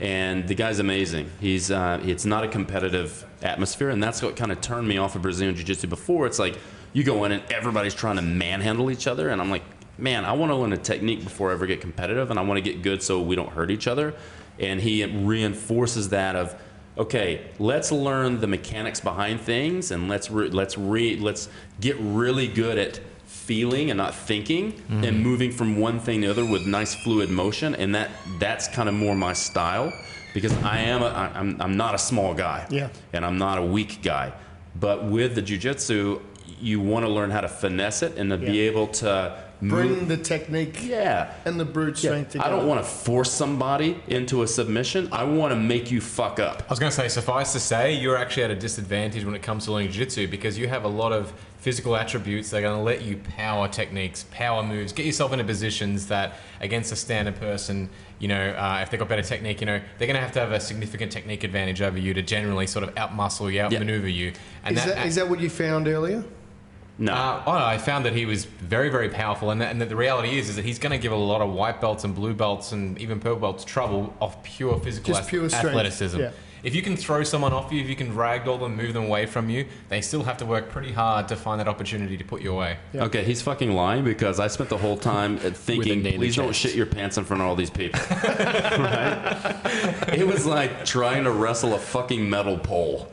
[0.00, 1.28] and the guy's amazing.
[1.40, 5.16] He's uh, it's not a competitive atmosphere, and that's what kind of turned me off
[5.16, 6.26] of Brazilian Jiu Jitsu before.
[6.26, 6.56] It's like
[6.92, 9.64] you go in and everybody's trying to manhandle each other, and I'm like,
[10.02, 12.58] man, I want to learn a technique before I ever get competitive, and I want
[12.58, 14.14] to get good so we don't hurt each other.
[14.58, 16.54] and he reinforces that of
[16.98, 21.48] okay let's learn the mechanics behind things and let's re- let's re- let's
[21.80, 25.04] get really good at feeling and not thinking mm-hmm.
[25.04, 28.68] and moving from one thing to the other with nice fluid motion and that that's
[28.68, 29.90] kind of more my style
[30.34, 32.90] because I am a, I'm, I'm not a small guy Yeah.
[33.14, 34.34] and I'm not a weak guy
[34.78, 36.20] but with the jujitsu
[36.60, 40.08] you want to learn how to finesse it and to be able to Bring move
[40.08, 42.10] the technique yeah and the brute yeah.
[42.10, 45.08] strength I don't want to force somebody into a submission.
[45.12, 46.62] I want to make you fuck up.
[46.62, 49.42] I was going to say, suffice to say, you're actually at a disadvantage when it
[49.42, 52.76] comes to learning jiu-jitsu because you have a lot of physical attributes that are going
[52.76, 57.36] to let you power techniques, power moves, get yourself into positions that against a standard
[57.36, 60.32] person, you know, uh, if they've got better technique, you know, they're going to have
[60.32, 64.08] to have a significant technique advantage over you to generally sort of outmuscle you, outmaneuver
[64.08, 64.32] you.
[64.64, 66.24] And Is that, is that what you found earlier?
[66.98, 67.12] No.
[67.12, 69.96] uh, oh, no, I found that he was very, very powerful, and, and that the
[69.96, 72.34] reality is, is that he's going to give a lot of white belts and blue
[72.34, 76.20] belts and even purple belts trouble off pure physical Just ath- pure strength, athleticism.
[76.20, 76.30] yeah.
[76.62, 79.26] If you can throw someone off you, if you can ragdoll them, move them away
[79.26, 82.40] from you, they still have to work pretty hard to find that opportunity to put
[82.40, 82.78] you away.
[82.94, 86.36] Okay, he's fucking lying because I spent the whole time uh, thinking, knee in please
[86.36, 88.00] don't shit your pants in front of all these people.
[88.10, 89.60] right?
[90.12, 93.08] It was like trying to wrestle a fucking metal pole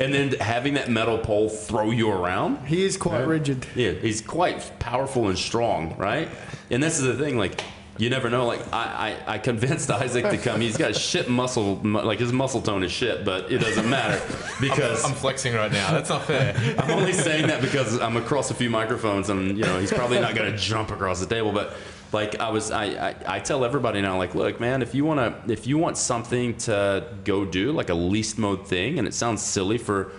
[0.00, 2.66] and then having that metal pole throw you around.
[2.66, 3.66] He is quite rigid.
[3.76, 6.28] Yeah, he's quite powerful and strong, right?
[6.70, 7.60] And this is the thing, like
[8.00, 8.46] you never know.
[8.46, 10.60] Like I, I, I convinced Isaac to come.
[10.60, 14.20] He's got shit muscle, like his muscle tone is shit, but it doesn't matter
[14.60, 15.92] because I'm flexing right now.
[15.92, 16.54] That's not fair.
[16.78, 20.18] I'm only saying that because I'm across a few microphones, and you know he's probably
[20.18, 21.52] not going to jump across the table.
[21.52, 21.74] But
[22.12, 25.20] like I was, I, I, I tell everybody now, like, look, man, if you want
[25.20, 29.14] to, if you want something to go do, like a least mode thing, and it
[29.14, 30.12] sounds silly for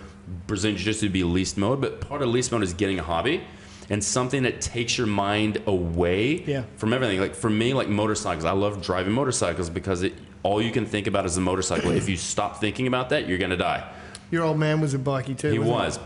[0.46, 3.02] Brazilian Jiu Jitsu to be least mode, but part of least mode is getting a
[3.02, 3.42] hobby.
[3.90, 6.62] And something that takes your mind away Yeah.
[6.76, 7.20] from everything.
[7.20, 11.06] Like for me, like motorcycles, I love driving motorcycles because it, all you can think
[11.06, 11.90] about is the motorcycle.
[11.90, 13.84] if you stop thinking about that, you're gonna die.
[14.30, 15.50] Your old man was a bikie too.
[15.50, 15.98] He was.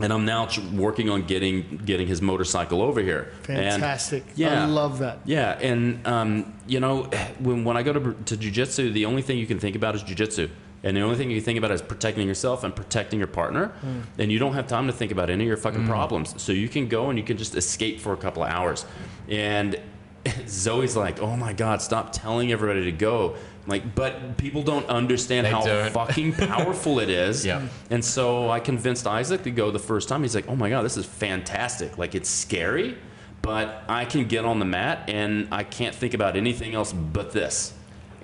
[0.00, 3.32] And I'm now working on getting getting his motorcycle over here.
[3.48, 4.24] And- Fantastic.
[4.36, 5.18] yeah, I love that.
[5.24, 7.02] Yeah, and um, you know,
[7.40, 10.02] when when I go to to jujitsu, the only thing you can think about is
[10.04, 10.50] jujitsu,
[10.84, 13.68] and the only thing you think about is protecting yourself and protecting your partner.
[13.80, 14.00] Hmm.
[14.18, 16.68] And you don't have time to think about any of your fucking problems, so you
[16.68, 18.84] can go and you can just escape for a couple of hours.
[19.28, 19.80] And
[20.46, 24.86] Zoe's like, "Oh my god, stop telling everybody to go." I'm like, but people don't
[24.88, 25.92] understand They how don't.
[25.92, 27.44] fucking powerful it is.
[27.44, 27.66] Yeah.
[27.90, 30.22] And so I convinced Isaac to go the first time.
[30.22, 31.98] He's like, "Oh my god, this is fantastic!
[31.98, 32.96] Like it's scary,
[33.42, 37.32] but I can get on the mat and I can't think about anything else but
[37.32, 37.72] this."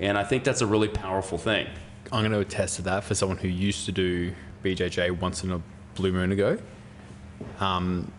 [0.00, 1.68] And I think that's a really powerful thing.
[2.12, 4.32] I'm going to attest to that for someone who used to do
[4.62, 5.60] BJJ once in a
[5.94, 6.58] blue moon ago.
[7.60, 8.10] Um,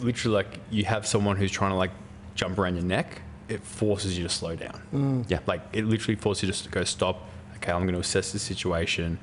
[0.00, 1.92] literally, like you have someone who's trying to like
[2.34, 5.24] jump around your neck, it forces you to slow down.
[5.28, 5.40] Yeah.
[5.46, 7.28] Like it literally forces you just to go stop.
[7.56, 9.18] Okay, I'm going to assess the situation.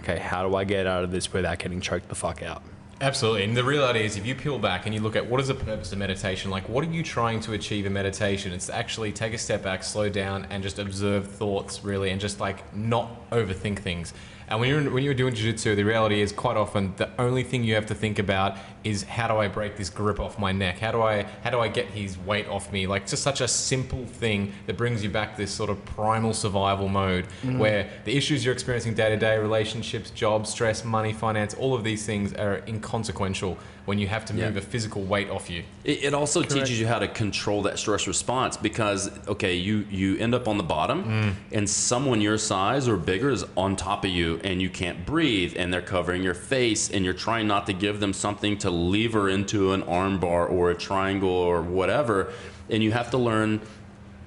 [0.00, 2.62] Okay, how do I get out of this without getting choked the fuck out?
[3.00, 3.44] Absolutely.
[3.44, 5.54] And the reality is, if you peel back and you look at what is the
[5.54, 8.52] purpose of meditation, like what are you trying to achieve in meditation?
[8.52, 12.20] It's to actually take a step back, slow down, and just observe thoughts, really, and
[12.20, 14.14] just like not overthink things.
[14.50, 17.64] And when you're when you're doing jiu-jitsu, the reality is quite often the only thing
[17.64, 20.78] you have to think about is how do I break this grip off my neck?
[20.78, 22.86] How do I how do I get his weight off me?
[22.86, 26.88] Like just such a simple thing that brings you back this sort of primal survival
[26.88, 27.58] mode mm-hmm.
[27.58, 31.84] where the issues you're experiencing day to day, relationships, jobs, stress, money, finance, all of
[31.84, 33.58] these things are inconsequential
[33.88, 34.58] when you have to move Yeah.
[34.58, 35.62] a physical weight off you.
[35.82, 40.18] It, it also teaches you how to control that stress response because okay, you you
[40.18, 41.56] end up on the bottom, mm.
[41.56, 45.54] and someone your size or bigger is on top of you, and you can't breathe,
[45.56, 49.30] and they're covering your face, and you're trying not to give them something to lever
[49.30, 52.30] into an arm bar or a triangle or whatever,
[52.68, 53.58] and you have to learn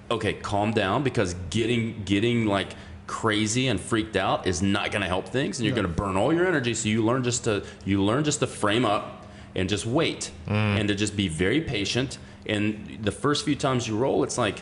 [0.10, 2.70] okay, calm down because getting getting like
[3.06, 6.18] crazy and freaked out is not going to help things and you're going to burn
[6.18, 6.74] all your energy.
[6.74, 9.21] So you learn just to you learn just to frame up
[9.56, 10.52] and just wait mm.
[10.52, 12.18] and to just be very patient.
[12.46, 14.60] And the first few times you roll it's like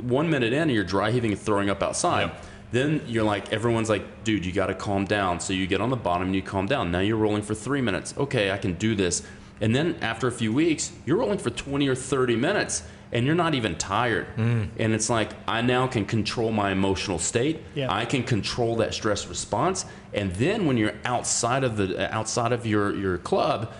[0.00, 2.22] one minute in and you're dry heaving and throwing up outside.
[2.22, 2.44] Yep.
[2.72, 5.40] then you're like everyone's like dude you got to calm down.
[5.40, 6.90] So you get on the bottom and you calm down.
[6.90, 8.14] Now you're rolling for three minutes.
[8.16, 9.22] Okay i can do this.
[9.60, 12.82] And then after a few weeks you're rolling for 20 or 30 minutes
[13.12, 14.28] and you're not even tired.
[14.36, 14.68] Mm.
[14.78, 17.60] And it's like i now can control my emotional state.
[17.74, 17.92] Yeah.
[17.92, 19.84] i can control that stress response.
[20.14, 23.72] And then when you're outside of the uh, outside of your your club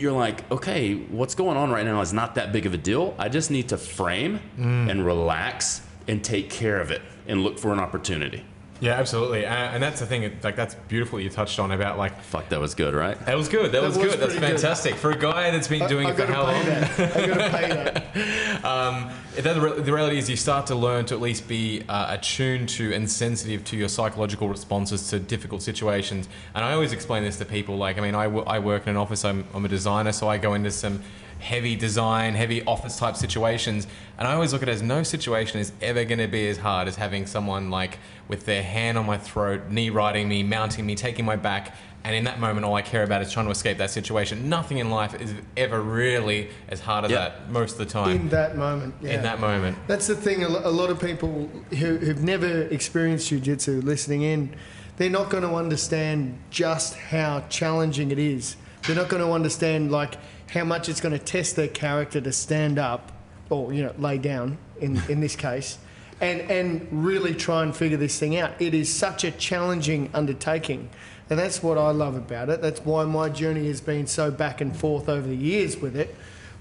[0.00, 3.14] you're like okay what's going on right now is not that big of a deal.
[3.18, 4.90] I just need to frame mm.
[4.90, 8.44] and relax and take care of it and look for an opportunity
[8.80, 9.44] Yeah, absolutely.
[9.44, 10.22] Uh, and that's the thing.
[10.22, 11.18] it- Like that's beautiful.
[11.18, 13.18] that You touched on about like Fuck, that was good, right?
[13.26, 13.72] that was good.
[13.72, 14.18] That, was, was good.
[14.20, 14.60] That's pretty good.
[14.60, 16.64] fantastic for a guy that's been doing I, it for how long.
[16.64, 17.16] that.
[17.16, 18.06] I gotta pay that.
[18.64, 22.14] Um, that- the, the reality is, you start to learn to at least be uh,
[22.14, 26.28] attuned to and sensitive to your psychological responses to difficult situations.
[26.54, 27.76] And I always explain this to people.
[27.76, 29.24] Like, I mean, I, w- I work in an office.
[29.24, 31.02] I'm, I'm a designer, so I go into some
[31.40, 33.86] heavy design, heavy office type situations.
[34.18, 36.58] And I always look at it as no situation is ever going to be as
[36.58, 37.98] hard as having someone like
[38.28, 41.74] with their hand on my throat, knee riding me, mounting me, taking my back.
[42.02, 44.48] And in that moment, all I care about is trying to escape that situation.
[44.48, 47.28] Nothing in life is ever really as hard as Yeah.
[47.28, 48.94] that most of the time In that moment.
[49.02, 49.12] Yeah.
[49.14, 49.76] in that moment.
[49.86, 50.42] That's the thing.
[50.42, 54.54] A a lot of people who, who've never experienced jujitsu listening in,
[54.96, 58.56] they're not going to understand just how challenging it is.
[58.86, 60.14] They're not going to understand like
[60.52, 63.12] how much it's going to test their character to stand up,
[63.48, 65.78] or you know, lay down in in this case,
[66.20, 68.52] and and really try and figure this thing out.
[68.60, 70.90] It is such a challenging undertaking.
[71.28, 72.60] And that's what I love about it.
[72.60, 76.12] That's why my journey has been so back and forth over the years with it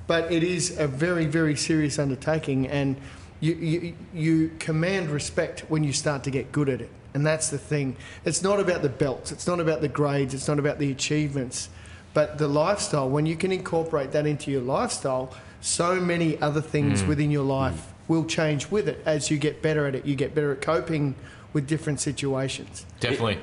[0.09, 2.95] but it is a very, very serious undertaking, and
[3.41, 6.89] you, you, you command respect when you start to get good at it.
[7.13, 7.95] And that's the thing.
[8.25, 11.69] It's not about the belts, it's not about the grades, it's not about the achievements,
[12.19, 13.09] but the lifestyle.
[13.09, 17.07] When you can incorporate that into your lifestyle, so many other things mm.
[17.07, 20.05] within your life will change with it as you get better at it.
[20.05, 21.15] You get better at coping
[21.53, 22.85] with different situations.
[22.99, 23.37] Definitely.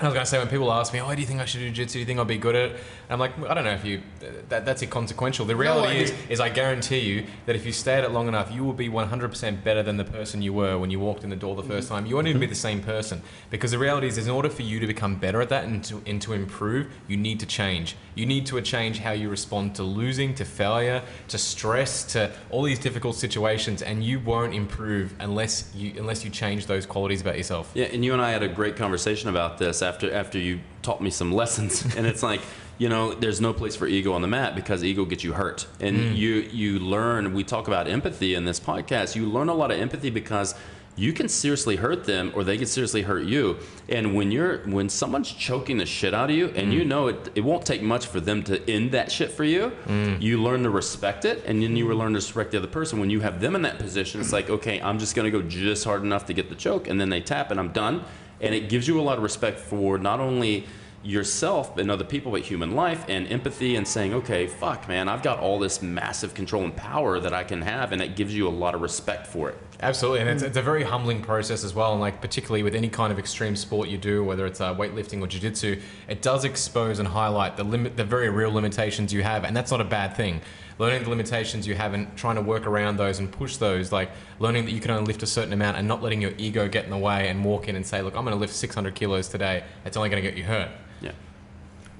[0.00, 1.60] I was going to say when people ask me, "Oh, do you think I should
[1.60, 1.92] do jiu-jitsu?
[1.92, 2.80] Do you think I'll be good at it?"
[3.10, 4.02] And I'm like, I don't know if you.
[4.50, 5.44] That, that's inconsequential.
[5.44, 8.52] The reality is, is I guarantee you that if you stay at it long enough,
[8.52, 11.34] you will be 100% better than the person you were when you walked in the
[11.34, 11.96] door the first mm-hmm.
[11.96, 12.06] time.
[12.06, 12.52] You won't even be mm-hmm.
[12.52, 13.20] the same person
[13.50, 15.82] because the reality is, is in order for you to become better at that and
[15.84, 17.96] to, and to improve, you need to change.
[18.14, 22.62] You need to change how you respond to losing, to failure, to stress, to all
[22.62, 27.36] these difficult situations, and you won't improve unless you unless you change those qualities about
[27.36, 27.72] yourself.
[27.74, 31.00] Yeah, and you and I had a great conversation about this after after you taught
[31.00, 32.40] me some lessons, and it's like
[32.80, 35.66] you know, there's no place for ego on the mat because ego gets you hurt,
[35.80, 36.16] and mm.
[36.16, 37.34] you you learn.
[37.34, 39.14] We talk about empathy in this podcast.
[39.14, 40.54] You learn a lot of empathy because
[40.96, 43.58] you can seriously hurt them, or they can seriously hurt you.
[43.90, 46.72] And when you're when someone's choking the shit out of you, and mm.
[46.72, 49.72] you know it, it won't take much for them to end that shit for you.
[49.86, 50.22] Mm.
[50.22, 52.98] You learn to respect it, and then you learn to respect the other person.
[52.98, 55.84] When you have them in that position, it's like, okay, I'm just gonna go just
[55.84, 58.06] hard enough to get the choke, and then they tap, and I'm done
[58.40, 60.66] and it gives you a lot of respect for not only
[61.02, 65.22] yourself and other people but human life and empathy and saying okay fuck man i've
[65.22, 68.46] got all this massive control and power that i can have and it gives you
[68.46, 71.74] a lot of respect for it Absolutely, and it's, it's a very humbling process as
[71.74, 71.92] well.
[71.92, 75.22] And like particularly with any kind of extreme sport you do, whether it's uh, weightlifting
[75.22, 79.44] or jiu-jitsu, it does expose and highlight the limit, the very real limitations you have,
[79.44, 80.42] and that's not a bad thing.
[80.78, 84.10] Learning the limitations you have and trying to work around those and push those, like
[84.38, 86.84] learning that you can only lift a certain amount and not letting your ego get
[86.84, 89.28] in the way and walk in and say, "Look, I'm going to lift 600 kilos
[89.28, 89.64] today.
[89.86, 90.70] It's only going to get you hurt."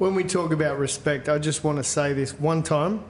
[0.01, 3.05] When we talk about respect, I just want to say this one time.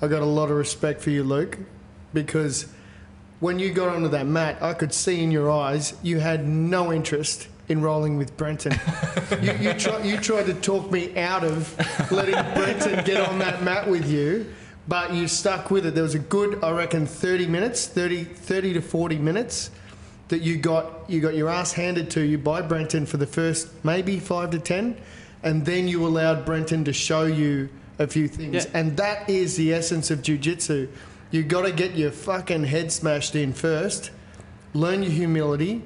[0.00, 1.58] I got a lot of respect for you, Luke,
[2.14, 2.72] because
[3.40, 6.94] when you got onto that mat, I could see in your eyes you had no
[6.94, 8.72] interest in rolling with Brenton.
[9.42, 11.76] you, you, try, you tried to talk me out of
[12.10, 14.46] letting Brenton get on that mat with you,
[14.88, 15.94] but you stuck with it.
[15.94, 19.70] There was a good, I reckon, 30 minutes, 30, 30 to 40 minutes
[20.28, 23.68] that you got you got your ass handed to you by Brenton for the first
[23.84, 24.96] maybe five to ten,
[25.42, 27.68] and then you allowed Brenton to show you
[27.98, 28.78] a few things, Yeah.
[28.80, 30.88] and that is the essence of jujitsu.
[31.30, 34.10] You got to get your fucking head smashed in first,
[34.74, 35.82] learn your humility,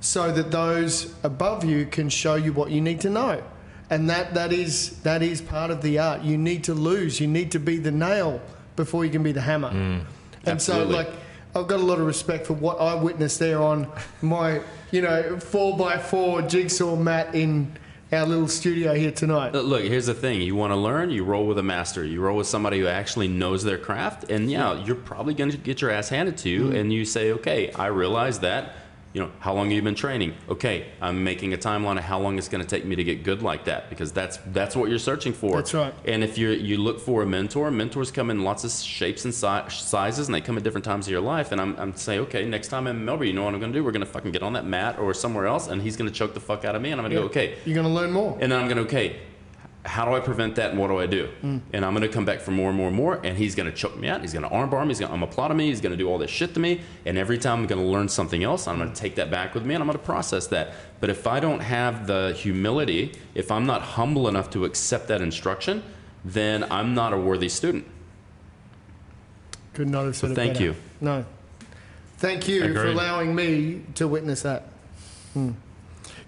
[0.00, 3.42] so that those above you can show you what you need to know,
[3.90, 6.22] and that that is that is part of the art.
[6.22, 7.18] You need to lose.
[7.20, 8.40] You need to be the nail
[8.76, 9.70] before you can be the hammer.
[9.70, 10.04] Mm, and
[10.46, 10.92] absolutely.
[10.94, 11.10] so like.
[11.56, 13.88] I've got a lot of respect for what I witnessed there on
[14.20, 14.60] my,
[14.92, 17.72] you know, four by four jigsaw mat in
[18.12, 19.52] our little studio here tonight.
[19.52, 20.40] Look, here's the thing.
[20.40, 22.04] You want to learn, you roll with a master.
[22.04, 24.30] You roll with somebody who actually knows their craft.
[24.30, 26.64] And yeah, you're probably going to get your ass handed to you.
[26.64, 26.76] Mm-hmm.
[26.76, 28.72] And you say, okay, I realize that.
[29.14, 30.34] You know, how long have you been training?
[30.50, 33.22] Okay, I'm making a timeline of how long it's going to take me to get
[33.24, 35.56] good like that because that's that's what you're searching for.
[35.56, 35.94] That's right.
[36.04, 39.32] And if you you look for a mentor, mentors come in lots of shapes and
[39.34, 41.52] si- sizes, and they come at different times of your life.
[41.52, 43.72] And I'm, I'm saying, okay, next time I'm in Melbourne, you know what I'm going
[43.72, 43.82] to do?
[43.82, 46.14] We're going to fucking get on that mat or somewhere else, and he's going to
[46.14, 47.92] choke the fuck out of me, and I'm going to go, okay, You're going to
[47.92, 48.36] learn more.
[48.40, 49.16] and then I'm going to, okay,
[49.84, 51.28] how do I prevent that and what do I do?
[51.42, 53.20] And I'm going to come back for more and more and more.
[53.24, 54.20] And he's going to choke me out.
[54.20, 54.88] He's going to armbar me.
[54.88, 55.68] He's going to applaud me.
[55.68, 56.82] He's going to do all this shit to me.
[57.06, 59.54] And every time I'm going to learn something else, I'm going to take that back
[59.54, 60.74] with me and I'm going to process that.
[61.00, 65.22] But if I don't have the humility, if I'm not humble enough to accept that
[65.22, 65.82] instruction,
[66.24, 67.86] then I'm not a worthy student.
[69.74, 70.64] Could not have said it thank better.
[70.64, 70.74] you.
[71.00, 71.24] No.
[72.18, 74.64] Thank you for allowing me to witness that.
[75.34, 75.52] Hmm.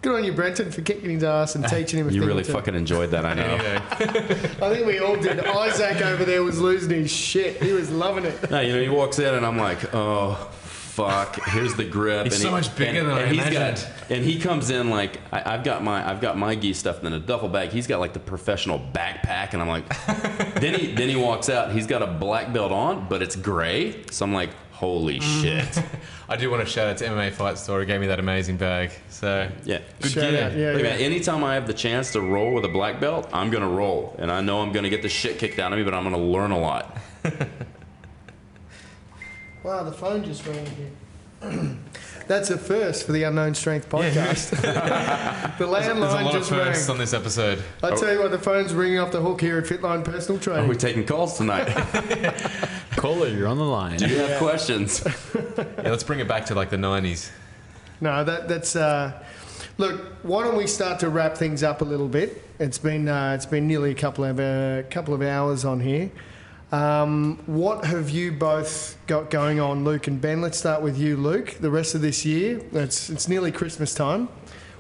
[0.03, 2.43] Good on you, Brenton, for kicking his ass and teaching him a You thing really
[2.43, 3.55] or fucking enjoyed that, I know.
[4.67, 5.41] I think we all did.
[5.41, 7.63] Isaac over there was losing his shit.
[7.63, 8.51] He was loving it.
[8.51, 11.39] No, you know, he walks in and I'm like, oh, fuck.
[11.49, 12.25] Here's the grip.
[12.25, 13.93] He's and so he, much bigger and, than I and he's imagined.
[13.93, 17.05] Got, and he comes in like, I, I've got my, I've got my gi stuff
[17.05, 17.69] in a duffel bag.
[17.69, 19.87] He's got like the professional backpack, and I'm like,
[20.61, 21.73] then he, then he walks out.
[21.73, 24.03] He's got a black belt on, but it's gray.
[24.11, 24.51] So I'm like,
[24.81, 25.43] holy Mm.
[25.43, 25.85] shit.
[26.29, 28.57] I do want to shout out to MMA Fight Store who gave me that amazing
[28.57, 28.91] bag.
[29.11, 29.81] So Yeah.
[30.01, 30.45] good Shout gear.
[30.45, 30.91] out, yeah, Look, yeah.
[30.91, 34.17] man, anytime I have the chance to roll with a black belt, I'm gonna roll,
[34.19, 36.17] and I know I'm gonna get the shit kicked out of me, but I'm gonna
[36.19, 36.97] learn a lot.
[39.63, 40.91] Wow, the phone just rang here.
[42.31, 44.51] That's a first for the Unknown Strength podcast.
[45.59, 46.95] the landline There's a landline lot of just firsts rang.
[46.95, 47.61] on this episode.
[47.83, 50.71] I tell you what, the phone's ringing off the hook here at Fitline Personal Training.
[50.71, 50.95] Are Training.
[50.95, 51.67] we taking calls tonight?
[52.93, 53.99] Caller, you're on the line.
[53.99, 55.05] Do you have questions?
[55.57, 57.33] Yeah, let's bring it back to like the 90s.
[58.01, 58.77] No, that, that's.
[58.77, 59.25] Uh,
[59.77, 62.45] look, why don't we start to wrap things up a little bit?
[62.61, 66.13] It's been uh, it's been nearly a couple of uh, couple of hours on here.
[66.73, 70.41] Um, what have you both got going on, Luke and Ben?
[70.41, 71.57] Let's start with you, Luke.
[71.61, 74.29] The rest of this year, it's it's nearly Christmas time.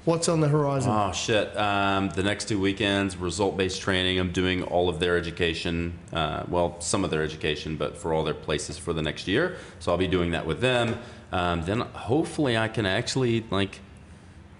[0.04, 0.92] What's on the horizon?
[0.94, 1.54] Oh shit!
[1.56, 4.20] Um, the next two weekends, result-based training.
[4.20, 5.98] I'm doing all of their education.
[6.12, 9.56] Uh, well, some of their education, but for all their places for the next year.
[9.80, 10.96] So I'll be doing that with them.
[11.32, 13.80] Um, then hopefully I can actually like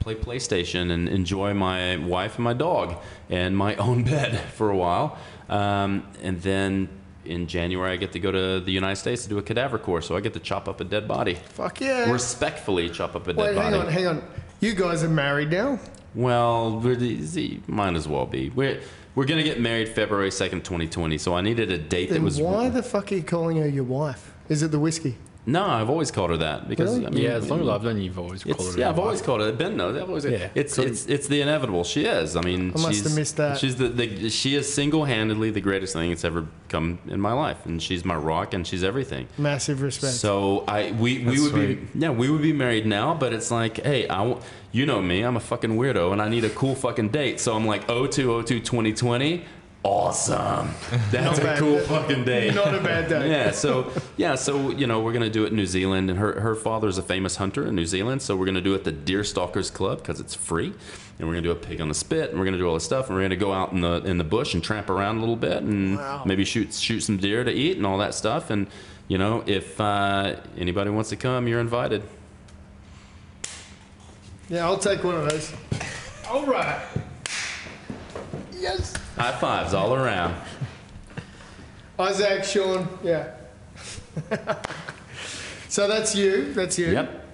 [0.01, 2.97] play PlayStation and enjoy my wife and my dog
[3.29, 5.17] and my own bed for a while.
[5.49, 6.89] Um, and then
[7.25, 10.07] in January I get to go to the United States to do a cadaver course.
[10.07, 11.35] So I get to chop up a dead body.
[11.35, 12.11] Fuck yeah!
[12.11, 13.87] Respectfully chop up a dead Wait, hang body.
[13.87, 14.23] on, hang on.
[14.61, 15.79] You guys are married now.
[16.15, 18.51] Well, we're the, might as well be.
[18.51, 18.81] We're
[19.15, 21.19] we're gonna get married February second, twenty twenty.
[21.19, 22.41] So I needed a date that Then was.
[22.41, 24.33] why the fuck are you calling her your wife?
[24.49, 25.17] Is it the whiskey?
[25.51, 27.07] No, I've always called her that because Really?
[27.07, 28.79] I mean, yeah, as long as I've known you, you've always called It's, it.
[28.81, 29.53] yeah, I've always called her.
[29.53, 29.97] Ben knows.
[29.97, 30.25] I've always.
[30.25, 30.49] Yeah.
[30.55, 31.85] It's it's it's the inevitable.
[31.85, 32.37] She is.
[32.37, 33.59] I mean, I must she's, have missed that.
[33.59, 37.33] She's the, the she is single handedly the greatest thing that's ever come in my
[37.33, 39.27] life, and she's my rock, and she's everything.
[39.39, 40.15] Massive respect.
[40.15, 41.93] So I we, we That's would sweet.
[41.95, 44.41] be yeah we would be married now, but it's like hey I w-
[44.73, 47.41] you know me I'm a fucking weirdo and I need a cool fucking date.
[47.41, 49.45] So I'm like 0202 2020
[49.83, 50.71] awesome.
[51.11, 51.59] That's Not a bad.
[51.59, 52.55] cool fucking date.
[52.55, 53.31] Not a bad day.
[53.31, 56.41] Yeah, so yeah, so you know we're gonna do it in New Zealand, and her
[56.41, 58.93] her father's a famous hunter in New Zealand, so we're gonna do it at the
[58.93, 60.73] Deer Stalkers Club because it's free,
[61.19, 62.85] and we're gonna do a pig on the spit, and we're gonna do all this
[62.85, 65.21] stuff, and we're gonna go out in the in the bush and tramp around a
[65.21, 66.23] little bit, and Wow.
[66.27, 68.67] maybe shoot shoot some deer to eat and all that stuff, and
[69.09, 72.03] you know if uh, anybody wants to come, you're invited.
[74.49, 75.53] Yeah, I'll take one of those.
[76.29, 76.81] All right.
[79.21, 80.35] High fives all around.
[81.99, 83.35] Isaac, Sean, yeah.
[85.69, 86.55] so that's you.
[86.55, 86.87] That's you.
[86.87, 87.27] Yep.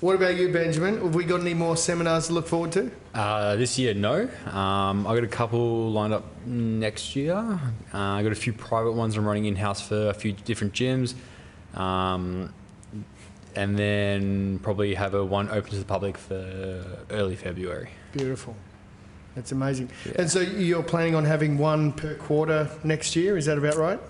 [0.00, 1.00] What about you, Benjamin?
[1.00, 2.90] Have we got any more seminars to look forward to?
[3.14, 4.28] Uh, this year, no.
[4.46, 7.34] Um, I got a couple lined up next year.
[7.34, 7.58] Uh,
[7.98, 11.14] I got a few private ones I'm running in house for a few different gyms,
[11.74, 12.52] um,
[13.56, 17.90] and then probably have a one open to the public for early February.
[18.12, 18.54] Beautiful.
[19.34, 19.90] That's amazing.
[20.16, 23.36] And so you're planning on having one per quarter next year?
[23.36, 24.00] Is that about right?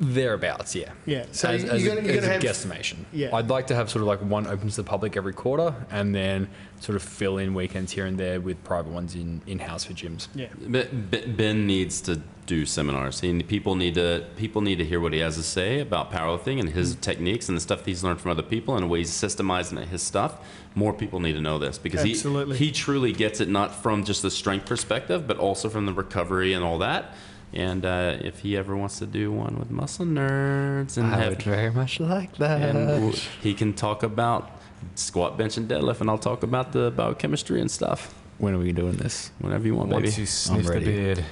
[0.00, 0.92] Thereabouts, yeah.
[1.06, 1.26] Yeah.
[1.32, 2.96] So as, you're as, gonna- a, you're as gonna a have- guesstimation.
[3.12, 3.34] Yeah.
[3.34, 6.14] I'd like to have sort of like one open to the public every quarter, and
[6.14, 6.48] then
[6.80, 9.94] sort of fill in weekends here and there with private ones in in house for
[9.94, 10.28] gyms.
[10.34, 10.48] Yeah.
[10.68, 13.20] But Ben Ben needs to do seminars.
[13.20, 16.58] He, people need to people need to hear what he has to say about powerlifting
[16.60, 17.00] and his mm.
[17.00, 19.84] techniques and the stuff that he's learned from other people and the way he's systemizing
[19.86, 20.38] his stuff.
[20.74, 22.56] More people need to know this because Absolutely.
[22.56, 25.92] he he truly gets it not from just the strength perspective, but also from the
[25.92, 27.14] recovery and all that.
[27.52, 31.38] And uh, if he ever wants to do one with muscle nerds and I have
[31.42, 32.60] very much like that.
[32.60, 34.50] and w- he can talk about
[34.94, 38.14] squat, bench, and deadlift, and I'll talk about the biochemistry and stuff.
[38.38, 39.30] when are we doing this?
[39.40, 40.02] Whenever you want, baby.
[40.04, 41.24] Once you sniff the beard.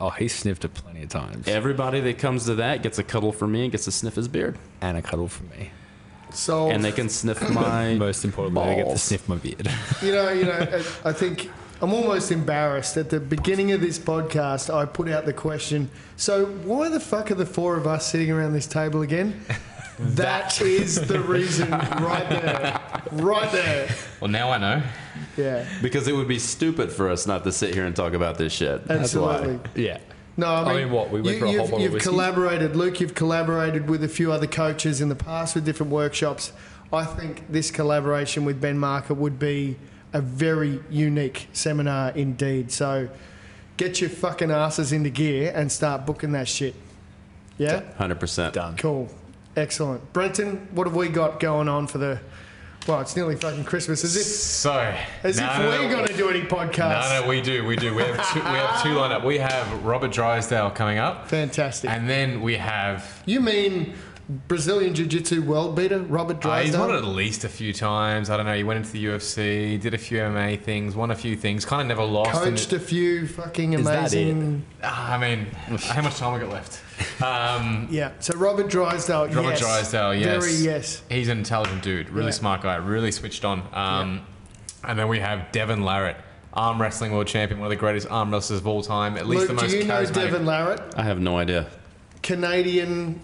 [0.00, 1.46] Oh, he sniffed it plenty of times.
[1.46, 4.28] Everybody that comes to that gets a cuddle from me and gets to sniff his
[4.28, 4.58] beard.
[4.80, 5.70] and a cuddle from me.
[6.32, 7.94] So And they can sniff my.
[7.98, 9.68] Most importantly, they get to sniff my beard.
[10.02, 11.50] You know, you know, I I think
[11.82, 12.96] I'm almost embarrassed.
[12.98, 15.90] At the beginning of this podcast, I put out the question.
[16.16, 19.42] So why the fuck are the four of us sitting around this table again?
[19.98, 22.80] that is the reason, right there,
[23.12, 23.88] right there.
[24.20, 24.82] Well, now I know.
[25.36, 28.36] Yeah, Because it would be stupid for us not to sit here and talk about
[28.36, 28.84] this shit.
[28.86, 29.56] That's absolutely.
[29.56, 29.60] why.
[29.74, 29.98] yeah.
[30.36, 31.92] No, I I mean, mean, what, we went you, for a whole you've, bottle of
[31.92, 33.00] you've collaborated, Luke.
[33.00, 36.52] You've collaborated with a few other coaches in the past with different workshops.
[36.92, 39.76] I think this collaboration with Ben Machar would be
[40.12, 42.70] a very unique seminar indeed.
[42.72, 43.08] So,
[43.76, 46.74] get your fucking asses into gear and start booking that shit.
[47.58, 48.52] Yeah, 100%.
[48.52, 48.76] Done.
[48.76, 49.08] cool,
[49.56, 50.12] excellent.
[50.12, 52.18] Brenton, what have we got going on for the
[52.88, 54.02] Well, it's nearly fucking Christmas.
[54.02, 57.10] As if, So, as no, if no, we're no, going to do any podcasts.
[57.10, 57.94] No, no, we do, we do.
[57.94, 59.22] We have two, we have two lined up.
[59.24, 61.90] We have Robert Drysdale coming up, Fantastic.
[61.90, 63.22] and then we have.
[63.26, 63.92] you mean
[64.48, 66.80] Brazilian Jiu Jitsu world beater, Robert Uh, he's Drysdale?
[66.80, 68.30] won it at least a few times.
[68.30, 68.54] I don't know.
[68.54, 71.64] He went into the UFC, did a few MMA things, won a few things.
[71.64, 72.30] Kind of never lost.
[72.46, 74.64] and- Coached a few fucking amazing.
[74.82, 75.46] Ah, I mean,
[75.80, 76.80] how much time we got left?
[77.22, 78.10] Um, Yeah.
[78.20, 79.26] So Robert Drysdale.
[79.28, 79.60] Robert yes.
[79.60, 80.44] Drysdale, yes.
[80.44, 81.02] Very yes.
[81.08, 82.32] He's an intelligent dude, really Yeah.
[82.32, 83.62] smart guy, really switched on.
[83.72, 84.20] Um,
[84.84, 86.16] And then we have Devon Larratt,
[86.54, 89.40] arm wrestling world champion, one of the greatest arm wrestlers of all time, at least
[89.40, 90.14] Luke, the most do you know charismatic.
[90.14, 91.66] Devon Larratt, I have no idea.
[92.22, 93.18] Canadian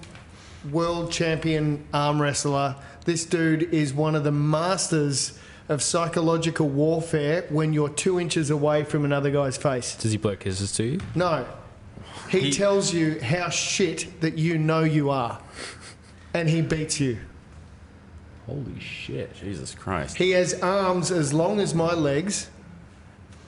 [0.72, 2.76] world champion arm wrestler?
[3.04, 5.38] This dude is one of the masters
[5.68, 9.96] of psychological warfare when you're two inches away from another guy's face.
[9.96, 11.00] Does he blow kisses to you?
[11.14, 11.46] No.
[12.30, 15.40] He, He- tells you how shit that you know you are.
[16.34, 17.18] And he beats you.
[18.46, 19.34] Holy shit.
[19.36, 20.16] Jesus Christ.
[20.16, 22.48] He has arms as long as my legs,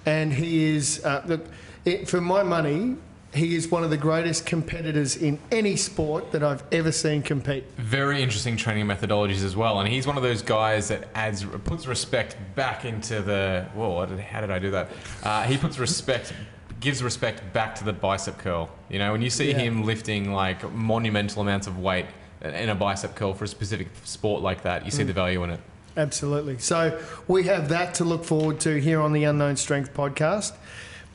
[0.06, 1.46] and he is, uh, look,
[1.84, 2.96] it, for my money,
[3.38, 7.64] he is one of the greatest competitors in any sport that I've ever seen compete.
[7.76, 11.86] Very interesting training methodologies as well, and he's one of those guys that adds puts
[11.86, 13.66] respect back into the.
[13.74, 14.90] Whoa, how did I do that?
[15.22, 16.32] Uh, he puts respect,
[16.80, 18.68] gives respect back to the bicep curl.
[18.90, 19.58] You know, when you see Yeah.
[19.58, 22.06] him lifting like monumental amounts of weight
[22.42, 25.06] in a bicep curl for a specific sport like that, you see Mm.
[25.08, 25.60] the value in it.
[25.96, 26.58] Absolutely.
[26.58, 26.96] So
[27.26, 30.52] we have that to look forward to here on the Unknown Strength podcast.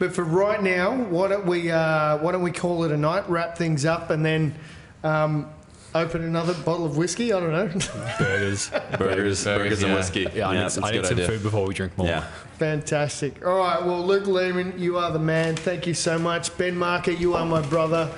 [0.04, 3.24] But for right now, why don't we uh, why don't we call it a night,
[3.30, 4.54] wrap things up, and then
[5.02, 5.50] um,
[5.96, 7.32] open another bottle of whiskey?
[7.32, 7.68] I don't know.
[8.20, 8.70] Burgers.
[8.98, 9.96] Burgers, burgers, and yeah.
[9.96, 10.28] whiskey.
[10.36, 11.28] Yeah, I need, that's a I need some idea.
[11.30, 12.08] food before we drink more.
[12.08, 12.28] Yeah.
[12.60, 13.46] Fantastic.
[13.46, 13.82] All right.
[13.82, 15.56] Well, Luke Leaman, you are the man.
[15.56, 16.58] Thank you so much.
[16.58, 18.14] Ben Machar, you are my brother.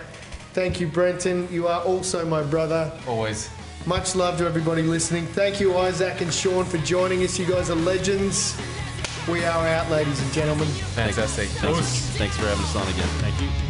[0.53, 1.47] Thank you, Brenton.
[1.51, 2.91] You are also my brother.
[3.07, 3.47] Always.
[3.85, 5.27] Much love to everybody listening.
[5.27, 7.37] Thank you, Isaac and Sean, for joining us.
[7.37, 8.59] You guys are legends.
[9.27, 10.67] We are out, ladies and gentlemen.
[10.67, 11.49] Fantastic.
[11.49, 13.07] Thanks, thanks for having us on again.
[13.19, 13.64] Thank you.